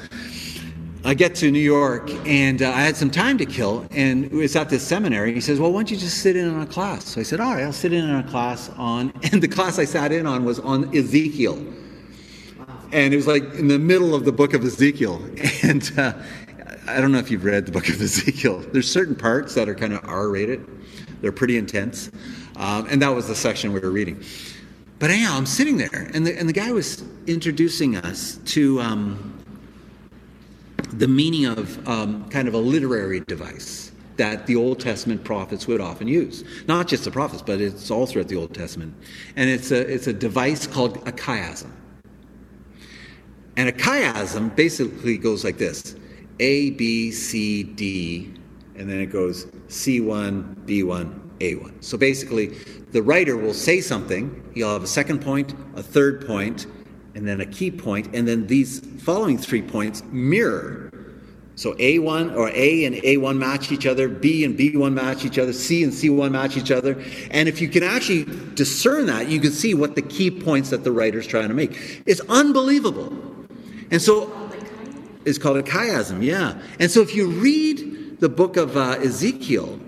I 1.02 1.14
get 1.14 1.34
to 1.36 1.50
New 1.50 1.60
York 1.60 2.10
and 2.26 2.60
uh, 2.60 2.68
I 2.68 2.82
had 2.82 2.94
some 2.94 3.10
time 3.10 3.38
to 3.38 3.46
kill, 3.46 3.86
and 3.90 4.26
it 4.26 4.32
was 4.32 4.54
at 4.54 4.68
this 4.68 4.86
seminary. 4.86 5.32
He 5.32 5.40
says, 5.40 5.58
Well, 5.58 5.72
why 5.72 5.78
don't 5.78 5.90
you 5.90 5.96
just 5.96 6.18
sit 6.18 6.36
in 6.36 6.46
on 6.48 6.60
a 6.60 6.66
class? 6.66 7.06
So 7.06 7.20
I 7.20 7.24
said, 7.24 7.40
All 7.40 7.54
right, 7.54 7.64
I'll 7.64 7.72
sit 7.72 7.94
in 7.94 8.04
on 8.04 8.22
a 8.22 8.28
class 8.28 8.68
on, 8.76 9.12
and 9.32 9.42
the 9.42 9.48
class 9.48 9.78
I 9.78 9.86
sat 9.86 10.12
in 10.12 10.26
on 10.26 10.44
was 10.44 10.58
on 10.60 10.94
Ezekiel. 10.94 11.56
And 12.92 13.14
it 13.14 13.16
was 13.16 13.26
like 13.26 13.44
in 13.54 13.68
the 13.68 13.78
middle 13.78 14.14
of 14.14 14.24
the 14.24 14.32
book 14.32 14.52
of 14.52 14.64
Ezekiel. 14.64 15.22
And 15.62 15.92
uh, 15.98 16.14
I 16.88 17.00
don't 17.00 17.12
know 17.12 17.18
if 17.18 17.30
you've 17.30 17.44
read 17.44 17.66
the 17.66 17.72
book 17.72 17.88
of 17.88 18.00
Ezekiel. 18.00 18.58
There's 18.72 18.90
certain 18.90 19.14
parts 19.14 19.54
that 19.54 19.68
are 19.68 19.74
kind 19.74 19.92
of 19.92 20.04
R 20.04 20.28
rated, 20.28 20.66
they're 21.20 21.32
pretty 21.32 21.56
intense. 21.56 22.10
Um, 22.56 22.86
and 22.90 23.00
that 23.02 23.08
was 23.08 23.28
the 23.28 23.34
section 23.34 23.72
we 23.72 23.80
were 23.80 23.90
reading. 23.90 24.22
But 24.98 25.10
anyhow, 25.10 25.36
I'm 25.36 25.46
sitting 25.46 25.78
there, 25.78 26.10
and 26.12 26.26
the, 26.26 26.38
and 26.38 26.48
the 26.48 26.52
guy 26.52 26.72
was 26.72 27.02
introducing 27.26 27.96
us 27.96 28.38
to. 28.46 28.80
Um, 28.80 29.36
the 30.92 31.08
meaning 31.08 31.46
of 31.46 31.86
um, 31.88 32.28
kind 32.30 32.48
of 32.48 32.54
a 32.54 32.58
literary 32.58 33.20
device 33.20 33.92
that 34.16 34.46
the 34.46 34.56
Old 34.56 34.80
Testament 34.80 35.24
prophets 35.24 35.66
would 35.66 35.80
often 35.80 36.08
use. 36.08 36.44
Not 36.66 36.88
just 36.88 37.04
the 37.04 37.10
prophets, 37.10 37.42
but 37.42 37.60
it's 37.60 37.90
all 37.90 38.06
throughout 38.06 38.28
the 38.28 38.36
Old 38.36 38.54
Testament. 38.54 38.94
And 39.36 39.48
it's 39.48 39.70
a, 39.70 39.80
it's 39.80 40.08
a 40.08 40.12
device 40.12 40.66
called 40.66 40.96
a 41.08 41.12
chiasm. 41.12 41.70
And 43.56 43.68
a 43.68 43.72
chiasm 43.72 44.54
basically 44.54 45.16
goes 45.16 45.44
like 45.44 45.58
this 45.58 45.96
A, 46.38 46.70
B, 46.70 47.10
C, 47.12 47.62
D, 47.62 48.32
and 48.80 48.88
then 48.88 48.98
it 48.98 49.06
goes 49.06 49.44
C1, 49.68 50.54
B1, 50.64 51.38
A1. 51.38 51.84
So 51.84 51.98
basically, 51.98 52.48
the 52.92 53.02
writer 53.02 53.36
will 53.36 53.52
say 53.52 53.82
something, 53.82 54.42
he'll 54.54 54.72
have 54.72 54.82
a 54.82 54.88
second 54.88 55.20
point, 55.20 55.54
a 55.76 55.82
third 55.82 56.26
point, 56.26 56.66
and 57.14 57.28
then 57.28 57.42
a 57.42 57.46
key 57.46 57.70
point, 57.70 58.08
and 58.14 58.26
then 58.26 58.46
these 58.46 58.80
following 59.02 59.36
three 59.36 59.60
points 59.60 60.02
mirror. 60.10 60.90
So 61.56 61.74
A1 61.74 62.34
or 62.34 62.48
A 62.54 62.86
and 62.86 62.96
A1 62.96 63.36
match 63.36 63.70
each 63.70 63.84
other, 63.84 64.08
B 64.08 64.46
and 64.46 64.58
B1 64.58 64.94
match 64.94 65.26
each 65.26 65.38
other, 65.38 65.52
C 65.52 65.84
and 65.84 65.92
C1 65.92 66.30
match 66.30 66.56
each 66.56 66.70
other. 66.70 66.98
And 67.30 67.50
if 67.50 67.60
you 67.60 67.68
can 67.68 67.82
actually 67.82 68.24
discern 68.54 69.04
that, 69.06 69.28
you 69.28 69.40
can 69.40 69.52
see 69.52 69.74
what 69.74 69.94
the 69.94 70.00
key 70.00 70.30
points 70.30 70.70
that 70.70 70.84
the 70.84 70.92
writer's 70.92 71.26
trying 71.26 71.48
to 71.48 71.54
make. 71.54 72.02
It's 72.06 72.22
unbelievable. 72.30 73.14
And 73.90 74.00
so 74.00 74.32
it's 75.26 75.36
called 75.36 75.58
a 75.58 75.62
chiasm, 75.62 76.24
yeah. 76.24 76.58
And 76.78 76.90
so 76.90 77.02
if 77.02 77.14
you 77.14 77.28
read 77.28 77.89
the 78.20 78.28
book 78.28 78.56
of 78.56 78.76
uh, 78.76 78.98
Ezekiel, 79.02 79.80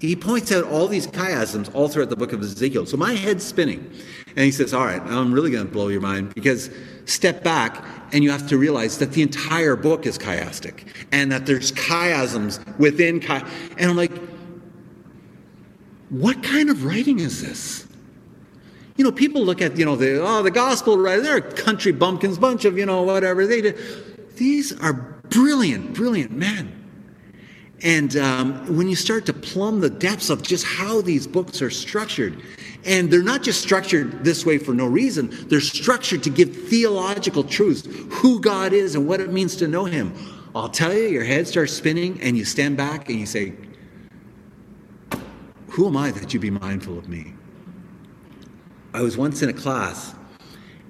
he 0.00 0.16
points 0.16 0.50
out 0.50 0.64
all 0.64 0.88
these 0.88 1.06
chiasms 1.06 1.72
all 1.74 1.88
throughout 1.88 2.08
the 2.10 2.16
book 2.16 2.32
of 2.32 2.40
Ezekiel. 2.40 2.86
So 2.86 2.96
my 2.96 3.12
head's 3.12 3.44
spinning. 3.44 3.88
And 4.28 4.44
he 4.44 4.50
says, 4.50 4.72
All 4.72 4.84
right, 4.84 5.02
I'm 5.02 5.32
really 5.32 5.50
going 5.50 5.66
to 5.66 5.70
blow 5.70 5.88
your 5.88 6.00
mind 6.00 6.34
because 6.34 6.70
step 7.04 7.44
back 7.44 7.84
and 8.12 8.24
you 8.24 8.30
have 8.30 8.48
to 8.48 8.58
realize 8.58 8.98
that 8.98 9.12
the 9.12 9.22
entire 9.22 9.76
book 9.76 10.06
is 10.06 10.18
chiastic 10.18 10.86
and 11.12 11.30
that 11.30 11.46
there's 11.46 11.72
chiasms 11.72 12.78
within 12.78 13.20
chi. 13.20 13.46
And 13.76 13.90
I'm 13.90 13.96
like, 13.96 14.12
What 16.08 16.42
kind 16.42 16.70
of 16.70 16.84
writing 16.84 17.20
is 17.20 17.42
this? 17.42 17.86
You 18.96 19.04
know, 19.04 19.12
people 19.12 19.44
look 19.44 19.62
at, 19.62 19.76
you 19.76 19.84
know, 19.84 19.96
the, 19.96 20.20
oh, 20.20 20.42
the 20.42 20.50
gospel 20.50 20.98
writer, 20.98 21.22
they're 21.22 21.40
country 21.40 21.92
bumpkins, 21.92 22.38
bunch 22.38 22.64
of, 22.64 22.76
you 22.76 22.86
know, 22.86 23.02
whatever. 23.02 23.46
They 23.46 23.62
do. 23.62 23.72
These 24.36 24.78
are 24.80 24.92
brilliant, 24.92 25.94
brilliant 25.94 26.32
men. 26.32 26.81
And 27.82 28.16
um, 28.16 28.76
when 28.76 28.88
you 28.88 28.94
start 28.94 29.26
to 29.26 29.32
plumb 29.32 29.80
the 29.80 29.90
depths 29.90 30.30
of 30.30 30.42
just 30.42 30.64
how 30.64 31.00
these 31.00 31.26
books 31.26 31.60
are 31.60 31.70
structured, 31.70 32.40
and 32.84 33.10
they're 33.10 33.22
not 33.22 33.42
just 33.42 33.60
structured 33.60 34.24
this 34.24 34.46
way 34.46 34.58
for 34.58 34.72
no 34.72 34.86
reason, 34.86 35.30
they're 35.48 35.60
structured 35.60 36.22
to 36.22 36.30
give 36.30 36.68
theological 36.68 37.42
truths, 37.42 37.86
who 38.10 38.40
God 38.40 38.72
is 38.72 38.94
and 38.94 39.08
what 39.08 39.20
it 39.20 39.32
means 39.32 39.56
to 39.56 39.68
know 39.68 39.84
Him. 39.84 40.14
I'll 40.54 40.68
tell 40.68 40.92
you, 40.92 41.08
your 41.08 41.24
head 41.24 41.48
starts 41.48 41.72
spinning, 41.72 42.20
and 42.20 42.36
you 42.36 42.44
stand 42.44 42.76
back 42.76 43.08
and 43.08 43.18
you 43.18 43.26
say, 43.26 43.54
Who 45.70 45.86
am 45.88 45.96
I 45.96 46.12
that 46.12 46.32
you 46.32 46.38
be 46.38 46.50
mindful 46.50 46.98
of 46.98 47.08
me? 47.08 47.34
I 48.94 49.00
was 49.00 49.16
once 49.16 49.42
in 49.42 49.48
a 49.48 49.54
class 49.54 50.14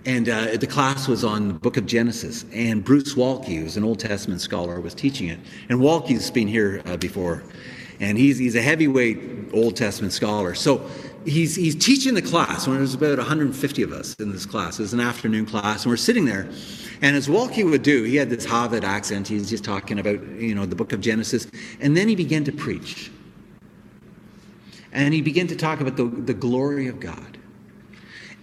and 0.04 0.28
uh, 0.28 0.56
the 0.56 0.66
class 0.66 1.06
was 1.06 1.22
on 1.22 1.48
the 1.48 1.54
book 1.54 1.76
of 1.76 1.86
Genesis, 1.86 2.44
and 2.52 2.84
Bruce 2.84 3.14
Waltke, 3.14 3.60
who's 3.60 3.76
an 3.76 3.84
Old 3.84 4.00
Testament 4.00 4.40
scholar, 4.40 4.80
was 4.80 4.94
teaching 4.94 5.28
it. 5.28 5.38
And 5.68 5.80
Waltke's 5.80 6.30
been 6.30 6.48
here 6.48 6.82
uh, 6.86 6.96
before, 6.96 7.44
and 8.00 8.18
he's, 8.18 8.38
he's 8.38 8.56
a 8.56 8.62
heavyweight 8.62 9.52
Old 9.52 9.76
Testament 9.76 10.12
scholar. 10.12 10.54
So 10.54 10.88
he's, 11.24 11.54
he's 11.54 11.76
teaching 11.76 12.14
the 12.14 12.22
class, 12.22 12.66
when 12.66 12.78
there's 12.78 12.94
about 12.94 13.18
150 13.18 13.82
of 13.82 13.92
us 13.92 14.14
in 14.14 14.32
this 14.32 14.44
class. 14.44 14.80
It 14.80 14.82
was 14.82 14.92
an 14.92 15.00
afternoon 15.00 15.46
class, 15.46 15.84
and 15.84 15.90
we're 15.90 15.96
sitting 15.96 16.24
there. 16.24 16.50
And 17.00 17.16
as 17.16 17.28
Waltke 17.28 17.68
would 17.68 17.82
do, 17.82 18.02
he 18.02 18.16
had 18.16 18.28
this 18.28 18.44
Harvard 18.44 18.84
accent. 18.84 19.28
He 19.28 19.34
was 19.34 19.50
just 19.50 19.64
talking 19.64 20.00
about, 20.00 20.20
you 20.32 20.54
know, 20.54 20.66
the 20.66 20.76
book 20.76 20.92
of 20.92 21.00
Genesis. 21.00 21.46
And 21.80 21.96
then 21.96 22.08
he 22.08 22.16
began 22.16 22.44
to 22.44 22.52
preach. 22.52 23.10
And 24.92 25.14
he 25.14 25.22
began 25.22 25.46
to 25.46 25.56
talk 25.56 25.80
about 25.80 25.96
the, 25.96 26.04
the 26.04 26.34
glory 26.34 26.86
of 26.88 27.00
God 27.00 27.38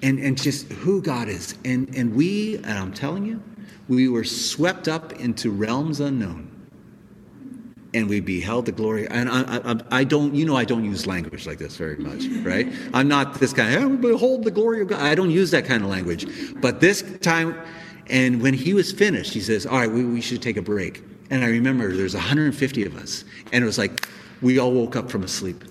and, 0.01 0.19
and 0.19 0.41
just 0.41 0.71
who 0.71 1.01
God 1.01 1.27
is. 1.27 1.55
And, 1.65 1.93
and 1.95 2.15
we, 2.15 2.57
and 2.57 2.71
I'm 2.71 2.93
telling 2.93 3.25
you, 3.25 3.41
we 3.87 4.07
were 4.07 4.23
swept 4.23 4.87
up 4.87 5.13
into 5.13 5.51
realms 5.51 5.99
unknown. 5.99 6.45
And 7.91 8.07
we 8.07 8.19
beheld 8.19 8.67
the 8.67 8.71
glory. 8.71 9.07
And 9.07 9.27
I, 9.27 9.57
I, 9.57 9.75
I, 9.89 10.03
don't, 10.03 10.35
you 10.35 10.45
know, 10.45 10.55
I 10.55 10.63
don't 10.63 10.85
use 10.85 11.07
language 11.07 11.47
like 11.47 11.57
this 11.57 11.75
very 11.75 11.97
much, 11.97 12.25
right? 12.45 12.71
I'm 12.93 13.07
not 13.07 13.39
this 13.39 13.51
guy, 13.51 13.71
hey, 13.71 13.87
behold 13.87 14.43
the 14.43 14.51
glory 14.51 14.81
of 14.81 14.89
God. 14.89 15.01
I 15.01 15.15
don't 15.15 15.31
use 15.31 15.49
that 15.51 15.65
kind 15.65 15.83
of 15.83 15.89
language. 15.89 16.27
But 16.61 16.81
this 16.81 17.03
time, 17.21 17.59
and 18.07 18.43
when 18.43 18.53
he 18.53 18.75
was 18.75 18.91
finished, 18.91 19.33
he 19.33 19.39
says, 19.39 19.65
all 19.65 19.79
right, 19.79 19.91
we, 19.91 20.05
we 20.05 20.21
should 20.21 20.41
take 20.41 20.57
a 20.57 20.61
break. 20.61 21.03
And 21.31 21.43
I 21.43 21.47
remember 21.47 21.95
there's 21.95 22.13
150 22.13 22.85
of 22.85 22.95
us. 22.95 23.23
And 23.51 23.63
it 23.63 23.65
was 23.65 23.79
like, 23.79 24.07
we 24.41 24.59
all 24.59 24.71
woke 24.71 24.95
up 24.95 25.09
from 25.09 25.23
a 25.23 25.27
sleep. 25.27 25.63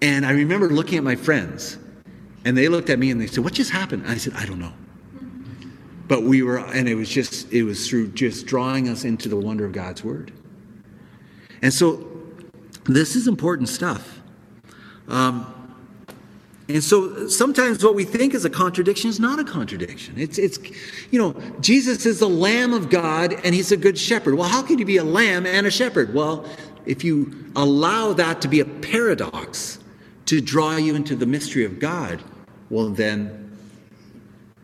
And 0.00 0.24
I 0.24 0.32
remember 0.32 0.70
looking 0.70 0.96
at 0.96 1.04
my 1.04 1.16
friends 1.16 1.76
and 2.44 2.56
they 2.56 2.68
looked 2.68 2.90
at 2.90 2.98
me 2.98 3.10
and 3.10 3.20
they 3.20 3.26
said, 3.26 3.44
What 3.44 3.52
just 3.52 3.70
happened? 3.70 4.02
And 4.02 4.12
I 4.12 4.16
said, 4.16 4.32
I 4.34 4.46
don't 4.46 4.58
know. 4.58 4.72
But 6.08 6.22
we 6.22 6.42
were, 6.42 6.58
and 6.58 6.88
it 6.88 6.94
was 6.94 7.08
just, 7.08 7.52
it 7.52 7.62
was 7.62 7.88
through 7.88 8.08
just 8.12 8.46
drawing 8.46 8.88
us 8.88 9.04
into 9.04 9.28
the 9.28 9.36
wonder 9.36 9.64
of 9.64 9.72
God's 9.72 10.02
Word. 10.02 10.32
And 11.62 11.72
so 11.72 12.06
this 12.84 13.14
is 13.14 13.28
important 13.28 13.68
stuff. 13.68 14.20
Um, 15.06 15.54
and 16.68 16.82
so 16.82 17.28
sometimes 17.28 17.84
what 17.84 17.94
we 17.94 18.04
think 18.04 18.32
is 18.32 18.44
a 18.44 18.50
contradiction 18.50 19.10
is 19.10 19.18
not 19.18 19.38
a 19.38 19.44
contradiction. 19.44 20.14
It's, 20.16 20.38
it's, 20.38 20.58
you 21.10 21.18
know, 21.18 21.34
Jesus 21.60 22.06
is 22.06 22.20
the 22.20 22.28
Lamb 22.28 22.72
of 22.72 22.90
God 22.90 23.32
and 23.44 23.54
he's 23.54 23.72
a 23.72 23.76
good 23.76 23.98
shepherd. 23.98 24.34
Well, 24.36 24.48
how 24.48 24.62
can 24.62 24.78
you 24.78 24.84
be 24.84 24.96
a 24.96 25.04
lamb 25.04 25.46
and 25.46 25.66
a 25.66 25.70
shepherd? 25.70 26.14
Well, 26.14 26.48
if 26.86 27.02
you 27.02 27.52
allow 27.56 28.12
that 28.14 28.40
to 28.42 28.48
be 28.48 28.60
a 28.60 28.64
paradox, 28.64 29.80
to 30.26 30.40
draw 30.40 30.76
you 30.76 30.94
into 30.94 31.16
the 31.16 31.26
mystery 31.26 31.64
of 31.64 31.80
God, 31.80 32.22
well, 32.70 32.88
then 32.88 33.50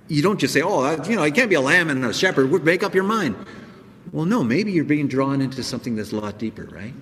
you 0.09 0.22
don't 0.22 0.38
just 0.38 0.54
say, 0.54 0.62
oh, 0.62 1.02
you 1.04 1.16
know, 1.16 1.22
I 1.22 1.30
can't 1.30 1.50
be 1.50 1.57
a 1.57 1.61
lamb 1.61 1.90
and 1.90 2.04
a 2.04 2.14
shepherd. 2.14 2.64
Make 2.64 2.82
up 2.82 2.94
your 2.94 3.04
mind. 3.04 3.36
Well, 4.12 4.24
no, 4.24 4.44
maybe 4.44 4.72
you're 4.72 4.84
being 4.84 5.09
drawn 5.09 5.40
into 5.40 5.62
something 5.62 5.96
that's 5.96 6.12
a 6.12 6.16
lot 6.16 6.38
deeper, 6.38 6.64
right? 6.64 6.94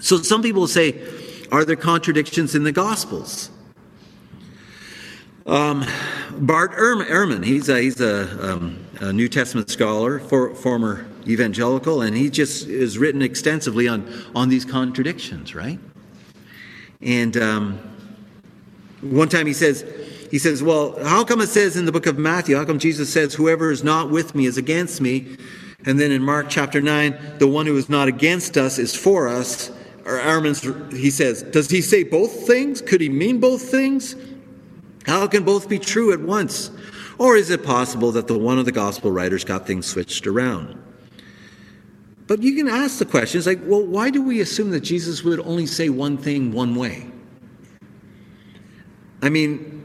So 0.00 0.18
some 0.18 0.42
people 0.42 0.66
say, 0.66 1.00
are 1.50 1.64
there 1.64 1.76
contradictions 1.76 2.54
in 2.54 2.64
the 2.64 2.72
Gospels? 2.72 3.50
Um, 5.46 5.84
Bart 6.38 6.72
Ehrman, 6.72 7.44
he's 7.44 7.68
a, 7.68 7.80
he's 7.80 8.00
a, 8.00 8.52
um, 8.52 8.84
a 9.00 9.12
New 9.12 9.28
Testament 9.28 9.70
scholar, 9.70 10.18
for, 10.18 10.54
former 10.54 11.06
evangelical, 11.26 12.02
and 12.02 12.16
he 12.16 12.30
just 12.30 12.68
has 12.68 12.98
written 12.98 13.22
extensively 13.22 13.88
on, 13.88 14.12
on 14.34 14.48
these 14.48 14.64
contradictions, 14.64 15.54
right? 15.54 15.78
And 17.00 17.36
um, 17.36 17.91
one 19.02 19.28
time 19.28 19.46
he 19.46 19.52
says, 19.52 19.84
he 20.30 20.38
says, 20.38 20.62
Well, 20.62 20.98
how 21.04 21.24
come 21.24 21.40
it 21.40 21.48
says 21.48 21.76
in 21.76 21.84
the 21.84 21.92
book 21.92 22.06
of 22.06 22.18
Matthew, 22.18 22.56
how 22.56 22.64
come 22.64 22.78
Jesus 22.78 23.12
says, 23.12 23.34
Whoever 23.34 23.70
is 23.70 23.84
not 23.84 24.10
with 24.10 24.34
me 24.34 24.46
is 24.46 24.56
against 24.56 25.00
me? 25.00 25.36
And 25.84 26.00
then 26.00 26.10
in 26.10 26.22
Mark 26.22 26.46
chapter 26.48 26.80
9, 26.80 27.38
the 27.38 27.48
one 27.48 27.66
who 27.66 27.76
is 27.76 27.88
not 27.88 28.08
against 28.08 28.56
us 28.56 28.78
is 28.78 28.94
for 28.94 29.28
us. 29.28 29.70
Or 30.04 30.18
Ehrman's, 30.18 30.62
he 30.96 31.10
says, 31.10 31.42
Does 31.42 31.68
he 31.68 31.82
say 31.82 32.02
both 32.02 32.46
things? 32.46 32.80
Could 32.80 33.00
he 33.00 33.08
mean 33.08 33.40
both 33.40 33.62
things? 33.70 34.16
How 35.04 35.26
can 35.26 35.44
both 35.44 35.68
be 35.68 35.78
true 35.78 36.12
at 36.12 36.20
once? 36.20 36.70
Or 37.18 37.36
is 37.36 37.50
it 37.50 37.62
possible 37.62 38.12
that 38.12 38.26
the 38.26 38.38
one 38.38 38.58
of 38.58 38.64
the 38.64 38.72
gospel 38.72 39.12
writers 39.12 39.44
got 39.44 39.66
things 39.66 39.86
switched 39.86 40.26
around? 40.26 40.82
But 42.26 42.42
you 42.42 42.56
can 42.56 42.68
ask 42.68 42.98
the 42.98 43.04
questions 43.04 43.46
like, 43.46 43.60
well, 43.64 43.84
why 43.84 44.08
do 44.08 44.22
we 44.22 44.40
assume 44.40 44.70
that 44.70 44.80
Jesus 44.80 45.22
would 45.22 45.40
only 45.40 45.66
say 45.66 45.90
one 45.90 46.16
thing 46.16 46.52
one 46.52 46.74
way? 46.74 47.11
I 49.22 49.28
mean, 49.28 49.78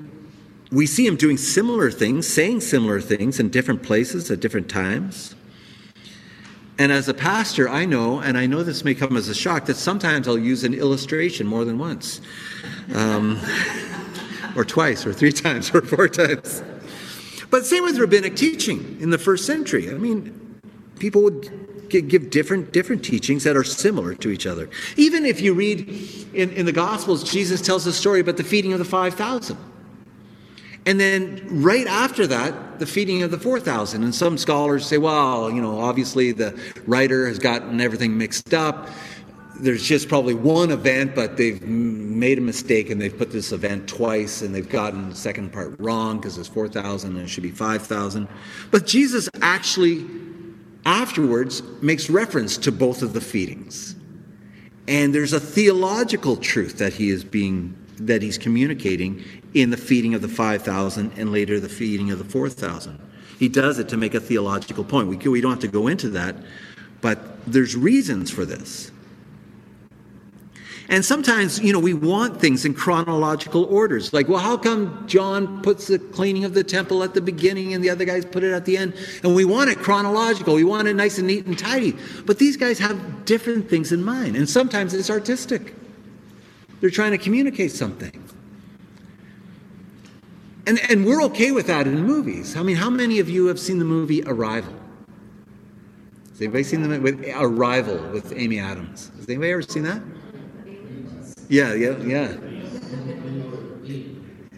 we 0.71 0.87
see 0.87 1.05
him 1.05 1.15
doing 1.15 1.37
similar 1.37 1.91
things, 1.91 2.27
saying 2.27 2.61
similar 2.61 2.99
things 2.99 3.39
in 3.39 3.49
different 3.49 3.83
places 3.83 4.29
at 4.31 4.39
different 4.39 4.67
times. 4.69 5.35
And 6.79 6.91
as 6.91 7.07
a 7.07 7.13
pastor, 7.13 7.69
I 7.69 7.85
know, 7.85 8.19
and 8.19 8.37
I 8.37 8.45
know 8.45 8.63
this 8.63 8.83
may 8.83 8.93
come 8.93 9.15
as 9.15 9.29
a 9.29 9.35
shock, 9.35 9.65
that 9.65 9.77
sometimes 9.77 10.27
I'll 10.27 10.37
use 10.37 10.63
an 10.63 10.73
illustration 10.73 11.47
more 11.47 11.65
than 11.65 11.77
once, 11.77 12.21
um, 12.93 13.39
or 14.55 14.65
twice, 14.65 15.05
or 15.05 15.13
three 15.13 15.31
times, 15.43 15.73
or 15.73 15.81
four 15.81 16.07
times. 16.07 16.63
But 17.49 17.65
same 17.65 17.83
with 17.83 17.97
rabbinic 17.97 18.35
teaching 18.35 18.97
in 18.99 19.09
the 19.09 19.17
first 19.17 19.45
century. 19.45 19.89
I 19.89 19.93
mean, 19.93 20.59
people 20.99 21.23
would 21.23 21.66
give 21.89 22.29
different 22.29 22.73
different 22.73 23.03
teachings 23.03 23.43
that 23.43 23.55
are 23.55 23.63
similar 23.63 24.13
to 24.15 24.29
each 24.29 24.45
other. 24.45 24.69
Even 24.95 25.25
if 25.25 25.41
you 25.41 25.53
read 25.53 25.89
in, 26.33 26.51
in 26.51 26.65
the 26.65 26.71
Gospels, 26.71 27.23
Jesus 27.29 27.61
tells 27.61 27.85
a 27.85 27.93
story 27.93 28.19
about 28.19 28.37
the 28.37 28.43
feeding 28.43 28.73
of 28.73 28.79
the 28.79 28.85
5,000. 28.85 29.57
And 30.87 30.97
then 30.97 31.45
right 31.49 31.85
after 31.85 32.25
that, 32.27 32.79
the 32.79 32.85
feeding 32.85 33.21
of 33.21 33.29
the 33.29 33.37
4,000. 33.37 34.03
And 34.03 34.15
some 34.15 34.37
scholars 34.37 34.85
say, 34.85 34.97
well, 34.97 35.51
you 35.51 35.61
know, 35.61 35.81
obviously 35.81 36.31
the 36.31 36.57
writer 36.85 37.27
has 37.27 37.39
gotten 37.39 37.81
everything 37.81 38.17
mixed 38.17 38.53
up. 38.53 38.87
There's 39.59 39.83
just 39.83 40.07
probably 40.07 40.33
one 40.33 40.71
event, 40.71 41.13
but 41.13 41.35
they've 41.35 41.61
made 41.61 42.37
a 42.37 42.41
mistake 42.41 42.89
and 42.89 43.01
they've 43.01 43.15
put 43.15 43.31
this 43.31 43.51
event 43.51 43.89
twice 43.89 44.41
and 44.41 44.55
they've 44.55 44.69
gotten 44.69 45.09
the 45.09 45.15
second 45.15 45.51
part 45.51 45.75
wrong 45.77 46.19
because 46.19 46.37
it's 46.37 46.47
4,000 46.47 47.17
and 47.17 47.19
it 47.19 47.27
should 47.27 47.43
be 47.43 47.51
5,000. 47.51 48.29
But 48.71 48.87
Jesus 48.87 49.27
actually 49.41 50.05
afterwards 50.87 51.61
makes 51.81 52.09
reference 52.09 52.57
to 52.57 52.71
both 52.71 53.01
of 53.01 53.11
the 53.11 53.19
feedings. 53.21 53.95
And 54.87 55.13
there's 55.13 55.33
a 55.33 55.39
theological 55.39 56.37
truth 56.37 56.77
that 56.77 56.93
he 56.93 57.09
is 57.09 57.23
being 57.23 57.77
that 57.99 58.21
he's 58.21 58.37
communicating 58.37 59.23
in 59.55 59.71
the 59.71 59.77
feeding 59.77 60.13
of 60.13 60.21
the 60.21 60.27
5,000 60.27 61.13
and 61.17 61.31
later 61.31 61.59
the 61.59 61.67
feeding 61.67 62.11
of 62.11 62.19
the 62.19 62.23
4,000. 62.23 62.99
He 63.39 63.49
does 63.49 63.79
it 63.79 63.89
to 63.89 63.97
make 63.97 64.13
a 64.13 64.19
theological 64.19 64.83
point. 64.83 65.07
We, 65.07 65.17
we 65.17 65.41
don't 65.41 65.49
have 65.49 65.59
to 65.61 65.67
go 65.67 65.87
into 65.87 66.09
that, 66.11 66.35
but 67.01 67.43
there's 67.51 67.75
reasons 67.75 68.29
for 68.29 68.45
this. 68.45 68.91
And 70.89 71.03
sometimes, 71.03 71.59
you 71.59 71.73
know, 71.73 71.79
we 71.79 71.93
want 71.93 72.39
things 72.39 72.63
in 72.63 72.73
chronological 72.73 73.65
orders. 73.65 74.13
Like, 74.13 74.29
well, 74.29 74.39
how 74.39 74.55
come 74.55 75.05
John 75.05 75.61
puts 75.61 75.87
the 75.87 75.99
cleaning 75.99 76.45
of 76.45 76.53
the 76.53 76.63
temple 76.63 77.03
at 77.03 77.13
the 77.13 77.19
beginning 77.19 77.73
and 77.73 77.83
the 77.83 77.89
other 77.89 78.05
guys 78.05 78.23
put 78.23 78.41
it 78.43 78.53
at 78.53 78.63
the 78.63 78.77
end? 78.77 78.93
And 79.21 79.35
we 79.35 79.43
want 79.43 79.69
it 79.69 79.79
chronological. 79.79 80.55
We 80.55 80.63
want 80.63 80.87
it 80.87 80.93
nice 80.93 81.17
and 81.17 81.27
neat 81.27 81.45
and 81.45 81.59
tidy. 81.59 81.97
But 82.25 82.39
these 82.39 82.55
guys 82.55 82.79
have 82.79 83.25
different 83.25 83.69
things 83.69 83.91
in 83.91 84.01
mind. 84.01 84.37
And 84.37 84.49
sometimes 84.49 84.93
it's 84.93 85.09
artistic. 85.09 85.73
They're 86.79 86.89
trying 86.89 87.11
to 87.11 87.17
communicate 87.17 87.71
something. 87.73 88.23
And, 90.67 90.79
and 90.89 91.05
we're 91.05 91.23
okay 91.23 91.51
with 91.51 91.67
that 91.67 91.85
in 91.85 92.05
movies. 92.05 92.55
I 92.55 92.63
mean, 92.63 92.77
how 92.77 92.89
many 92.89 93.19
of 93.19 93.29
you 93.29 93.47
have 93.47 93.59
seen 93.59 93.79
the 93.79 93.85
movie 93.85 94.23
Arrival? 94.23 94.73
Has 96.29 96.41
anybody 96.41 96.63
seen 96.63 96.81
the 96.81 96.89
movie 96.89 97.31
Arrival 97.31 97.97
with 98.11 98.31
Amy 98.33 98.59
Adams? 98.59 99.11
Has 99.17 99.27
anybody 99.27 99.51
ever 99.51 99.61
seen 99.61 99.83
that? 99.83 100.01
Yeah, 101.49 101.73
yeah, 101.73 101.97
yeah. 101.97 102.37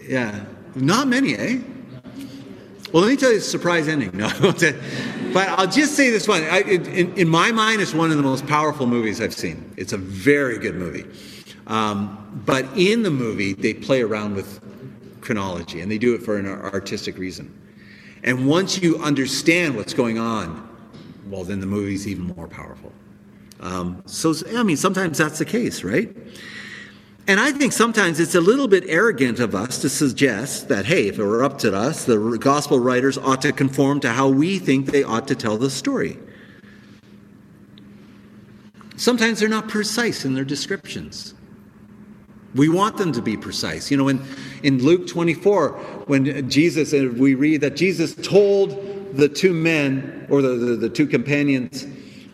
Yeah. 0.01 0.45
Not 0.75 1.07
many, 1.07 1.35
eh? 1.35 1.59
Well, 2.91 3.03
let 3.03 3.09
me 3.09 3.17
tell 3.17 3.31
you 3.31 3.39
the 3.39 3.45
surprise 3.45 3.87
ending. 3.87 4.11
No, 4.17 4.29
but 5.31 5.47
I'll 5.49 5.67
just 5.67 5.93
say 5.93 6.09
this 6.09 6.27
one. 6.27 6.43
I, 6.43 6.61
in, 6.61 7.13
in, 7.15 7.29
my 7.29 7.51
mind, 7.51 7.81
it's 7.81 7.93
one 7.93 8.09
of 8.09 8.17
the 8.17 8.23
most 8.23 8.47
powerful 8.47 8.87
movies 8.87 9.21
I've 9.21 9.33
seen. 9.33 9.71
It's 9.77 9.93
a 9.93 9.97
very 9.97 10.57
good 10.57 10.73
movie. 10.73 11.05
Um, 11.67 12.41
but 12.47 12.65
in 12.75 13.03
the 13.03 13.11
movie, 13.11 13.53
they 13.53 13.75
play 13.75 14.01
around 14.01 14.33
with 14.35 14.59
chronology, 15.21 15.81
and 15.81 15.91
they 15.91 15.99
do 15.99 16.15
it 16.15 16.23
for 16.23 16.37
an 16.37 16.47
artistic 16.47 17.19
reason. 17.19 17.53
And 18.23 18.47
once 18.47 18.81
you 18.81 18.97
understand 18.97 19.75
what's 19.75 19.93
going 19.93 20.17
on, 20.17 20.67
well, 21.27 21.43
then 21.43 21.59
the 21.59 21.67
movie's 21.67 22.07
even 22.07 22.23
more 22.35 22.47
powerful. 22.47 22.91
Um, 23.59 24.01
so, 24.07 24.33
I 24.55 24.63
mean, 24.63 24.77
sometimes 24.77 25.19
that's 25.19 25.37
the 25.37 25.45
case, 25.45 25.83
right? 25.83 26.09
And 27.29 27.39
I 27.39 27.51
think 27.51 27.73
sometimes 27.73 28.19
it's 28.19 28.33
a 28.33 28.41
little 28.41 28.67
bit 28.67 28.85
arrogant 28.87 29.39
of 29.39 29.53
us 29.53 29.77
to 29.83 29.89
suggest 29.89 30.67
that, 30.69 30.87
hey, 30.87 31.09
if 31.09 31.19
it 31.19 31.23
were 31.23 31.43
up 31.43 31.59
to 31.59 31.75
us, 31.75 32.05
the 32.05 32.39
gospel 32.39 32.79
writers 32.79 33.19
ought 33.19 33.43
to 33.43 33.51
conform 33.51 33.99
to 33.99 34.09
how 34.09 34.27
we 34.27 34.57
think 34.57 34.87
they 34.87 35.03
ought 35.03 35.27
to 35.27 35.35
tell 35.35 35.55
the 35.55 35.69
story. 35.69 36.17
Sometimes 38.97 39.39
they're 39.39 39.47
not 39.47 39.67
precise 39.67 40.25
in 40.25 40.33
their 40.33 40.43
descriptions. 40.43 41.35
We 42.55 42.67
want 42.67 42.97
them 42.97 43.11
to 43.11 43.21
be 43.21 43.37
precise. 43.37 43.91
You 43.91 43.97
know, 43.97 44.07
in, 44.07 44.23
in 44.63 44.83
Luke 44.83 45.05
24, 45.05 45.73
when 46.07 46.49
Jesus, 46.49 46.93
and 46.93 47.19
we 47.19 47.35
read 47.35 47.61
that 47.61 47.75
Jesus 47.75 48.15
told 48.15 49.15
the 49.15 49.29
two 49.29 49.53
men, 49.53 50.25
or 50.31 50.41
the, 50.41 50.55
the, 50.55 50.75
the 50.77 50.89
two 50.89 51.05
companions, 51.05 51.85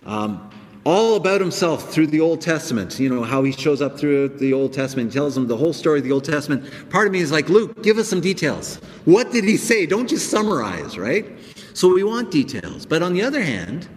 um, 0.06 0.50
all 0.86 1.16
about 1.16 1.42
himself 1.42 1.92
through 1.92 2.08
the 2.08 2.22
Old 2.22 2.42
Testament. 2.42 3.00
You 3.00 3.10
know, 3.10 3.24
how 3.24 3.44
he 3.44 3.52
shows 3.52 3.82
up 3.82 4.00
through 4.00 4.30
the 4.30 4.54
Old 4.54 4.72
Testament, 4.72 5.12
he 5.12 5.18
tells 5.18 5.36
them 5.36 5.48
the 5.48 5.58
whole 5.58 5.74
story 5.74 5.98
of 6.00 6.06
the 6.06 6.12
Old 6.12 6.24
Testament. 6.24 6.72
Part 6.90 7.08
of 7.08 7.14
me 7.14 7.20
is 7.20 7.32
like, 7.32 7.50
Luke, 7.50 7.82
give 7.82 7.98
us 7.98 8.08
some 8.08 8.22
details. 8.22 8.78
What 9.06 9.32
did 9.32 9.44
he 9.44 9.58
say? 9.58 9.86
Don't 9.86 10.08
just 10.08 10.30
summarize, 10.30 10.98
right? 10.98 11.26
So 11.74 11.94
we 11.94 12.04
want 12.04 12.32
details. 12.32 12.86
But 12.86 13.02
on 13.02 13.14
the 13.14 13.24
other 13.24 13.42
hand, 13.42 13.90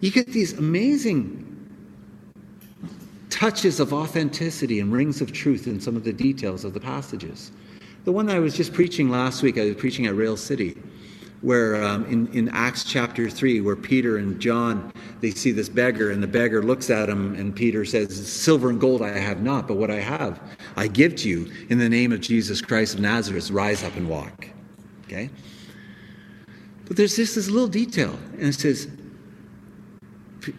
you 0.00 0.10
get 0.10 0.28
these 0.28 0.54
amazing 0.54 1.42
touches 3.28 3.80
of 3.80 3.92
authenticity 3.92 4.80
and 4.80 4.90
rings 4.90 5.20
of 5.20 5.32
truth 5.32 5.66
in 5.66 5.78
some 5.78 5.96
of 5.96 6.04
the 6.04 6.12
details 6.12 6.64
of 6.64 6.72
the 6.72 6.80
passages. 6.80 7.52
The 8.04 8.12
one 8.12 8.30
I 8.30 8.38
was 8.38 8.56
just 8.56 8.72
preaching 8.72 9.10
last 9.10 9.42
week, 9.42 9.58
I 9.58 9.66
was 9.66 9.74
preaching 9.74 10.06
at 10.06 10.16
Rail 10.16 10.36
City, 10.36 10.78
where 11.42 11.82
um, 11.82 12.04
in, 12.06 12.26
in 12.28 12.48
Acts 12.48 12.84
chapter 12.84 13.28
3, 13.28 13.60
where 13.60 13.76
Peter 13.76 14.16
and 14.16 14.40
John, 14.40 14.92
they 15.20 15.30
see 15.30 15.52
this 15.52 15.68
beggar, 15.68 16.10
and 16.10 16.22
the 16.22 16.26
beggar 16.26 16.62
looks 16.62 16.90
at 16.90 17.08
him, 17.08 17.34
and 17.34 17.54
Peter 17.54 17.84
says, 17.84 18.26
Silver 18.30 18.70
and 18.70 18.80
gold 18.80 19.02
I 19.02 19.18
have 19.18 19.42
not, 19.42 19.68
but 19.68 19.76
what 19.76 19.90
I 19.90 20.00
have 20.00 20.40
I 20.76 20.88
give 20.88 21.16
to 21.16 21.28
you 21.28 21.50
in 21.68 21.78
the 21.78 21.88
name 21.88 22.12
of 22.12 22.20
Jesus 22.20 22.60
Christ 22.60 22.94
of 22.94 23.00
Nazareth, 23.00 23.50
rise 23.50 23.84
up 23.84 23.96
and 23.96 24.08
walk. 24.08 24.48
Okay? 25.04 25.30
But 26.86 26.96
there's 26.96 27.16
just 27.16 27.34
this 27.34 27.48
little 27.48 27.68
detail, 27.68 28.18
and 28.34 28.44
it 28.44 28.54
says, 28.54 28.88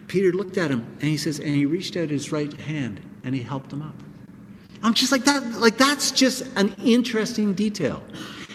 Peter 0.06 0.32
looked 0.32 0.58
at 0.58 0.70
him 0.70 0.80
and 1.00 1.04
he 1.04 1.16
says, 1.16 1.38
and 1.38 1.48
he 1.48 1.66
reached 1.66 1.96
out 1.96 2.10
his 2.10 2.32
right 2.32 2.52
hand 2.52 3.00
and 3.24 3.34
he 3.34 3.42
helped 3.42 3.72
him 3.72 3.82
up. 3.82 3.94
I'm 4.82 4.94
just 4.94 5.12
like 5.12 5.24
that, 5.24 5.42
like 5.54 5.76
that's 5.76 6.10
just 6.10 6.46
an 6.56 6.74
interesting 6.82 7.54
detail. 7.54 8.02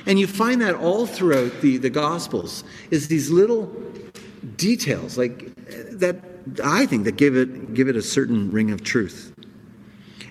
And 0.06 0.20
you 0.20 0.28
find 0.28 0.62
that 0.62 0.76
all 0.76 1.06
throughout 1.06 1.62
the, 1.62 1.78
the 1.78 1.90
Gospels 1.90 2.64
is 2.92 3.08
these 3.08 3.30
little 3.30 3.66
details, 4.58 5.18
like 5.18 5.56
that 5.92 6.18
I 6.64 6.86
think 6.86 7.06
that 7.06 7.16
give 7.16 7.36
it 7.38 7.74
give 7.74 7.88
it 7.88 7.96
a 7.96 8.02
certain 8.02 8.52
ring 8.52 8.72
of 8.72 8.84
truth. 8.84 9.34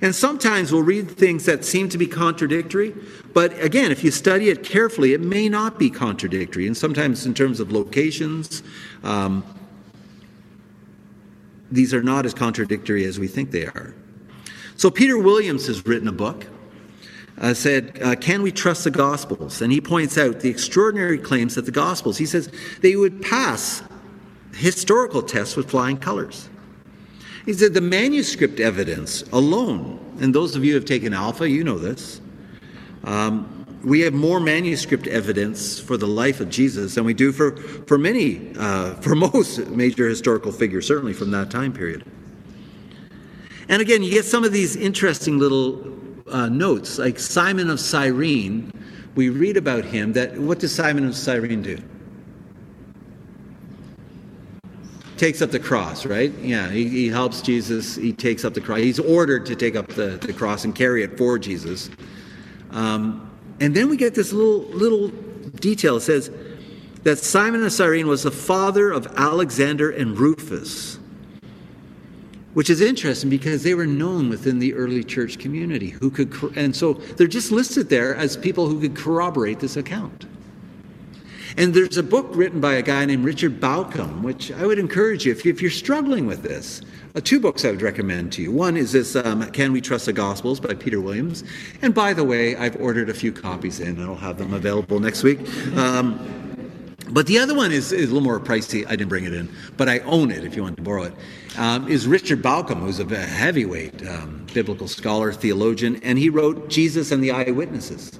And 0.02 0.14
sometimes 0.14 0.72
we'll 0.72 0.82
read 0.82 1.10
things 1.10 1.46
that 1.46 1.64
seem 1.64 1.88
to 1.90 1.96
be 1.96 2.08
contradictory, 2.08 2.92
but 3.32 3.58
again, 3.62 3.92
if 3.92 4.02
you 4.02 4.10
study 4.10 4.50
it 4.50 4.64
carefully, 4.64 5.12
it 5.12 5.20
may 5.20 5.48
not 5.48 5.78
be 5.78 5.90
contradictory. 5.90 6.66
And 6.66 6.76
sometimes 6.76 7.24
in 7.24 7.34
terms 7.34 7.60
of 7.60 7.70
locations, 7.70 8.64
um, 9.04 9.44
these 11.70 11.94
are 11.94 12.02
not 12.02 12.26
as 12.26 12.34
contradictory 12.34 13.04
as 13.04 13.20
we 13.20 13.28
think 13.28 13.52
they 13.52 13.64
are. 13.64 13.94
So, 14.76 14.90
Peter 14.90 15.16
Williams 15.16 15.66
has 15.68 15.86
written 15.86 16.08
a 16.08 16.12
book. 16.12 16.46
Uh, 17.42 17.52
said, 17.52 17.98
uh, 18.00 18.14
Can 18.14 18.40
we 18.40 18.52
trust 18.52 18.84
the 18.84 18.90
Gospels? 18.90 19.60
And 19.60 19.72
he 19.72 19.80
points 19.80 20.16
out 20.16 20.40
the 20.40 20.48
extraordinary 20.48 21.18
claims 21.18 21.56
that 21.56 21.66
the 21.66 21.72
Gospels, 21.72 22.16
he 22.16 22.24
says, 22.24 22.48
they 22.80 22.94
would 22.94 23.20
pass 23.20 23.82
historical 24.54 25.22
tests 25.22 25.56
with 25.56 25.68
flying 25.68 25.96
colors. 25.96 26.48
He 27.44 27.52
said 27.52 27.74
the 27.74 27.80
manuscript 27.80 28.60
evidence 28.60 29.22
alone, 29.32 29.98
and 30.20 30.32
those 30.32 30.54
of 30.54 30.64
you 30.64 30.72
who 30.72 30.76
have 30.76 30.84
taken 30.84 31.12
Alpha, 31.12 31.48
you 31.48 31.64
know 31.64 31.78
this, 31.78 32.20
um, 33.02 33.66
we 33.82 34.00
have 34.02 34.14
more 34.14 34.38
manuscript 34.38 35.08
evidence 35.08 35.80
for 35.80 35.96
the 35.96 36.06
life 36.06 36.38
of 36.38 36.48
Jesus 36.48 36.94
than 36.94 37.04
we 37.04 37.14
do 37.14 37.32
for, 37.32 37.56
for 37.56 37.98
many, 37.98 38.54
uh, 38.56 38.94
for 39.00 39.16
most 39.16 39.66
major 39.66 40.08
historical 40.08 40.52
figures, 40.52 40.86
certainly 40.86 41.12
from 41.12 41.32
that 41.32 41.50
time 41.50 41.72
period. 41.72 42.04
And 43.68 43.82
again, 43.82 44.04
you 44.04 44.10
get 44.10 44.24
some 44.24 44.44
of 44.44 44.52
these 44.52 44.76
interesting 44.76 45.38
little 45.38 45.98
uh, 46.28 46.48
notes, 46.48 46.98
like 46.98 47.18
Simon 47.18 47.70
of 47.70 47.80
Cyrene. 47.80 48.72
We 49.14 49.28
read 49.28 49.56
about 49.56 49.84
him 49.84 50.12
that 50.14 50.38
what 50.38 50.58
does 50.58 50.74
Simon 50.74 51.06
of 51.06 51.14
Cyrene 51.14 51.62
do? 51.62 51.78
Takes 55.16 55.42
up 55.42 55.50
the 55.50 55.60
cross, 55.60 56.04
right? 56.06 56.32
Yeah, 56.38 56.68
he, 56.70 56.88
he 56.88 57.08
helps 57.08 57.42
Jesus. 57.42 57.94
He 57.94 58.12
takes 58.12 58.44
up 58.44 58.54
the 58.54 58.60
cross. 58.60 58.78
He's 58.78 58.98
ordered 58.98 59.46
to 59.46 59.54
take 59.54 59.76
up 59.76 59.88
the, 59.88 60.18
the 60.20 60.32
cross 60.32 60.64
and 60.64 60.74
carry 60.74 61.02
it 61.02 61.16
for 61.16 61.38
Jesus. 61.38 61.90
Um, 62.70 63.30
and 63.60 63.76
then 63.76 63.88
we 63.88 63.96
get 63.96 64.14
this 64.14 64.32
little 64.32 64.62
little 64.76 65.08
detail. 65.08 65.96
It 65.96 66.00
says 66.00 66.30
that 67.04 67.18
Simon 67.18 67.62
of 67.62 67.72
Cyrene 67.72 68.08
was 68.08 68.22
the 68.22 68.30
father 68.30 68.90
of 68.90 69.06
Alexander 69.16 69.90
and 69.90 70.18
Rufus 70.18 70.91
which 72.54 72.68
is 72.68 72.80
interesting 72.80 73.30
because 73.30 73.62
they 73.62 73.74
were 73.74 73.86
known 73.86 74.28
within 74.28 74.58
the 74.58 74.74
early 74.74 75.02
church 75.02 75.38
community 75.38 75.90
who 75.90 76.10
could 76.10 76.32
and 76.56 76.74
so 76.74 76.94
they're 76.94 77.26
just 77.26 77.50
listed 77.50 77.88
there 77.88 78.14
as 78.14 78.36
people 78.36 78.68
who 78.68 78.80
could 78.80 78.96
corroborate 78.96 79.60
this 79.60 79.76
account. 79.76 80.26
And 81.56 81.74
there's 81.74 81.98
a 81.98 82.02
book 82.02 82.28
written 82.30 82.60
by 82.60 82.74
a 82.74 82.82
guy 82.82 83.04
named 83.04 83.24
richard 83.24 83.60
bauckham 83.60 84.22
which 84.22 84.52
i 84.52 84.66
would 84.66 84.78
encourage 84.78 85.26
you 85.26 85.32
if, 85.32 85.44
if 85.46 85.60
you're 85.60 85.70
struggling 85.70 86.26
with 86.26 86.42
this 86.42 86.82
uh, 87.14 87.20
two 87.22 87.40
books 87.40 87.64
i 87.64 87.70
would 87.70 87.82
recommend 87.82 88.32
to 88.32 88.42
you. 88.42 88.50
One 88.50 88.76
is 88.76 88.92
this 88.92 89.16
um, 89.16 89.50
can 89.50 89.72
we 89.72 89.80
trust 89.80 90.06
the 90.06 90.12
gospels 90.12 90.60
by 90.60 90.74
peter 90.74 91.00
williams. 91.00 91.44
And 91.80 91.94
by 91.94 92.12
the 92.12 92.24
way 92.24 92.56
i've 92.56 92.76
ordered 92.80 93.08
a 93.08 93.14
few 93.14 93.32
copies 93.32 93.80
in 93.80 93.98
and 93.98 94.02
i'll 94.02 94.14
have 94.14 94.38
them 94.38 94.52
available 94.52 95.00
next 95.00 95.22
week. 95.22 95.40
Um, 95.76 96.51
but 97.12 97.26
the 97.26 97.38
other 97.38 97.54
one 97.54 97.72
is, 97.72 97.92
is, 97.92 98.10
a 98.10 98.14
little 98.14 98.22
more 98.22 98.40
pricey. 98.40 98.86
I 98.86 98.90
didn't 98.90 99.08
bring 99.08 99.24
it 99.24 99.34
in, 99.34 99.48
but 99.76 99.88
I 99.88 99.98
own 100.00 100.30
it 100.30 100.44
if 100.44 100.56
you 100.56 100.62
want 100.62 100.76
to 100.76 100.82
borrow 100.82 101.04
it. 101.04 101.14
Um, 101.58 101.86
is 101.86 102.06
Richard 102.06 102.42
Bauckham, 102.42 102.80
who's 102.80 102.98
a 102.98 103.04
heavyweight 103.04 104.06
um, 104.08 104.46
biblical 104.54 104.88
scholar, 104.88 105.32
theologian, 105.32 106.00
and 106.02 106.18
he 106.18 106.30
wrote 106.30 106.68
Jesus 106.68 107.12
and 107.12 107.22
the 107.22 107.30
Eyewitnesses. 107.30 108.18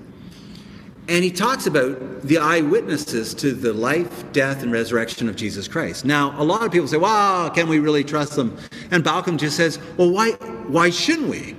And 1.08 1.24
he 1.24 1.32
talks 1.32 1.66
about 1.66 2.22
the 2.22 2.38
eyewitnesses 2.38 3.34
to 3.34 3.52
the 3.52 3.72
life, 3.72 4.30
death, 4.32 4.62
and 4.62 4.70
resurrection 4.70 5.28
of 5.28 5.34
Jesus 5.34 5.66
Christ. 5.66 6.04
Now, 6.04 6.40
a 6.40 6.44
lot 6.44 6.62
of 6.62 6.70
people 6.70 6.86
say, 6.86 6.96
"Wow, 6.96 7.48
can 7.48 7.68
we 7.68 7.80
really 7.80 8.04
trust 8.04 8.36
them?" 8.36 8.56
And 8.90 9.02
Bauckham 9.02 9.36
just 9.36 9.56
says, 9.56 9.80
"Well, 9.96 10.10
why? 10.10 10.32
Why 10.68 10.90
shouldn't 10.90 11.28
we? 11.28 11.56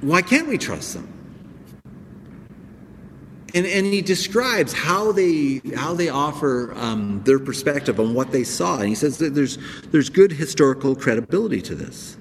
Why 0.00 0.22
can't 0.22 0.48
we 0.48 0.58
trust 0.58 0.94
them?" 0.94 1.06
And, 3.54 3.66
and 3.66 3.86
he 3.86 4.00
describes 4.02 4.72
how 4.72 5.12
they 5.12 5.60
how 5.74 5.94
they 5.94 6.08
offer 6.08 6.72
um, 6.76 7.22
their 7.24 7.38
perspective 7.38 8.00
on 8.00 8.14
what 8.14 8.32
they 8.32 8.44
saw, 8.44 8.78
and 8.78 8.88
he 8.88 8.94
says 8.94 9.18
that 9.18 9.34
there's 9.34 9.58
there's 9.90 10.08
good 10.08 10.32
historical 10.32 10.94
credibility 10.94 11.60
to 11.62 11.74
this. 11.74 12.16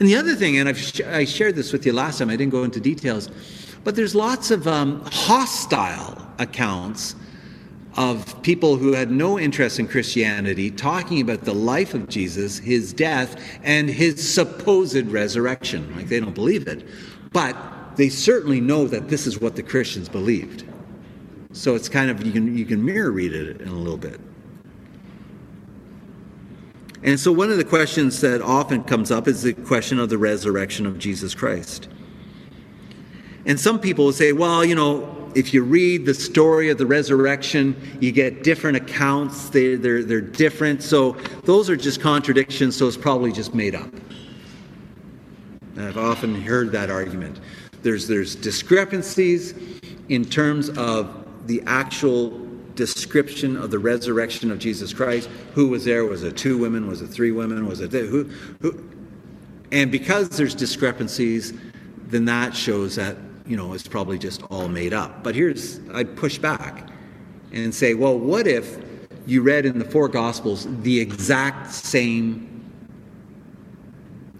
And 0.00 0.08
the 0.08 0.16
other 0.16 0.34
thing, 0.34 0.58
and 0.58 0.68
I've 0.68 0.78
sh- 0.78 1.02
I 1.02 1.24
shared 1.24 1.54
this 1.54 1.72
with 1.72 1.86
you 1.86 1.92
last 1.92 2.18
time, 2.18 2.30
I 2.30 2.36
didn't 2.36 2.52
go 2.52 2.64
into 2.64 2.80
details, 2.80 3.30
but 3.84 3.94
there's 3.94 4.14
lots 4.14 4.50
of 4.50 4.66
um, 4.66 5.02
hostile 5.06 6.26
accounts 6.38 7.14
of 7.96 8.42
people 8.42 8.76
who 8.76 8.92
had 8.94 9.10
no 9.10 9.38
interest 9.38 9.78
in 9.78 9.86
Christianity 9.86 10.70
talking 10.70 11.20
about 11.20 11.42
the 11.42 11.54
life 11.54 11.92
of 11.94 12.08
Jesus, 12.08 12.58
his 12.58 12.92
death, 12.92 13.36
and 13.62 13.88
his 13.88 14.32
supposed 14.32 15.06
resurrection. 15.08 15.94
Like 15.94 16.08
they 16.08 16.18
don't 16.18 16.34
believe 16.34 16.66
it, 16.66 16.86
but 17.32 17.54
they 17.96 18.08
certainly 18.08 18.60
know 18.60 18.86
that 18.86 19.08
this 19.08 19.26
is 19.26 19.40
what 19.40 19.56
the 19.56 19.62
Christians 19.62 20.08
believed. 20.08 20.64
So 21.52 21.74
it's 21.74 21.88
kind 21.88 22.10
of, 22.10 22.24
you 22.24 22.32
can, 22.32 22.56
you 22.56 22.64
can 22.64 22.84
mirror 22.84 23.10
read 23.10 23.32
it 23.32 23.60
in 23.60 23.68
a 23.68 23.74
little 23.74 23.98
bit. 23.98 24.20
And 27.02 27.18
so 27.18 27.32
one 27.32 27.50
of 27.50 27.56
the 27.56 27.64
questions 27.64 28.20
that 28.20 28.40
often 28.40 28.84
comes 28.84 29.10
up 29.10 29.26
is 29.26 29.42
the 29.42 29.52
question 29.52 29.98
of 29.98 30.08
the 30.08 30.18
resurrection 30.18 30.86
of 30.86 30.98
Jesus 30.98 31.34
Christ. 31.34 31.88
And 33.44 33.58
some 33.58 33.80
people 33.80 34.06
will 34.06 34.12
say, 34.12 34.32
well, 34.32 34.64
you 34.64 34.76
know, 34.76 35.30
if 35.34 35.52
you 35.52 35.64
read 35.64 36.06
the 36.06 36.14
story 36.14 36.70
of 36.70 36.78
the 36.78 36.86
resurrection, 36.86 37.76
you 38.00 38.12
get 38.12 38.44
different 38.44 38.76
accounts. 38.76 39.50
They, 39.50 39.74
they're, 39.74 40.04
they're 40.04 40.20
different. 40.20 40.82
So 40.82 41.12
those 41.44 41.68
are 41.68 41.76
just 41.76 42.00
contradictions, 42.00 42.76
so 42.76 42.86
it's 42.86 42.96
probably 42.96 43.32
just 43.32 43.54
made 43.54 43.74
up. 43.74 43.92
And 45.74 45.86
I've 45.86 45.98
often 45.98 46.40
heard 46.40 46.70
that 46.72 46.90
argument. 46.90 47.40
There's, 47.82 48.06
there's 48.06 48.36
discrepancies 48.36 49.54
in 50.08 50.24
terms 50.24 50.70
of 50.70 51.46
the 51.46 51.62
actual 51.66 52.40
description 52.74 53.56
of 53.56 53.70
the 53.70 53.78
resurrection 53.78 54.50
of 54.50 54.58
Jesus 54.58 54.92
Christ. 54.92 55.28
Who 55.54 55.68
was 55.68 55.84
there? 55.84 56.04
Was 56.04 56.22
it 56.22 56.36
two 56.36 56.58
women? 56.58 56.86
Was 56.86 57.02
it 57.02 57.08
three 57.08 57.32
women? 57.32 57.66
Was 57.66 57.80
it 57.80 57.90
who? 57.92 58.24
who? 58.60 58.88
And 59.70 59.90
because 59.90 60.28
there's 60.30 60.54
discrepancies, 60.54 61.52
then 62.06 62.24
that 62.26 62.54
shows 62.54 62.96
that 62.96 63.16
you 63.46 63.56
know 63.56 63.72
it's 63.72 63.86
probably 63.86 64.18
just 64.18 64.42
all 64.44 64.68
made 64.68 64.92
up. 64.92 65.22
But 65.22 65.34
here's 65.34 65.80
I'd 65.92 66.16
push 66.16 66.38
back 66.38 66.88
and 67.52 67.74
say, 67.74 67.94
well, 67.94 68.18
what 68.18 68.46
if 68.46 68.78
you 69.26 69.42
read 69.42 69.66
in 69.66 69.78
the 69.78 69.84
four 69.84 70.08
Gospels 70.08 70.66
the 70.82 70.98
exact 70.98 71.72
same 71.72 72.48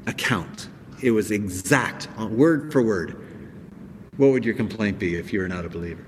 account? 0.06 0.68
It 1.02 1.10
was 1.10 1.30
exact, 1.30 2.08
word 2.18 2.72
for 2.72 2.82
word 2.82 3.21
what 4.18 4.30
would 4.30 4.44
your 4.44 4.54
complaint 4.54 4.98
be 4.98 5.16
if 5.16 5.32
you 5.32 5.40
were 5.40 5.48
not 5.48 5.64
a 5.64 5.70
believer? 5.70 6.04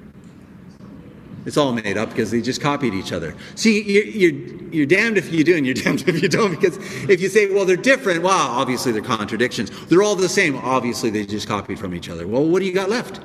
It's 1.47 1.57
all 1.57 1.73
made 1.73 1.97
up 1.97 2.11
because 2.11 2.31
they 2.31 2.43
just 2.43 2.61
copied 2.61 2.93
each 2.93 3.13
other. 3.13 3.35
See, 3.55 3.83
you're, 3.83 4.05
you're, 4.05 4.73
you're, 4.73 4.87
damned 4.87 5.17
if 5.17 5.33
you 5.33 5.43
do 5.43 5.57
and 5.57 5.65
you're 5.65 5.75
damned 5.85 6.07
if 6.07 6.23
you 6.23 6.29
don't. 6.29 6.51
Because 6.51 6.77
if 7.09 7.23
you 7.23 7.31
say, 7.31 7.51
well, 7.51 7.65
they're 7.65 7.77
different, 7.77 8.23
well, 8.23 8.51
obviously 8.51 8.93
they're 8.93 9.01
contradictions. 9.01 9.71
They're 9.87 10.03
all 10.03 10.17
the 10.17 10.29
same. 10.29 10.57
Obviously, 10.57 11.09
they 11.09 11.25
just 11.25 11.49
copied 11.49 11.79
from 11.79 11.95
each 11.95 12.11
other. 12.11 12.27
Well, 12.27 12.45
what 12.47 12.61
do 12.61 12.67
you 12.67 12.75
got 12.75 12.91
left? 12.91 13.21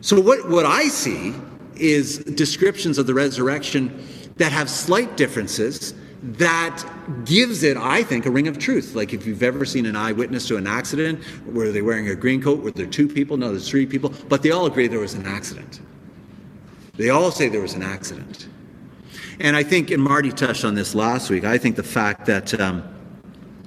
So, 0.00 0.20
what, 0.20 0.48
what 0.48 0.66
I 0.66 0.88
see 0.88 1.34
is 1.76 2.18
descriptions 2.18 2.98
of 2.98 3.06
the 3.06 3.14
resurrection 3.14 4.04
that 4.38 4.50
have 4.50 4.68
slight 4.68 5.16
differences 5.16 5.94
that 6.22 6.84
gives 7.24 7.62
it, 7.62 7.76
I 7.76 8.02
think, 8.02 8.26
a 8.26 8.30
ring 8.30 8.48
of 8.48 8.58
truth. 8.58 8.94
Like 8.94 9.12
if 9.12 9.26
you've 9.26 9.42
ever 9.42 9.64
seen 9.64 9.86
an 9.86 9.94
eyewitness 9.94 10.48
to 10.48 10.56
an 10.56 10.66
accident, 10.66 11.20
were 11.46 11.70
they 11.70 11.82
wearing 11.82 12.08
a 12.08 12.16
green 12.16 12.42
coat? 12.42 12.60
Were 12.60 12.72
there 12.72 12.86
two 12.86 13.08
people? 13.08 13.36
No, 13.36 13.50
there's 13.50 13.68
three 13.68 13.86
people, 13.86 14.12
but 14.28 14.42
they 14.42 14.50
all 14.50 14.66
agree 14.66 14.88
there 14.88 14.98
was 14.98 15.14
an 15.14 15.26
accident. 15.26 15.80
They 16.96 17.10
all 17.10 17.30
say 17.30 17.48
there 17.48 17.62
was 17.62 17.74
an 17.74 17.82
accident. 17.82 18.48
And 19.38 19.56
I 19.56 19.62
think, 19.62 19.92
and 19.92 20.02
Marty 20.02 20.32
touched 20.32 20.64
on 20.64 20.74
this 20.74 20.96
last 20.96 21.30
week, 21.30 21.44
I 21.44 21.58
think 21.58 21.76
the 21.76 21.84
fact 21.84 22.26
that 22.26 22.58
um, 22.58 22.82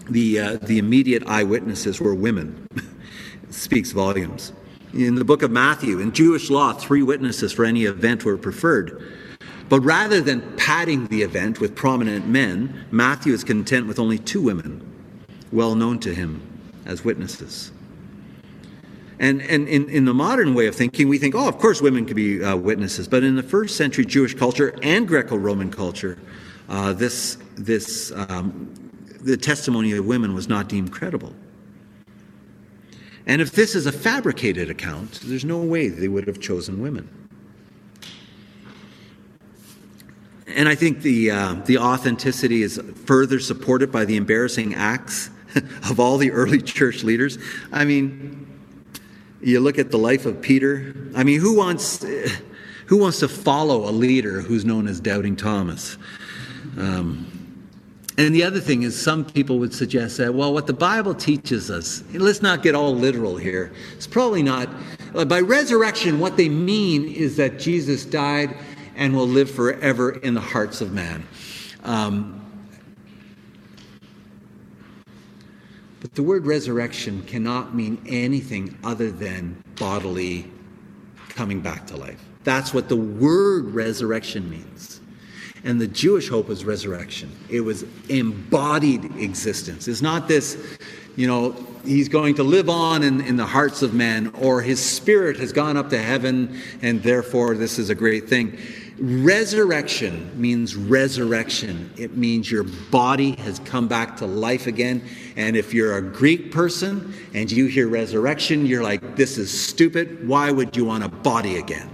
the, 0.10 0.40
uh, 0.40 0.58
the 0.64 0.78
immediate 0.78 1.26
eyewitnesses 1.28 2.02
were 2.02 2.14
women 2.14 2.68
speaks 3.50 3.92
volumes. 3.92 4.52
In 4.94 5.16
the 5.16 5.24
book 5.24 5.42
of 5.42 5.52
Matthew, 5.52 6.00
in 6.00 6.12
Jewish 6.12 6.50
law, 6.50 6.74
three 6.74 7.02
witnesses 7.02 7.54
for 7.54 7.64
any 7.64 7.86
event 7.86 8.26
were 8.26 8.38
preferred. 8.38 9.02
But 9.72 9.86
rather 9.86 10.20
than 10.20 10.42
padding 10.58 11.08
the 11.08 11.22
event 11.22 11.62
with 11.62 11.78
prominent 11.78 12.28
men, 12.28 12.88
Matthew 12.92 13.32
is 13.34 13.46
content 13.46 13.88
with 13.88 14.00
only 14.00 14.20
two 14.20 14.42
women, 14.42 14.86
well 15.54 15.76
known 15.76 15.98
to 16.00 16.14
him 16.14 16.42
as 16.86 17.06
witnesses. 17.06 17.72
And, 19.18 19.42
and 19.44 19.70
in, 19.70 19.88
in 19.88 20.04
the 20.04 20.14
modern 20.14 20.56
way 20.56 20.68
of 20.68 20.76
thinking, 20.76 21.08
we 21.08 21.18
think, 21.18 21.36
oh, 21.36 21.48
of 21.48 21.58
course 21.58 21.82
women 21.82 22.06
could 22.06 22.18
be 22.18 22.44
uh, 22.44 22.58
witnesses. 22.58 23.08
But 23.08 23.24
in 23.24 23.38
the 23.38 23.44
first 23.44 23.78
century 23.78 24.04
Jewish 24.04 24.34
culture 24.34 24.78
and 24.84 25.08
Greco 25.08 25.38
Roman 25.38 25.72
culture, 25.72 26.20
uh, 26.68 26.92
this, 26.92 27.38
this, 27.56 28.12
um, 28.28 28.74
the 29.22 29.38
testimony 29.38 29.94
of 29.94 30.06
women 30.06 30.34
was 30.36 30.50
not 30.50 30.68
deemed 30.68 30.92
credible. 30.92 31.34
And 33.26 33.42
if 33.42 33.54
this 33.54 33.74
is 33.74 33.86
a 33.86 33.94
fabricated 33.94 34.70
account, 34.70 35.22
there's 35.24 35.46
no 35.46 35.60
way 35.60 35.88
they 35.88 36.10
would 36.10 36.28
have 36.28 36.42
chosen 36.42 36.82
women. 36.82 37.08
And 40.56 40.68
I 40.68 40.76
think 40.76 41.02
the, 41.02 41.32
uh, 41.32 41.54
the 41.66 41.78
authenticity 41.78 42.64
is 42.64 42.82
further 43.06 43.40
supported 43.40 43.92
by 43.92 44.06
the 44.06 44.18
embarrassing 44.18 44.76
acts 44.76 45.30
of 45.90 46.00
all 46.00 46.18
the 46.18 46.32
early 46.32 46.62
church 46.62 47.04
leaders. 47.04 47.38
I 47.72 47.86
mean, 47.86 48.48
you 49.42 49.60
look 49.60 49.80
at 49.80 49.92
the 49.92 49.98
life 49.98 50.26
of 50.26 50.42
Peter. 50.42 50.96
I 51.16 51.24
mean, 51.24 51.40
who 51.40 51.58
wants, 51.58 52.06
who 52.86 52.98
wants 52.98 53.20
to 53.20 53.28
follow 53.28 53.90
a 53.90 53.92
leader 53.92 54.42
who's 54.42 54.66
known 54.66 54.88
as 54.88 55.00
Doubting 55.00 55.36
Thomas? 55.36 55.98
Um, 56.78 57.28
and 58.18 58.36
the 58.36 58.44
other 58.44 58.60
thing 58.60 58.84
is, 58.84 59.02
some 59.02 59.26
people 59.26 59.58
would 59.60 59.74
suggest 59.74 60.18
that, 60.18 60.34
well, 60.34 60.54
what 60.54 60.68
the 60.68 60.74
Bible 60.74 61.16
teaches 61.16 61.72
us, 61.72 62.04
let's 62.14 62.42
not 62.42 62.62
get 62.62 62.76
all 62.76 62.94
literal 62.94 63.38
here. 63.38 63.72
It's 63.94 64.06
probably 64.06 64.44
not. 64.44 64.70
By 65.28 65.40
resurrection, 65.40 66.20
what 66.20 66.38
they 66.38 66.50
mean 66.50 67.06
is 67.08 67.38
that 67.38 67.58
Jesus 67.58 68.06
died 68.06 68.56
and 68.96 69.16
will 69.16 69.28
live 69.28 69.50
forever 69.50 70.12
in 70.12 70.34
the 70.34 70.42
hearts 70.42 70.82
of 70.82 70.92
man. 70.92 71.26
Um, 71.84 72.38
but 76.00 76.16
the 76.16 76.24
word 76.24 76.46
resurrection 76.46 77.24
cannot 77.24 77.76
mean 77.76 78.02
anything 78.08 78.78
other 78.84 79.12
than 79.12 79.64
bodily 79.76 80.50
coming 81.30 81.62
back 81.62 81.88
to 81.88 81.98
life. 81.98 82.24
That's 82.44 82.74
what 82.74 82.90
the 82.90 82.96
word 82.96 83.66
resurrection 83.66 84.50
means. 84.50 85.00
And 85.64 85.80
the 85.80 85.88
Jewish 85.88 86.28
hope 86.28 86.48
was 86.48 86.66
resurrection. 86.66 87.32
It 87.50 87.62
was 87.62 87.86
embodied 88.10 89.06
existence. 89.18 89.88
It's 89.88 90.02
not 90.02 90.28
this, 90.28 90.78
you 91.16 91.28
know, 91.28 91.56
he's 91.86 92.10
going 92.10 92.34
to 92.36 92.44
live 92.44 92.68
on 92.68 93.04
in, 93.04 93.22
in 93.22 93.36
the 93.36 93.46
hearts 93.46 93.84
of 93.84 93.94
men, 93.94 94.34
or 94.40 94.62
his 94.62 94.84
spirit 94.84 95.38
has 95.38 95.54
gone 95.54 95.78
up 95.78 95.90
to 95.92 96.02
heaven, 96.02 96.60
and 96.82 97.04
therefore 97.04 97.54
this 97.54 97.78
is 97.78 97.92
a 97.92 97.96
great 97.96 98.28
thing. 98.28 98.58
Resurrection 99.02 100.30
means 100.40 100.76
resurrection. 100.76 101.92
It 101.98 102.18
means 102.18 102.52
your 102.52 102.66
body 102.92 103.32
has 103.38 103.58
come 103.58 103.88
back 103.88 104.16
to 104.18 104.28
life 104.28 104.68
again. 104.68 105.04
And 105.36 105.58
if 105.58 105.74
you're 105.74 105.98
a 105.98 106.04
Greek 106.04 106.52
person 106.52 107.12
and 107.34 107.52
you 107.52 107.66
hear 107.66 107.88
resurrection, 107.88 108.68
you're 108.68 108.84
like, 108.84 109.16
this 109.16 109.40
is 109.40 109.50
stupid. 109.50 110.28
Why 110.28 110.52
would 110.52 110.78
you 110.78 110.86
want 110.86 111.04
a 111.04 111.08
body 111.10 111.58
again? 111.58 111.90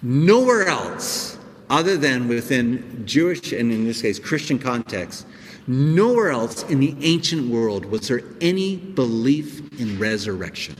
Nowhere 0.00 0.68
else, 0.68 1.38
other 1.68 1.96
than 1.96 2.28
within 2.28 3.04
Jewish 3.04 3.50
and 3.50 3.72
in 3.72 3.84
this 3.84 4.00
case 4.00 4.20
Christian 4.20 4.60
context, 4.60 5.26
nowhere 5.66 6.30
else 6.30 6.62
in 6.70 6.78
the 6.78 6.94
ancient 7.00 7.50
world 7.50 7.84
was 7.84 8.06
there 8.06 8.22
any 8.40 8.76
belief 8.76 9.80
in 9.80 9.98
resurrection. 9.98 10.76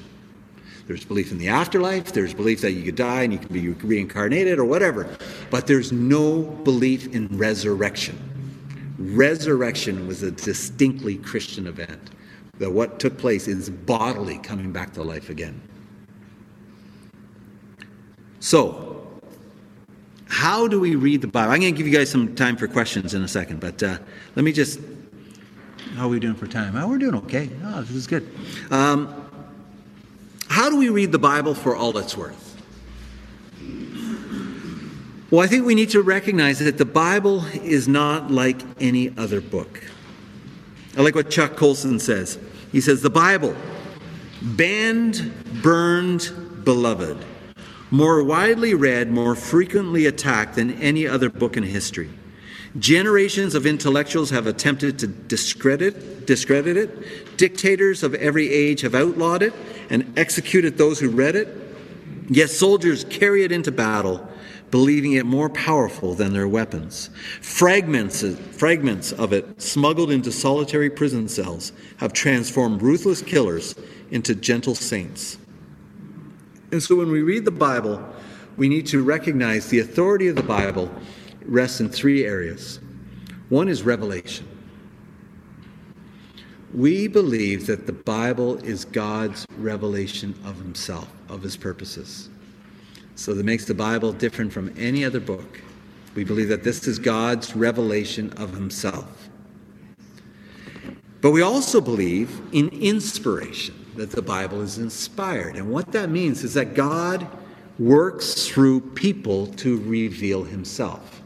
There's 0.87 1.05
belief 1.05 1.30
in 1.30 1.39
the 1.39 1.49
afterlife, 1.49 2.12
there's 2.12 2.35
belief 2.35 2.61
that 2.62 2.72
you 2.72 2.83
could 2.83 2.97
die 2.97 3.22
and 3.22 3.33
you 3.33 3.39
can 3.39 3.53
be 3.53 3.68
reincarnated 3.68 4.59
or 4.59 4.64
whatever, 4.64 5.16
but 5.51 5.66
there's 5.66 5.93
no 5.93 6.43
belief 6.43 7.14
in 7.14 7.28
resurrection. 7.28 8.18
Resurrection 8.99 10.07
was 10.07 10.22
a 10.22 10.30
distinctly 10.30 11.16
Christian 11.16 11.66
event. 11.66 12.11
That 12.59 12.72
what 12.72 13.01
took 13.01 13.16
place 13.16 13.49
is 13.49 13.70
bodily 13.70 14.39
coming 14.39 14.72
back 14.72 14.93
to 14.95 15.03
life 15.03 15.30
again. 15.30 15.61
So, 18.41 19.07
how 20.28 20.66
do 20.66 20.80
we 20.80 20.95
read 20.97 21.20
the 21.20 21.28
Bible? 21.28 21.53
I'm 21.53 21.61
going 21.61 21.74
to 21.74 21.76
give 21.76 21.87
you 21.87 21.97
guys 21.97 22.11
some 22.11 22.35
time 22.35 22.57
for 22.57 22.66
questions 22.66 23.14
in 23.14 23.22
a 23.22 23.28
second, 23.28 23.61
but 23.61 23.83
uh, 23.83 23.99
let 24.35 24.45
me 24.45 24.53
just. 24.53 24.80
How 25.95 26.07
are 26.07 26.09
we 26.09 26.18
doing 26.18 26.35
for 26.35 26.47
time? 26.47 26.76
Oh, 26.76 26.89
we're 26.89 26.99
doing 26.99 27.14
okay. 27.16 27.51
Oh, 27.64 27.83
this 27.83 27.91
is 27.91 28.07
good. 28.07 28.28
Um, 28.70 29.30
how 30.53 30.68
do 30.68 30.76
we 30.76 30.90
read 30.90 31.12
the 31.12 31.18
Bible 31.18 31.55
for 31.55 31.74
all 31.74 31.96
it's 31.96 32.14
worth? 32.14 32.50
Well, 35.30 35.40
I 35.40 35.46
think 35.46 35.64
we 35.64 35.74
need 35.74 35.88
to 35.90 36.03
recognize 36.03 36.59
that 36.59 36.76
the 36.76 36.84
Bible 36.84 37.46
is 37.55 37.88
not 37.88 38.30
like 38.30 38.61
any 38.78 39.16
other 39.16 39.40
book. 39.40 39.82
I 40.94 41.00
like 41.00 41.14
what 41.14 41.30
Chuck 41.30 41.57
Colson 41.57 41.98
says. 41.98 42.38
He 42.70 42.82
says, 42.82 43.00
The 43.00 43.09
Bible, 43.09 43.57
banned, 44.42 45.32
burned, 45.62 46.30
beloved, 46.64 47.24
more 47.90 48.22
widely 48.22 48.74
read, 48.74 49.11
more 49.11 49.34
frequently 49.34 50.05
attacked 50.05 50.57
than 50.57 50.72
any 50.82 51.07
other 51.07 51.30
book 51.30 51.57
in 51.57 51.62
history. 51.62 52.11
Generations 52.78 53.55
of 53.55 53.64
intellectuals 53.64 54.28
have 54.28 54.46
attempted 54.46 54.98
to 54.98 55.07
discredit, 55.07 56.26
discredit 56.26 56.76
it. 56.76 57.38
Dictators 57.38 58.03
of 58.03 58.14
every 58.16 58.50
age 58.50 58.82
have 58.82 58.94
outlawed 58.94 59.42
it 59.42 59.55
and 59.93 60.18
executed 60.18 60.76
those 60.76 60.99
who 60.99 61.11
read 61.11 61.36
it. 61.36 61.49
Yet 62.28 62.51
soldiers 62.51 63.05
carry 63.05 63.45
it 63.45 63.53
into 63.53 63.70
battle, 63.70 64.26
believing 64.70 65.12
it 65.12 65.26
more 65.26 65.51
powerful 65.51 66.14
than 66.14 66.32
their 66.32 66.49
weapons. 66.49 67.11
Fragments, 67.43 68.24
fragments 68.57 69.12
of 69.12 69.34
it, 69.34 69.61
smuggled 69.61 70.11
into 70.11 70.32
solitary 70.32 70.88
prison 70.88 71.28
cells, 71.28 71.72
have 71.99 72.14
transformed 72.14 72.80
ruthless 72.80 73.20
killers 73.20 73.74
into 74.11 74.34
gentle 74.34 74.74
saints. 74.74 75.36
And 76.72 76.82
so 76.82 76.97
when 76.97 77.11
we 77.11 77.20
read 77.20 77.45
the 77.45 77.51
Bible, 77.51 78.03
we 78.57 78.68
need 78.68 78.86
to 78.86 79.03
recognize 79.03 79.68
the 79.68 79.80
authority 79.80 80.28
of 80.28 80.36
the 80.36 80.43
Bible 80.43 80.90
rests 81.45 81.80
in 81.80 81.90
three 81.90 82.24
areas. 82.24 82.80
One 83.51 83.68
is 83.68 83.82
revelation. 83.82 84.49
We 86.75 87.07
believe 87.07 87.66
that 87.66 87.87
the 87.87 87.93
Bible 87.93 88.57
is 88.64 88.85
God's 88.85 89.47
revelation 89.59 90.35
of 90.45 90.57
Himself, 90.57 91.09
of 91.29 91.43
His 91.43 91.57
purposes. 91.57 92.31
So 93.14 93.35
that 93.35 93.45
makes 93.45 93.66
the 93.66 93.75
Bible 93.75 94.12
different 94.12 94.53
from 94.53 94.73
any 94.79 95.05
other 95.05 95.20
book. 95.20 95.61
We 96.14 96.25
believe 96.25 96.49
that 96.49 96.64
this 96.64 96.87
is 96.87 96.99
God's 96.99 97.55
revelation 97.55 98.33
of 98.35 98.55
Himself. 98.55 99.29
But 101.20 101.31
we 101.31 101.43
also 101.43 101.81
believe 101.81 102.41
in 102.53 102.68
inspiration, 102.68 103.75
that 103.97 104.11
the 104.11 104.23
Bible 104.23 104.61
is 104.62 104.79
inspired. 104.79 105.57
And 105.57 105.70
what 105.70 105.93
that 105.93 106.11
means 106.11 106.43
is 106.43 106.55
that 106.55 106.75
God 106.75 107.29
works 107.79 108.49
through 108.49 108.81
people 108.81 109.47
to 109.47 109.79
reveal 109.83 110.45
Himself. 110.45 111.22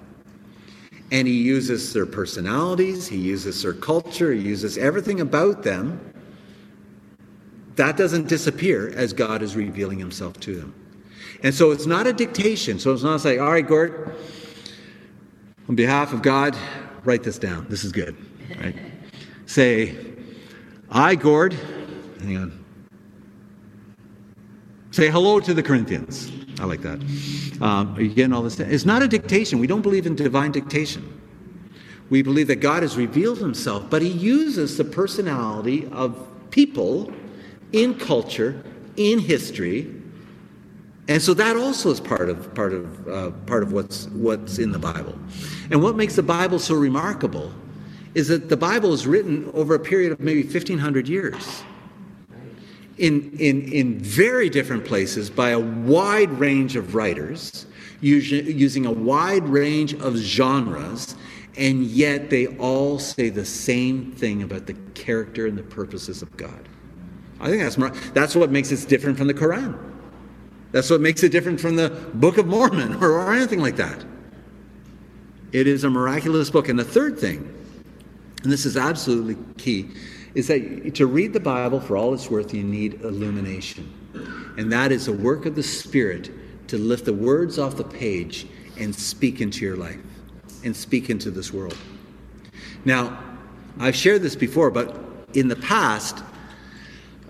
And 1.13 1.29
he 1.29 1.35
uses 1.35 1.93
their 1.93 2.07
personalities, 2.07 3.07
he 3.07 3.19
uses 3.19 3.63
their 3.63 3.73
culture, 3.73 4.33
he 4.33 4.41
uses 4.41 4.77
everything 4.77 5.21
about 5.21 5.63
them. 5.63 6.01
That 7.77 7.97
doesn't 7.97 8.29
disappear 8.29 8.93
as 8.97 9.13
God 9.13 9.43
is 9.43 9.55
revealing 9.55 9.99
himself 9.99 10.41
to 10.41 10.57
them. 10.57 10.75
And 11.43 11.55
so 11.55 11.71
it's 11.71 11.87
not 11.87 12.07
a 12.07 12.13
dictation. 12.13 12.79
So 12.79 12.93
it's 12.93 13.03
not 13.03 13.25
like, 13.25 13.39
all 13.39 13.53
right, 13.53 13.67
Gord, 13.67 14.17
on 15.69 15.75
behalf 15.75 16.13
of 16.13 16.23
God, 16.23 16.57
write 17.05 17.23
this 17.23 17.39
down. 17.39 17.67
This 17.69 17.85
is 17.85 17.93
good. 17.93 18.17
Right? 18.61 18.75
Say, 19.47 19.95
I, 20.91 21.15
Gord, 21.15 21.55
hang 22.21 22.37
on. 22.37 22.65
Say 24.91 25.11
hello 25.11 25.41
to 25.41 25.53
the 25.53 25.63
Corinthians. 25.63 26.33
I 26.59 26.65
like 26.65 26.81
that. 26.83 26.99
Um, 27.61 27.95
are 27.97 28.01
you 28.01 28.15
getting 28.15 28.33
all 28.33 28.43
this? 28.43 28.59
It's 28.59 28.87
not 28.87 29.03
a 29.03 29.09
dictation. 29.09 29.59
We 29.59 29.67
don't 29.67 29.83
believe 29.83 30.07
in 30.07 30.15
divine 30.15 30.53
dictation. 30.53 31.13
We 32.09 32.23
believe 32.23 32.47
that 32.47 32.57
God 32.57 32.83
has 32.83 32.97
revealed 32.97 33.39
himself, 33.39 33.91
but 33.91 34.01
he 34.01 34.09
uses 34.09 34.77
the 34.77 34.85
personality 34.85 35.87
of 35.93 36.27
people 36.51 37.13
in 37.73 37.95
culture, 37.95 38.65
in 38.97 39.19
history. 39.19 39.93
And 41.09 41.21
so 41.21 41.35
that 41.35 41.57
also 41.57 41.91
is 41.91 42.01
part 42.01 42.31
of 42.31 42.55
part 42.55 42.73
of 42.73 43.09
uh, 43.09 43.31
part 43.47 43.63
of 43.63 43.73
what's 43.73 44.07
what's 44.09 44.59
in 44.59 44.73
the 44.73 44.79
Bible. 44.79 45.17
And 45.71 45.83
what 45.83 45.97
makes 45.97 46.17
the 46.17 46.23
Bible 46.23 46.59
so 46.59 46.75
remarkable 46.75 47.53
is 48.15 48.29
that 48.29 48.49
the 48.49 48.57
Bible 48.57 48.93
is 48.93 49.07
written 49.07 49.51
over 49.53 49.75
a 49.75 49.79
period 49.79 50.11
of 50.11 50.21
maybe 50.21 50.43
1500 50.43 51.07
years 51.07 51.63
in, 52.99 53.37
in, 53.39 53.73
in 53.73 53.99
very 53.99 54.49
different 54.49 54.85
places 54.85 55.29
by 55.31 55.51
a 55.51 55.59
wide 55.59 56.31
range 56.31 56.77
of 56.77 56.95
writers, 56.95 57.67
using 58.01 58.87
a 58.87 58.93
wide 58.93 59.45
range 59.45 59.95
of 59.95 60.17
genres, 60.17 61.15
and 61.57 61.85
yet 61.85 62.31
they 62.31 62.47
all 62.59 62.99
say 62.99 63.29
the 63.31 63.45
same 63.45 64.13
thing 64.13 64.43
about 64.43 64.67
the 64.67 64.75
character 64.95 65.47
and 65.47 65.57
the 65.57 65.63
purposes 65.63 66.23
of 66.23 66.37
God. 66.37 66.69
I 67.41 67.49
think 67.49 67.63
that's, 67.63 68.11
that's 68.11 68.35
what 68.35 68.51
makes 68.51 68.73
it 68.73 68.89
different 68.89 69.19
from 69.19 69.27
the 69.27 69.35
Quran. 69.35 69.79
That's 70.73 70.91
what 70.91 71.01
makes 71.01 71.23
it 71.23 71.33
different 71.33 71.61
from 71.61 71.77
the 71.77 71.91
Book 72.15 72.39
of 72.39 72.47
Mormon 72.47 73.03
or, 73.03 73.13
or 73.13 73.33
anything 73.33 73.61
like 73.61 73.77
that. 73.77 74.05
It 75.53 75.67
is 75.67 75.85
a 75.85 75.91
miraculous 75.91 76.51
book. 76.51 76.69
And 76.69 76.79
the 76.79 76.85
third 76.85 77.19
thing, 77.19 77.53
and 78.43 78.53
this 78.53 78.67
is 78.67 78.77
absolutely 78.77 79.37
key, 79.57 79.89
is 80.37 80.49
that 80.49 80.95
to 80.95 81.07
read 81.07 81.33
the 81.33 81.41
Bible 81.41 81.81
for 81.81 81.97
all 81.97 82.13
it's 82.13 82.31
worth, 82.31 82.53
you 82.53 82.63
need 82.63 83.01
illumination. 83.01 83.91
And 84.59 84.71
that 84.71 84.93
is 84.93 85.09
a 85.09 85.13
work 85.13 85.47
of 85.47 85.55
the 85.55 85.63
Spirit 85.63 86.31
to 86.69 86.77
lift 86.77 87.07
the 87.07 87.15
words 87.15 87.59
off 87.59 87.79
the 87.79 87.85
page 87.85 88.47
and 88.79 88.95
speak 88.95 89.41
into 89.41 89.65
your 89.65 89.77
life 89.77 89.99
and 90.63 90.77
speak 90.77 91.09
into 91.09 91.31
this 91.31 91.55
world. 91.55 91.79
Now, 92.85 93.19
I've 93.79 93.97
shared 93.97 94.21
this 94.21 94.37
before, 94.37 94.71
but 94.71 95.01
in 95.33 95.49
the 95.49 95.57
past, 95.57 96.23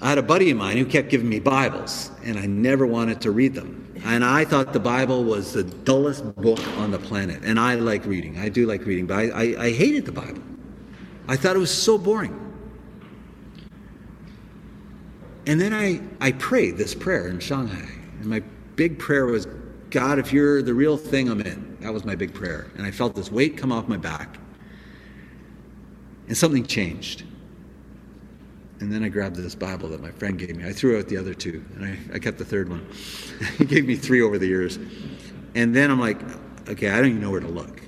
I 0.00 0.08
had 0.08 0.18
a 0.18 0.22
buddy 0.22 0.50
of 0.50 0.56
mine 0.56 0.76
who 0.76 0.84
kept 0.84 1.08
giving 1.08 1.28
me 1.28 1.38
Bibles, 1.38 2.10
and 2.24 2.36
I 2.36 2.46
never 2.46 2.88
wanted 2.88 3.20
to 3.20 3.30
read 3.30 3.54
them. 3.54 3.84
And 4.04 4.24
I 4.24 4.44
thought 4.44 4.72
the 4.72 4.80
Bible 4.80 5.22
was 5.22 5.52
the 5.52 5.62
dullest 5.62 6.34
book 6.34 6.60
on 6.78 6.90
the 6.90 6.98
planet. 6.98 7.44
And 7.44 7.60
I 7.60 7.76
like 7.76 8.04
reading. 8.04 8.36
I 8.40 8.48
do 8.48 8.66
like 8.66 8.84
reading, 8.84 9.06
but 9.06 9.16
I, 9.16 9.28
I, 9.28 9.64
I 9.66 9.70
hated 9.70 10.06
the 10.06 10.12
Bible. 10.12 10.42
I 11.28 11.36
thought 11.36 11.54
it 11.54 11.60
was 11.60 11.72
so 11.72 11.98
boring. 11.98 12.45
And 15.46 15.60
then 15.60 15.72
I, 15.72 16.00
I 16.20 16.32
prayed 16.32 16.76
this 16.76 16.94
prayer 16.94 17.28
in 17.28 17.38
Shanghai. 17.38 17.88
And 18.20 18.26
my 18.26 18.42
big 18.74 18.98
prayer 18.98 19.26
was, 19.26 19.46
God, 19.90 20.18
if 20.18 20.32
you're 20.32 20.60
the 20.62 20.74
real 20.74 20.96
thing, 20.96 21.28
I'm 21.28 21.40
in. 21.40 21.76
That 21.80 21.92
was 21.92 22.04
my 22.04 22.16
big 22.16 22.34
prayer. 22.34 22.70
And 22.76 22.86
I 22.86 22.90
felt 22.90 23.14
this 23.14 23.30
weight 23.30 23.56
come 23.56 23.70
off 23.70 23.86
my 23.86 23.96
back. 23.96 24.38
And 26.26 26.36
something 26.36 26.66
changed. 26.66 27.22
And 28.80 28.92
then 28.92 29.04
I 29.04 29.08
grabbed 29.08 29.36
this 29.36 29.54
Bible 29.54 29.88
that 29.90 30.02
my 30.02 30.10
friend 30.10 30.38
gave 30.38 30.54
me. 30.56 30.66
I 30.66 30.72
threw 30.72 30.98
out 30.98 31.08
the 31.08 31.16
other 31.16 31.32
two, 31.32 31.64
and 31.76 31.84
I, 31.84 31.98
I 32.14 32.18
kept 32.18 32.36
the 32.36 32.44
third 32.44 32.68
one. 32.68 32.86
he 33.58 33.64
gave 33.64 33.86
me 33.86 33.96
three 33.96 34.20
over 34.20 34.38
the 34.38 34.46
years. 34.46 34.78
And 35.54 35.74
then 35.74 35.90
I'm 35.90 36.00
like, 36.00 36.20
okay, 36.68 36.90
I 36.90 36.96
don't 36.96 37.06
even 37.06 37.20
know 37.22 37.30
where 37.30 37.40
to 37.40 37.48
look. 37.48 37.80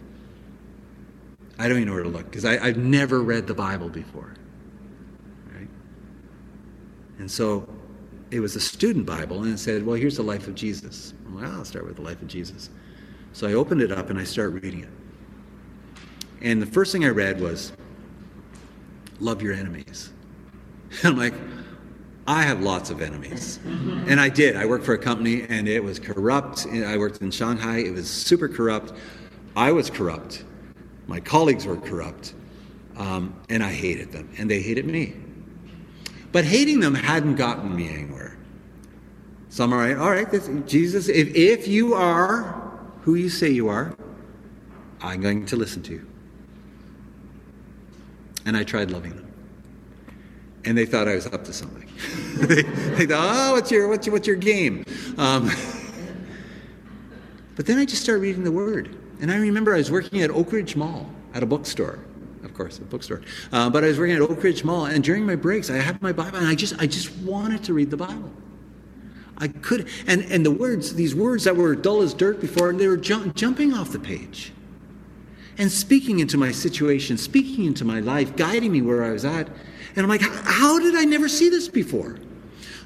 I 1.59 1.69
don't 1.69 1.79
even 1.79 1.89
know 1.89 1.95
where 1.95 2.05
to 2.05 2.09
look 2.09 2.25
because 2.25 2.45
I've 2.45 2.79
never 2.79 3.21
read 3.21 3.47
the 3.47 3.55
Bible 3.55 3.89
before. 3.89 4.33
And 7.19 7.31
so 7.31 7.69
it 8.31 8.41
was 8.41 8.57
a 8.57 8.61
student 8.61 9.07
Bible, 9.07 9.43
and 9.43 9.55
it 9.55 9.59
said, 9.59 9.85
well, 9.85 9.97
here's 9.97 10.17
the 10.17 10.23
life 10.23 10.47
of 10.49 10.55
Jesus. 10.55 11.15
Well, 11.31 11.51
I'll 11.51 11.65
start 11.65 11.87
with 11.87 11.97
the 11.97 12.03
life 12.03 12.21
of 12.23 12.29
Jesus. 12.29 12.71
So 13.33 13.47
I 13.47 13.55
opened 13.55 13.83
it 13.83 13.93
up 13.93 14.11
and 14.11 14.19
I 14.19 14.25
start 14.25 14.53
reading 14.53 14.81
it. 14.81 14.89
And 16.41 16.63
the 16.63 16.67
first 16.67 16.93
thing 16.93 17.05
I 17.05 17.09
read 17.09 17.41
was, 17.41 17.73
Love 19.21 19.43
your 19.43 19.53
enemies. 19.53 20.13
And 21.03 21.07
I'm 21.13 21.17
like, 21.17 21.35
I 22.27 22.43
have 22.43 22.61
lots 22.61 22.91
of 22.91 23.01
enemies. 23.01 23.59
And 24.09 24.19
I 24.19 24.31
did. 24.31 24.57
I 24.57 24.65
worked 24.65 24.87
for 24.87 24.95
a 24.95 24.99
company 24.99 25.45
and 25.51 25.69
it 25.69 25.85
was 25.85 25.99
corrupt. 25.99 26.67
I 26.67 26.97
worked 26.97 27.21
in 27.21 27.31
Shanghai. 27.31 27.81
It 27.81 27.93
was 27.93 28.09
super 28.09 28.49
corrupt. 28.49 28.95
I 29.55 29.71
was 29.71 29.91
corrupt. 29.91 30.45
My 31.07 31.21
colleagues 31.21 31.67
were 31.67 31.77
corrupt. 31.77 32.33
Um, 32.97 33.39
and 33.51 33.63
I 33.63 33.71
hated 33.71 34.11
them. 34.11 34.31
And 34.39 34.51
they 34.51 34.63
hated 34.63 34.87
me. 34.87 35.15
But 36.33 36.45
hating 36.45 36.81
them 36.81 36.95
hadn't 36.95 37.37
gotten 37.37 37.75
me 37.75 37.89
anywhere. 37.89 38.37
So 39.49 39.65
I'm 39.65 39.73
all 39.73 39.79
right. 39.79 39.97
All 39.97 40.11
right, 40.11 40.31
this, 40.31 40.51
Jesus, 40.67 41.09
if, 41.09 41.35
if 41.35 41.67
you 41.67 41.95
are 41.95 42.71
who 43.03 43.15
you 43.15 43.29
say 43.29 43.49
you 43.49 43.69
are, 43.69 43.97
I'm 45.01 45.21
going 45.21 45.47
to 45.47 45.57
listen 45.57 45.83
to 45.85 45.93
you. 45.93 46.07
And 48.45 48.57
I 48.57 48.65
tried 48.65 48.91
loving 48.91 49.15
them. 49.15 49.33
And 50.65 50.77
they 50.77 50.85
thought 50.85 51.09
I 51.09 51.15
was 51.15 51.27
up 51.27 51.45
to 51.45 51.53
something. 51.53 51.89
they, 52.37 52.63
they, 52.63 53.07
thought, 53.07 53.35
oh, 53.35 53.53
what's 53.55 53.71
your, 53.71 53.89
what's 53.89 54.07
your, 54.07 54.13
what's 54.13 54.27
your 54.27 54.37
game? 54.37 54.85
Um, 55.17 55.51
but 57.57 57.65
then 57.65 57.79
I 57.79 57.85
just 57.85 58.03
started 58.03 58.21
reading 58.21 58.45
the 58.45 58.53
Word. 58.53 58.97
And 59.21 59.31
I 59.33 59.37
remember 59.37 59.75
I 59.75 59.79
was 59.79 59.91
working 59.91 60.21
at 60.21 60.31
Oak 60.31 60.53
Ridge 60.53 60.77
Mall 60.77 61.11
at 61.33 61.43
a 61.43 61.47
bookstore 61.47 62.01
course, 62.59 62.79
a 62.79 62.83
bookstore. 62.83 63.23
Uh, 63.53 63.71
but 63.71 63.85
I 63.85 63.87
was 63.87 63.99
working 63.99 64.17
at 64.17 64.21
Oak 64.21 64.43
Ridge 64.43 64.65
Mall, 64.65 64.87
and 64.87 65.03
during 65.03 65.25
my 65.25 65.37
breaks, 65.37 65.71
I 65.71 65.77
had 65.77 66.03
my 66.03 66.13
Bible, 66.13 66.39
and 66.39 66.47
I 66.47 66.55
just, 66.55 66.79
I 66.79 66.87
just 66.87 67.17
wanted 67.19 67.65
to 67.65 67.73
read 67.73 67.91
the 67.91 67.97
Bible. 67.97 68.31
I 69.39 69.49
could, 69.49 69.89
and, 70.09 70.23
and 70.23 70.45
the 70.45 70.51
words, 70.51 70.95
these 70.95 71.15
words 71.15 71.45
that 71.45 71.57
were 71.57 71.75
dull 71.77 72.03
as 72.03 72.13
dirt 72.13 72.41
before, 72.41 72.73
they 72.73 72.89
were 72.89 72.97
ju- 72.97 73.33
jumping 73.35 73.73
off 73.73 73.93
the 73.93 74.01
page 74.01 74.53
and 75.57 75.71
speaking 75.71 76.19
into 76.19 76.37
my 76.37 76.51
situation, 76.51 77.17
speaking 77.17 77.65
into 77.65 77.85
my 77.85 78.01
life, 78.01 78.37
guiding 78.37 78.73
me 78.73 78.83
where 78.83 79.05
I 79.05 79.11
was 79.11 79.25
at. 79.25 79.49
And 79.97 80.05
I'm 80.05 80.09
like, 80.09 80.21
how 80.21 80.79
did 80.81 80.97
I 80.97 81.05
never 81.05 81.29
see 81.29 81.49
this 81.49 81.69
before? 81.69 82.19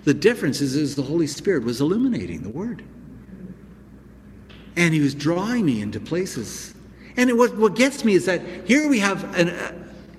The 0.04 0.14
difference 0.14 0.60
is, 0.60 0.76
is 0.76 0.94
the 0.94 1.02
Holy 1.02 1.26
Spirit 1.26 1.64
was 1.64 1.80
illuminating 1.80 2.42
the 2.42 2.50
Word. 2.50 2.84
And 4.76 4.92
He 4.92 5.00
was 5.00 5.14
drawing 5.14 5.64
me 5.64 5.80
into 5.80 6.00
places. 6.00 6.74
And 7.16 7.38
what, 7.38 7.56
what 7.56 7.76
gets 7.76 8.04
me 8.04 8.14
is 8.14 8.26
that 8.26 8.40
here 8.66 8.88
we 8.88 8.98
have 9.00 9.24
an, 9.36 9.50
uh, 9.50 9.72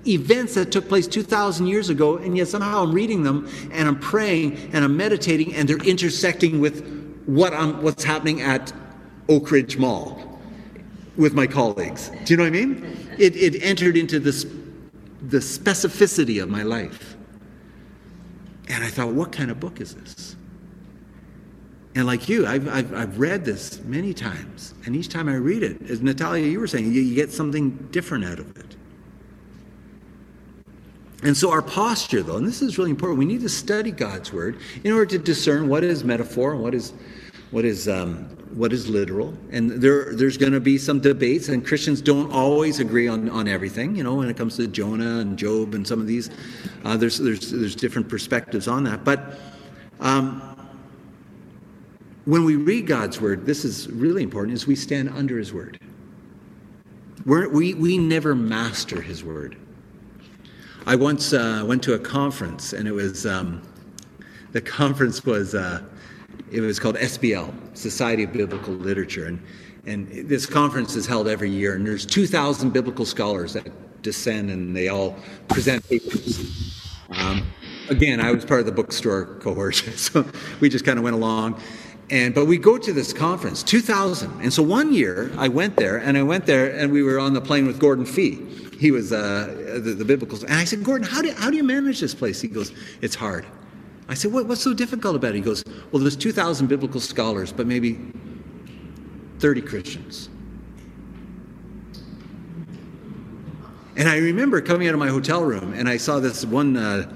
events 0.06 0.54
that 0.54 0.70
took 0.70 0.88
place 0.88 1.06
2,000 1.06 1.66
years 1.66 1.88
ago, 1.88 2.18
and 2.18 2.36
yet 2.36 2.48
somehow 2.48 2.82
I'm 2.82 2.92
reading 2.92 3.22
them 3.22 3.48
and 3.72 3.88
I'm 3.88 3.98
praying 3.98 4.70
and 4.72 4.84
I'm 4.84 4.96
meditating, 4.96 5.54
and 5.54 5.68
they're 5.68 5.78
intersecting 5.78 6.60
with 6.60 7.22
what 7.26 7.54
I'm, 7.54 7.82
what's 7.82 8.04
happening 8.04 8.42
at 8.42 8.72
Oak 9.28 9.50
Ridge 9.50 9.78
Mall 9.78 10.40
with 11.16 11.32
my 11.32 11.46
colleagues. 11.46 12.10
Do 12.24 12.34
you 12.34 12.36
know 12.36 12.42
what 12.44 12.48
I 12.48 12.66
mean? 12.66 13.08
It, 13.18 13.36
it 13.36 13.62
entered 13.62 13.96
into 13.96 14.18
this, 14.18 14.44
the 15.22 15.38
specificity 15.38 16.42
of 16.42 16.48
my 16.48 16.62
life. 16.62 17.16
And 18.68 18.82
I 18.82 18.88
thought, 18.88 19.12
what 19.12 19.32
kind 19.32 19.50
of 19.50 19.60
book 19.60 19.80
is 19.80 19.94
this? 19.94 20.36
And 21.94 22.06
like 22.06 22.28
you, 22.28 22.46
I've, 22.46 22.68
I've, 22.68 22.92
I've 22.92 23.18
read 23.20 23.44
this 23.44 23.80
many 23.84 24.12
times. 24.12 24.74
And 24.84 24.96
each 24.96 25.08
time 25.08 25.28
I 25.28 25.36
read 25.36 25.62
it, 25.62 25.88
as 25.88 26.00
Natalia, 26.00 26.46
you 26.46 26.58
were 26.58 26.66
saying, 26.66 26.92
you, 26.92 27.00
you 27.00 27.14
get 27.14 27.32
something 27.32 27.70
different 27.92 28.24
out 28.24 28.40
of 28.40 28.56
it. 28.56 28.76
And 31.22 31.36
so, 31.36 31.50
our 31.50 31.62
posture, 31.62 32.22
though, 32.22 32.36
and 32.36 32.46
this 32.46 32.60
is 32.60 32.76
really 32.76 32.90
important, 32.90 33.18
we 33.18 33.24
need 33.24 33.40
to 33.40 33.48
study 33.48 33.90
God's 33.90 34.30
word 34.30 34.58
in 34.82 34.92
order 34.92 35.06
to 35.06 35.18
discern 35.18 35.68
what 35.68 35.82
is 35.82 36.04
metaphor 36.04 36.52
and 36.52 36.62
what 36.62 36.74
is, 36.74 36.92
what 37.50 37.64
is, 37.64 37.88
um, 37.88 38.24
what 38.52 38.74
is 38.74 38.90
literal. 38.90 39.32
And 39.50 39.70
there, 39.70 40.14
there's 40.14 40.36
going 40.36 40.52
to 40.52 40.60
be 40.60 40.76
some 40.76 41.00
debates, 41.00 41.48
and 41.48 41.64
Christians 41.64 42.02
don't 42.02 42.30
always 42.30 42.78
agree 42.78 43.08
on, 43.08 43.30
on 43.30 43.48
everything. 43.48 43.96
You 43.96 44.02
know, 44.02 44.16
when 44.16 44.28
it 44.28 44.36
comes 44.36 44.56
to 44.56 44.66
Jonah 44.66 45.20
and 45.20 45.38
Job 45.38 45.74
and 45.74 45.86
some 45.86 45.98
of 45.98 46.06
these, 46.06 46.28
uh, 46.84 46.98
there's, 46.98 47.16
there's, 47.16 47.50
there's 47.50 47.74
different 47.74 48.06
perspectives 48.06 48.68
on 48.68 48.84
that. 48.84 49.02
But 49.02 49.38
um, 50.00 50.53
when 52.24 52.44
we 52.44 52.56
read 52.56 52.86
God's 52.86 53.20
word, 53.20 53.46
this 53.46 53.64
is 53.64 53.90
really 53.90 54.22
important, 54.22 54.54
is 54.54 54.66
we 54.66 54.76
stand 54.76 55.10
under 55.10 55.38
his 55.38 55.52
word. 55.52 55.78
We're, 57.26 57.48
we, 57.48 57.74
we 57.74 57.98
never 57.98 58.34
master 58.34 59.00
his 59.00 59.24
word. 59.24 59.56
I 60.86 60.96
once 60.96 61.32
uh, 61.32 61.64
went 61.66 61.82
to 61.84 61.94
a 61.94 61.98
conference, 61.98 62.72
and 62.72 62.86
it 62.86 62.92
was 62.92 63.24
um, 63.24 63.62
the 64.52 64.60
conference 64.60 65.24
was 65.24 65.54
uh, 65.54 65.82
it 66.50 66.60
was 66.60 66.78
called 66.78 66.96
SBL, 66.96 67.76
Society 67.76 68.24
of 68.24 68.32
Biblical 68.32 68.74
Literature, 68.74 69.26
and 69.26 69.40
and 69.86 70.08
this 70.28 70.46
conference 70.46 70.96
is 70.96 71.06
held 71.06 71.28
every 71.28 71.50
year, 71.50 71.74
and 71.74 71.86
there's 71.86 72.06
2,000 72.06 72.72
biblical 72.72 73.04
scholars 73.04 73.52
that 73.52 73.70
descend, 74.02 74.50
and 74.50 74.74
they 74.74 74.88
all 74.88 75.16
present 75.48 75.86
papers. 75.88 76.80
Um, 77.10 77.46
again, 77.90 78.18
I 78.18 78.32
was 78.32 78.46
part 78.46 78.60
of 78.60 78.66
the 78.66 78.72
bookstore 78.72 79.26
cohort, 79.40 79.74
so 79.96 80.26
we 80.60 80.70
just 80.70 80.84
kind 80.86 80.98
of 80.98 81.04
went 81.04 81.16
along. 81.16 81.60
And 82.10 82.34
but 82.34 82.46
we 82.46 82.58
go 82.58 82.76
to 82.76 82.92
this 82.92 83.12
conference, 83.12 83.62
2000. 83.62 84.42
And 84.42 84.52
so 84.52 84.62
one 84.62 84.92
year 84.92 85.30
I 85.38 85.48
went 85.48 85.76
there, 85.76 85.96
and 85.96 86.18
I 86.18 86.22
went 86.22 86.46
there, 86.46 86.70
and 86.70 86.92
we 86.92 87.02
were 87.02 87.18
on 87.18 87.32
the 87.32 87.40
plane 87.40 87.66
with 87.66 87.78
Gordon 87.78 88.04
Fee. 88.04 88.44
He 88.78 88.90
was 88.90 89.12
uh, 89.12 89.80
the, 89.82 89.94
the 89.94 90.04
biblical. 90.04 90.38
And 90.42 90.54
I 90.54 90.64
said, 90.64 90.84
Gordon, 90.84 91.06
how 91.06 91.22
do, 91.22 91.32
how 91.32 91.50
do 91.50 91.56
you 91.56 91.64
manage 91.64 92.00
this 92.00 92.14
place? 92.14 92.40
He 92.40 92.48
goes, 92.48 92.72
It's 93.00 93.14
hard. 93.14 93.46
I 94.08 94.14
said, 94.14 94.32
what, 94.32 94.46
What's 94.46 94.60
so 94.60 94.74
difficult 94.74 95.16
about 95.16 95.30
it? 95.30 95.36
He 95.36 95.40
goes, 95.40 95.64
Well, 95.92 96.00
there's 96.00 96.16
2,000 96.16 96.66
biblical 96.66 97.00
scholars, 97.00 97.52
but 97.52 97.66
maybe 97.66 97.98
30 99.38 99.62
Christians. 99.62 100.28
And 103.96 104.08
I 104.08 104.18
remember 104.18 104.60
coming 104.60 104.88
out 104.88 104.94
of 104.94 105.00
my 105.00 105.08
hotel 105.08 105.42
room, 105.42 105.72
and 105.72 105.88
I 105.88 105.96
saw 105.96 106.20
this 106.20 106.44
one. 106.44 106.76
Uh, 106.76 107.14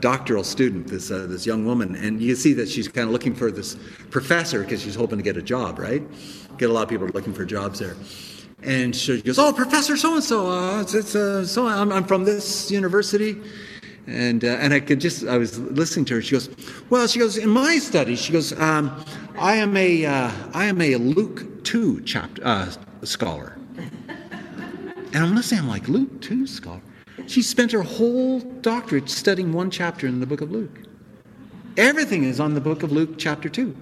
doctoral 0.00 0.44
student, 0.44 0.88
this 0.88 1.10
uh, 1.10 1.26
this 1.28 1.46
young 1.46 1.64
woman, 1.64 1.94
and 1.96 2.20
you 2.20 2.34
see 2.34 2.52
that 2.54 2.68
she's 2.68 2.88
kind 2.88 3.06
of 3.06 3.12
looking 3.12 3.34
for 3.34 3.50
this 3.50 3.76
professor 4.10 4.62
because 4.62 4.82
she's 4.82 4.94
hoping 4.94 5.18
to 5.18 5.24
get 5.24 5.36
a 5.36 5.42
job, 5.42 5.78
right? 5.78 6.02
Get 6.58 6.70
a 6.70 6.72
lot 6.72 6.82
of 6.82 6.88
people 6.88 7.06
looking 7.08 7.34
for 7.34 7.44
jobs 7.44 7.78
there. 7.78 7.96
And 8.62 8.94
she 8.94 9.22
goes, 9.22 9.38
"Oh, 9.38 9.52
Professor 9.52 9.96
so 9.96 10.14
and 10.14 10.24
so, 10.24 10.80
it's 10.80 11.14
uh, 11.14 11.46
so 11.46 11.66
I'm, 11.66 11.92
I'm 11.92 12.04
from 12.04 12.24
this 12.24 12.70
university." 12.70 13.40
And, 14.06 14.44
uh, 14.44 14.48
and 14.48 14.74
I 14.74 14.80
could 14.80 15.00
just, 15.00 15.24
I 15.26 15.38
was 15.38 15.58
listening 15.58 16.04
to 16.06 16.14
her. 16.14 16.22
She 16.22 16.32
goes, 16.32 16.50
well, 16.88 17.06
she 17.06 17.20
goes, 17.20 17.36
in 17.36 17.48
my 17.48 17.78
study, 17.78 18.16
she 18.16 18.32
goes, 18.32 18.58
um, 18.58 19.04
I 19.38 19.54
am 19.56 19.76
a, 19.76 20.04
uh, 20.04 20.30
I 20.52 20.64
am 20.64 20.80
a 20.80 20.96
Luke 20.96 21.62
2 21.62 22.02
chapter, 22.02 22.42
uh, 22.44 22.72
scholar. 23.04 23.56
And 25.12 25.16
I'm 25.16 25.34
listening, 25.34 25.60
I'm 25.60 25.68
like, 25.68 25.88
Luke 25.88 26.20
2 26.22 26.46
scholar? 26.46 26.80
She 27.26 27.42
spent 27.42 27.72
her 27.72 27.82
whole 27.82 28.40
doctorate 28.40 29.08
studying 29.08 29.52
one 29.52 29.70
chapter 29.70 30.06
in 30.06 30.20
the 30.20 30.26
book 30.26 30.40
of 30.40 30.50
Luke. 30.50 30.80
Everything 31.76 32.24
is 32.24 32.40
on 32.40 32.54
the 32.54 32.60
book 32.60 32.82
of 32.82 32.92
Luke, 32.92 33.16
chapter 33.16 33.48
2. 33.48 33.76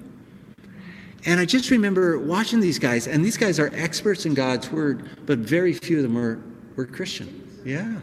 And 1.24 1.40
I 1.40 1.44
just 1.44 1.70
remember 1.70 2.18
watching 2.18 2.60
these 2.60 2.78
guys, 2.78 3.06
and 3.06 3.24
these 3.24 3.36
guys 3.36 3.58
are 3.58 3.70
experts 3.74 4.24
in 4.24 4.34
God's 4.34 4.70
word, 4.70 5.08
but 5.26 5.38
very 5.38 5.72
few 5.72 5.96
of 5.96 6.02
them 6.02 6.14
were, 6.14 6.40
were 6.76 6.86
Christian. 6.86 7.60
Yeah. 7.64 8.00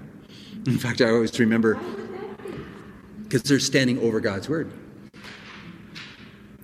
In 0.66 0.78
fact, 0.78 1.02
I 1.02 1.10
always 1.10 1.40
remember 1.40 1.80
because 3.24 3.44
they're 3.44 3.60
standing 3.60 4.00
over 4.00 4.20
God's 4.20 4.50
word. 4.50 4.72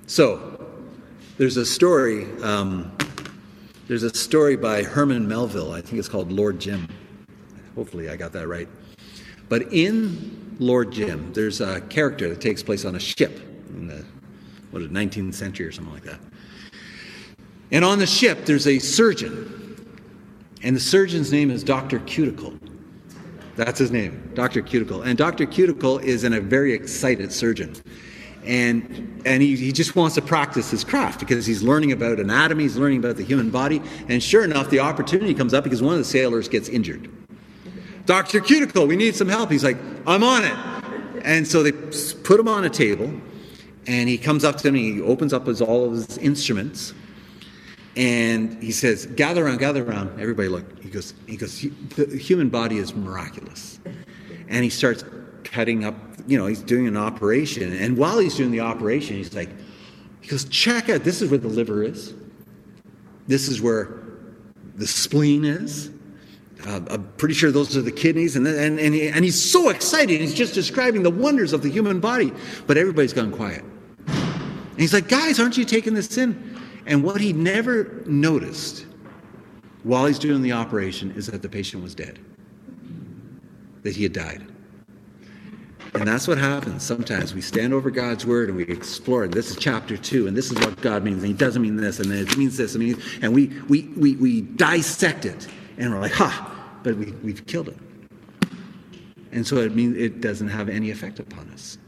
So, 0.08 0.68
there's 1.38 1.58
a 1.58 1.66
story. 1.66 2.26
Um, 2.42 2.92
there's 3.88 4.04
a 4.04 4.14
story 4.14 4.56
by 4.56 4.84
Herman 4.84 5.28
Melville. 5.28 5.72
I 5.72 5.82
think 5.82 6.00
it's 6.00 6.10
called 6.10 6.32
Lord 6.32 6.60
Jim. 6.60 6.88
Hopefully, 7.76 8.10
I 8.10 8.16
got 8.16 8.32
that 8.34 8.48
right. 8.48 8.68
But 9.50 9.74
in 9.74 10.56
Lord 10.60 10.92
Jim, 10.92 11.34
there's 11.34 11.62
a 11.62 11.82
character 11.82 12.30
that 12.30 12.42
takes 12.42 12.64
place 12.64 12.86
on 12.86 12.96
a 12.96 13.00
ship 13.00 13.40
in 13.70 13.88
the 13.88 14.06
what, 14.72 14.82
19th 14.84 15.34
century 15.34 15.66
or 15.66 15.72
something 15.72 15.94
like 15.94 16.04
that. 16.04 16.20
And 17.72 17.86
on 17.86 18.00
the 18.00 18.08
ship, 18.08 18.46
there's 18.46 18.68
a 18.68 18.80
surgeon, 18.80 19.88
and 20.64 20.76
the 20.76 20.80
surgeon's 20.80 21.32
name 21.32 21.50
is 21.52 21.64
Dr. 21.64 22.00
Cuticle. 22.00 22.54
That's 23.56 23.80
his 23.80 23.92
name, 23.92 24.32
Dr. 24.34 24.62
Cuticle. 24.62 25.02
And 25.04 25.18
Dr. 25.18 25.46
Cuticle 25.46 26.00
is 26.00 26.24
an, 26.24 26.34
a 26.34 26.42
very 26.42 26.74
excited 26.74 27.32
surgeon. 27.32 27.76
And, 28.46 29.22
and 29.26 29.42
he, 29.42 29.56
he 29.56 29.72
just 29.72 29.96
wants 29.96 30.16
to 30.16 30.22
practice 30.22 30.72
his 30.72 30.84
craft 30.84 31.20
because 31.20 31.46
he's 31.46 31.62
learning 31.62 31.92
about 31.92 32.20
anatomy, 32.20 32.64
he's 32.64 32.78
learning 32.78 33.00
about 33.00 33.18
the 33.18 33.24
human 33.24 33.50
body. 33.50 33.82
And 34.08 34.22
sure 34.22 34.44
enough, 34.44 34.70
the 34.70 34.80
opportunity 34.80 35.34
comes 35.34 35.54
up 35.54 35.64
because 35.64 35.82
one 35.82 35.94
of 35.94 36.00
the 36.00 36.06
sailors 36.06 36.48
gets 36.48 36.70
injured. 36.70 37.10
Dr. 38.12 38.41
Cuticle, 38.41 38.88
we 38.88 38.97
need 38.97 39.16
some 39.16 39.30
help. 39.30 39.49
He's 39.49 39.64
like, 39.64 39.78
I'm 40.05 40.22
on 40.22 40.43
it. 40.43 41.24
And 41.24 41.47
so 41.47 41.64
they 41.64 41.72
put 41.72 42.41
him 42.41 42.49
on 42.49 42.66
a 42.66 42.70
table, 42.70 43.09
and 43.88 44.09
he 44.09 44.18
comes 44.18 44.43
up 44.43 44.57
to 44.57 44.68
him, 44.68 44.76
he 44.76 44.99
opens 44.99 45.32
up 45.32 45.47
his, 45.47 45.62
all 45.62 45.86
of 45.86 45.93
his 45.93 46.18
instruments, 46.18 46.93
and 47.95 48.62
he 48.62 48.74
says, 48.74 49.05
"Gather 49.05 49.45
around, 49.45 49.59
gather 49.59 49.89
around." 49.89 50.20
Everybody 50.20 50.49
look. 50.49 50.84
He 50.84 50.89
goes, 50.89 51.14
"He 51.26 51.38
goes. 51.38 51.66
The 51.95 52.18
human 52.18 52.49
body 52.49 52.80
is 52.80 52.93
miraculous," 52.93 53.80
and 54.49 54.62
he 54.62 54.70
starts 54.70 55.05
cutting 55.45 55.86
up. 55.86 55.95
You 56.28 56.38
know, 56.38 56.47
he's 56.47 56.62
doing 56.62 56.88
an 56.88 56.97
operation, 56.97 57.72
and 57.72 57.95
while 57.95 58.20
he's 58.20 58.36
doing 58.36 58.51
the 58.51 58.59
operation, 58.59 59.16
he's 59.16 59.34
like, 59.34 59.49
"He 60.20 60.28
goes, 60.28 60.43
check 60.43 60.89
out. 60.89 61.05
This 61.05 61.22
is 61.22 61.30
where 61.30 61.39
the 61.39 61.47
liver 61.47 61.82
is. 61.82 62.14
This 63.28 63.47
is 63.47 63.62
where 63.62 63.88
the 64.76 64.88
spleen 64.88 65.45
is. 65.45 65.91
Uh, 66.66 66.82
I'm 66.89 67.03
pretty 67.18 67.34
sure 67.34 67.51
those 67.51 67.76
are 67.76 67.82
the 67.82 67.91
kidneys. 67.91 68.36
And, 68.36 68.45
and, 68.47 68.80
and, 68.80 68.93
he, 68.93 69.07
and 69.07 69.24
he's 69.26 69.41
so 69.41 69.70
excited. 69.70 70.20
He's 70.22 70.34
just 70.34 70.53
describing 70.53 71.03
the 71.03 71.12
wonders 71.12 71.53
of 71.53 71.62
the 71.64 71.70
human 71.70 71.99
body. 71.99 72.32
But 72.68 72.78
everybody's 72.78 73.14
gone 73.14 73.32
quiet. 73.32 73.64
And 74.07 74.80
he's 74.80 74.93
like, 74.93 75.07
guys, 75.07 75.39
aren't 75.39 75.57
you 75.57 75.66
taking 75.66 75.93
this 75.93 76.18
in? 76.18 76.59
And 76.86 77.03
what 77.03 77.22
he 77.22 77.34
never 77.34 78.03
noticed 78.05 78.86
while 79.84 80.05
he's 80.05 80.20
doing 80.20 80.41
the 80.41 80.51
operation 80.51 81.12
is 81.12 81.28
that 81.28 81.41
the 81.41 81.49
patient 81.49 81.84
was 81.84 81.95
dead, 81.95 82.20
that 83.84 83.95
he 83.95 84.03
had 84.03 84.14
died. 84.14 84.47
And 85.93 86.07
that's 86.07 86.28
what 86.28 86.38
happens 86.38 86.84
sometimes. 86.84 87.34
We 87.34 87.41
stand 87.41 87.74
over 87.74 87.91
God's 87.91 88.26
word 88.26 88.47
and 88.47 88.57
we 88.57 88.64
explore. 88.64 89.26
And 89.26 89.34
this 89.34 89.51
is 89.51 89.57
chapter 89.57 89.97
two, 89.97 90.28
and 90.28 90.38
this 90.38 90.49
is 90.49 90.57
what 90.57 90.80
God 90.82 91.03
means. 91.03 91.18
And 91.18 91.28
He 91.28 91.34
doesn't 91.34 91.62
mean 91.62 91.76
this, 91.76 91.99
and 91.99 92.12
it 92.12 92.38
means 92.38 92.55
this. 92.55 92.76
I 92.76 92.80
mean, 92.80 93.01
and 93.22 93.34
we, 93.34 93.47
we, 93.68 93.89
we, 93.97 94.16
we 94.16 94.41
dissect 94.41 95.26
it, 95.26 95.47
and 95.82 95.92
we're 95.92 96.00
like, 96.00 96.12
ha, 96.12 96.80
but 96.84 96.96
we, 96.96 97.12
we've 97.24 97.46
killed 97.48 97.68
it. 97.68 97.78
And 99.32 99.46
so 99.46 99.58
it 99.58 99.74
means 99.74 99.98
it 99.98 100.22
doesn't 100.22 100.50
have 100.50 100.70
any 100.70 100.92
effect 100.92 101.20
upon 101.20 101.50
us. 101.50 101.80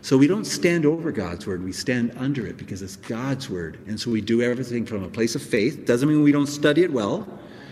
So 0.00 0.16
we 0.16 0.26
don't 0.26 0.46
stand 0.46 0.86
over 0.86 1.12
God's 1.12 1.46
word, 1.46 1.62
we 1.62 1.72
stand 1.72 2.12
under 2.16 2.46
it 2.46 2.56
because 2.56 2.80
it's 2.80 2.96
God's 2.96 3.50
word. 3.50 3.78
And 3.86 4.00
so 4.00 4.10
we 4.10 4.22
do 4.22 4.40
everything 4.40 4.86
from 4.86 5.04
a 5.04 5.08
place 5.08 5.34
of 5.34 5.42
faith. 5.42 5.84
Doesn't 5.84 6.08
mean 6.08 6.22
we 6.22 6.32
don't 6.32 6.46
study 6.46 6.84
it 6.84 6.92
well, 6.92 7.28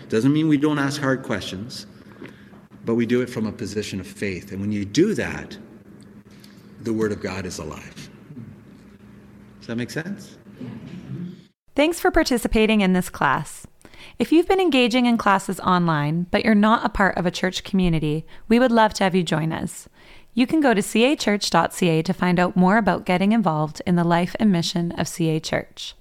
doesn't 0.09 0.31
mean 0.31 0.47
we 0.47 0.57
don't 0.57 0.77
ask 0.77 1.01
hard 1.01 1.23
questions, 1.23 1.87
but 2.85 2.93
we 2.93 3.07
do 3.07 3.21
it 3.21 3.29
from 3.29 3.47
a 3.47 3.51
position 3.51 3.99
of 3.99 4.05
faith. 4.05 4.51
And 4.51 4.61
when 4.61 4.71
you 4.71 4.85
do 4.85 5.15
that, 5.15 5.57
the 6.81 6.93
word 6.93 7.11
of 7.11 7.19
God 7.19 7.47
is 7.47 7.57
alive. 7.57 8.09
Does 9.59 9.67
that 9.67 9.75
make 9.75 9.89
sense? 9.89 10.37
Thanks 11.75 11.99
for 11.99 12.11
participating 12.11 12.81
in 12.81 12.93
this 12.93 13.09
class. 13.09 13.65
If 14.19 14.31
you've 14.31 14.47
been 14.47 14.59
engaging 14.59 15.05
in 15.05 15.17
classes 15.17 15.59
online, 15.59 16.27
but 16.29 16.45
you're 16.45 16.55
not 16.55 16.85
a 16.85 16.89
part 16.89 17.17
of 17.17 17.25
a 17.25 17.31
church 17.31 17.63
community, 17.63 18.25
we 18.47 18.59
would 18.59 18.71
love 18.71 18.93
to 18.95 19.03
have 19.03 19.15
you 19.15 19.23
join 19.23 19.51
us. 19.51 19.89
You 20.33 20.45
can 20.47 20.61
go 20.61 20.73
to 20.73 20.81
cachurch.ca 20.81 22.01
to 22.01 22.13
find 22.13 22.39
out 22.39 22.55
more 22.55 22.77
about 22.77 23.05
getting 23.05 23.31
involved 23.31 23.81
in 23.85 23.95
the 23.95 24.03
life 24.03 24.35
and 24.39 24.51
mission 24.51 24.91
of 24.93 25.07
CA 25.07 25.39
Church. 25.39 25.95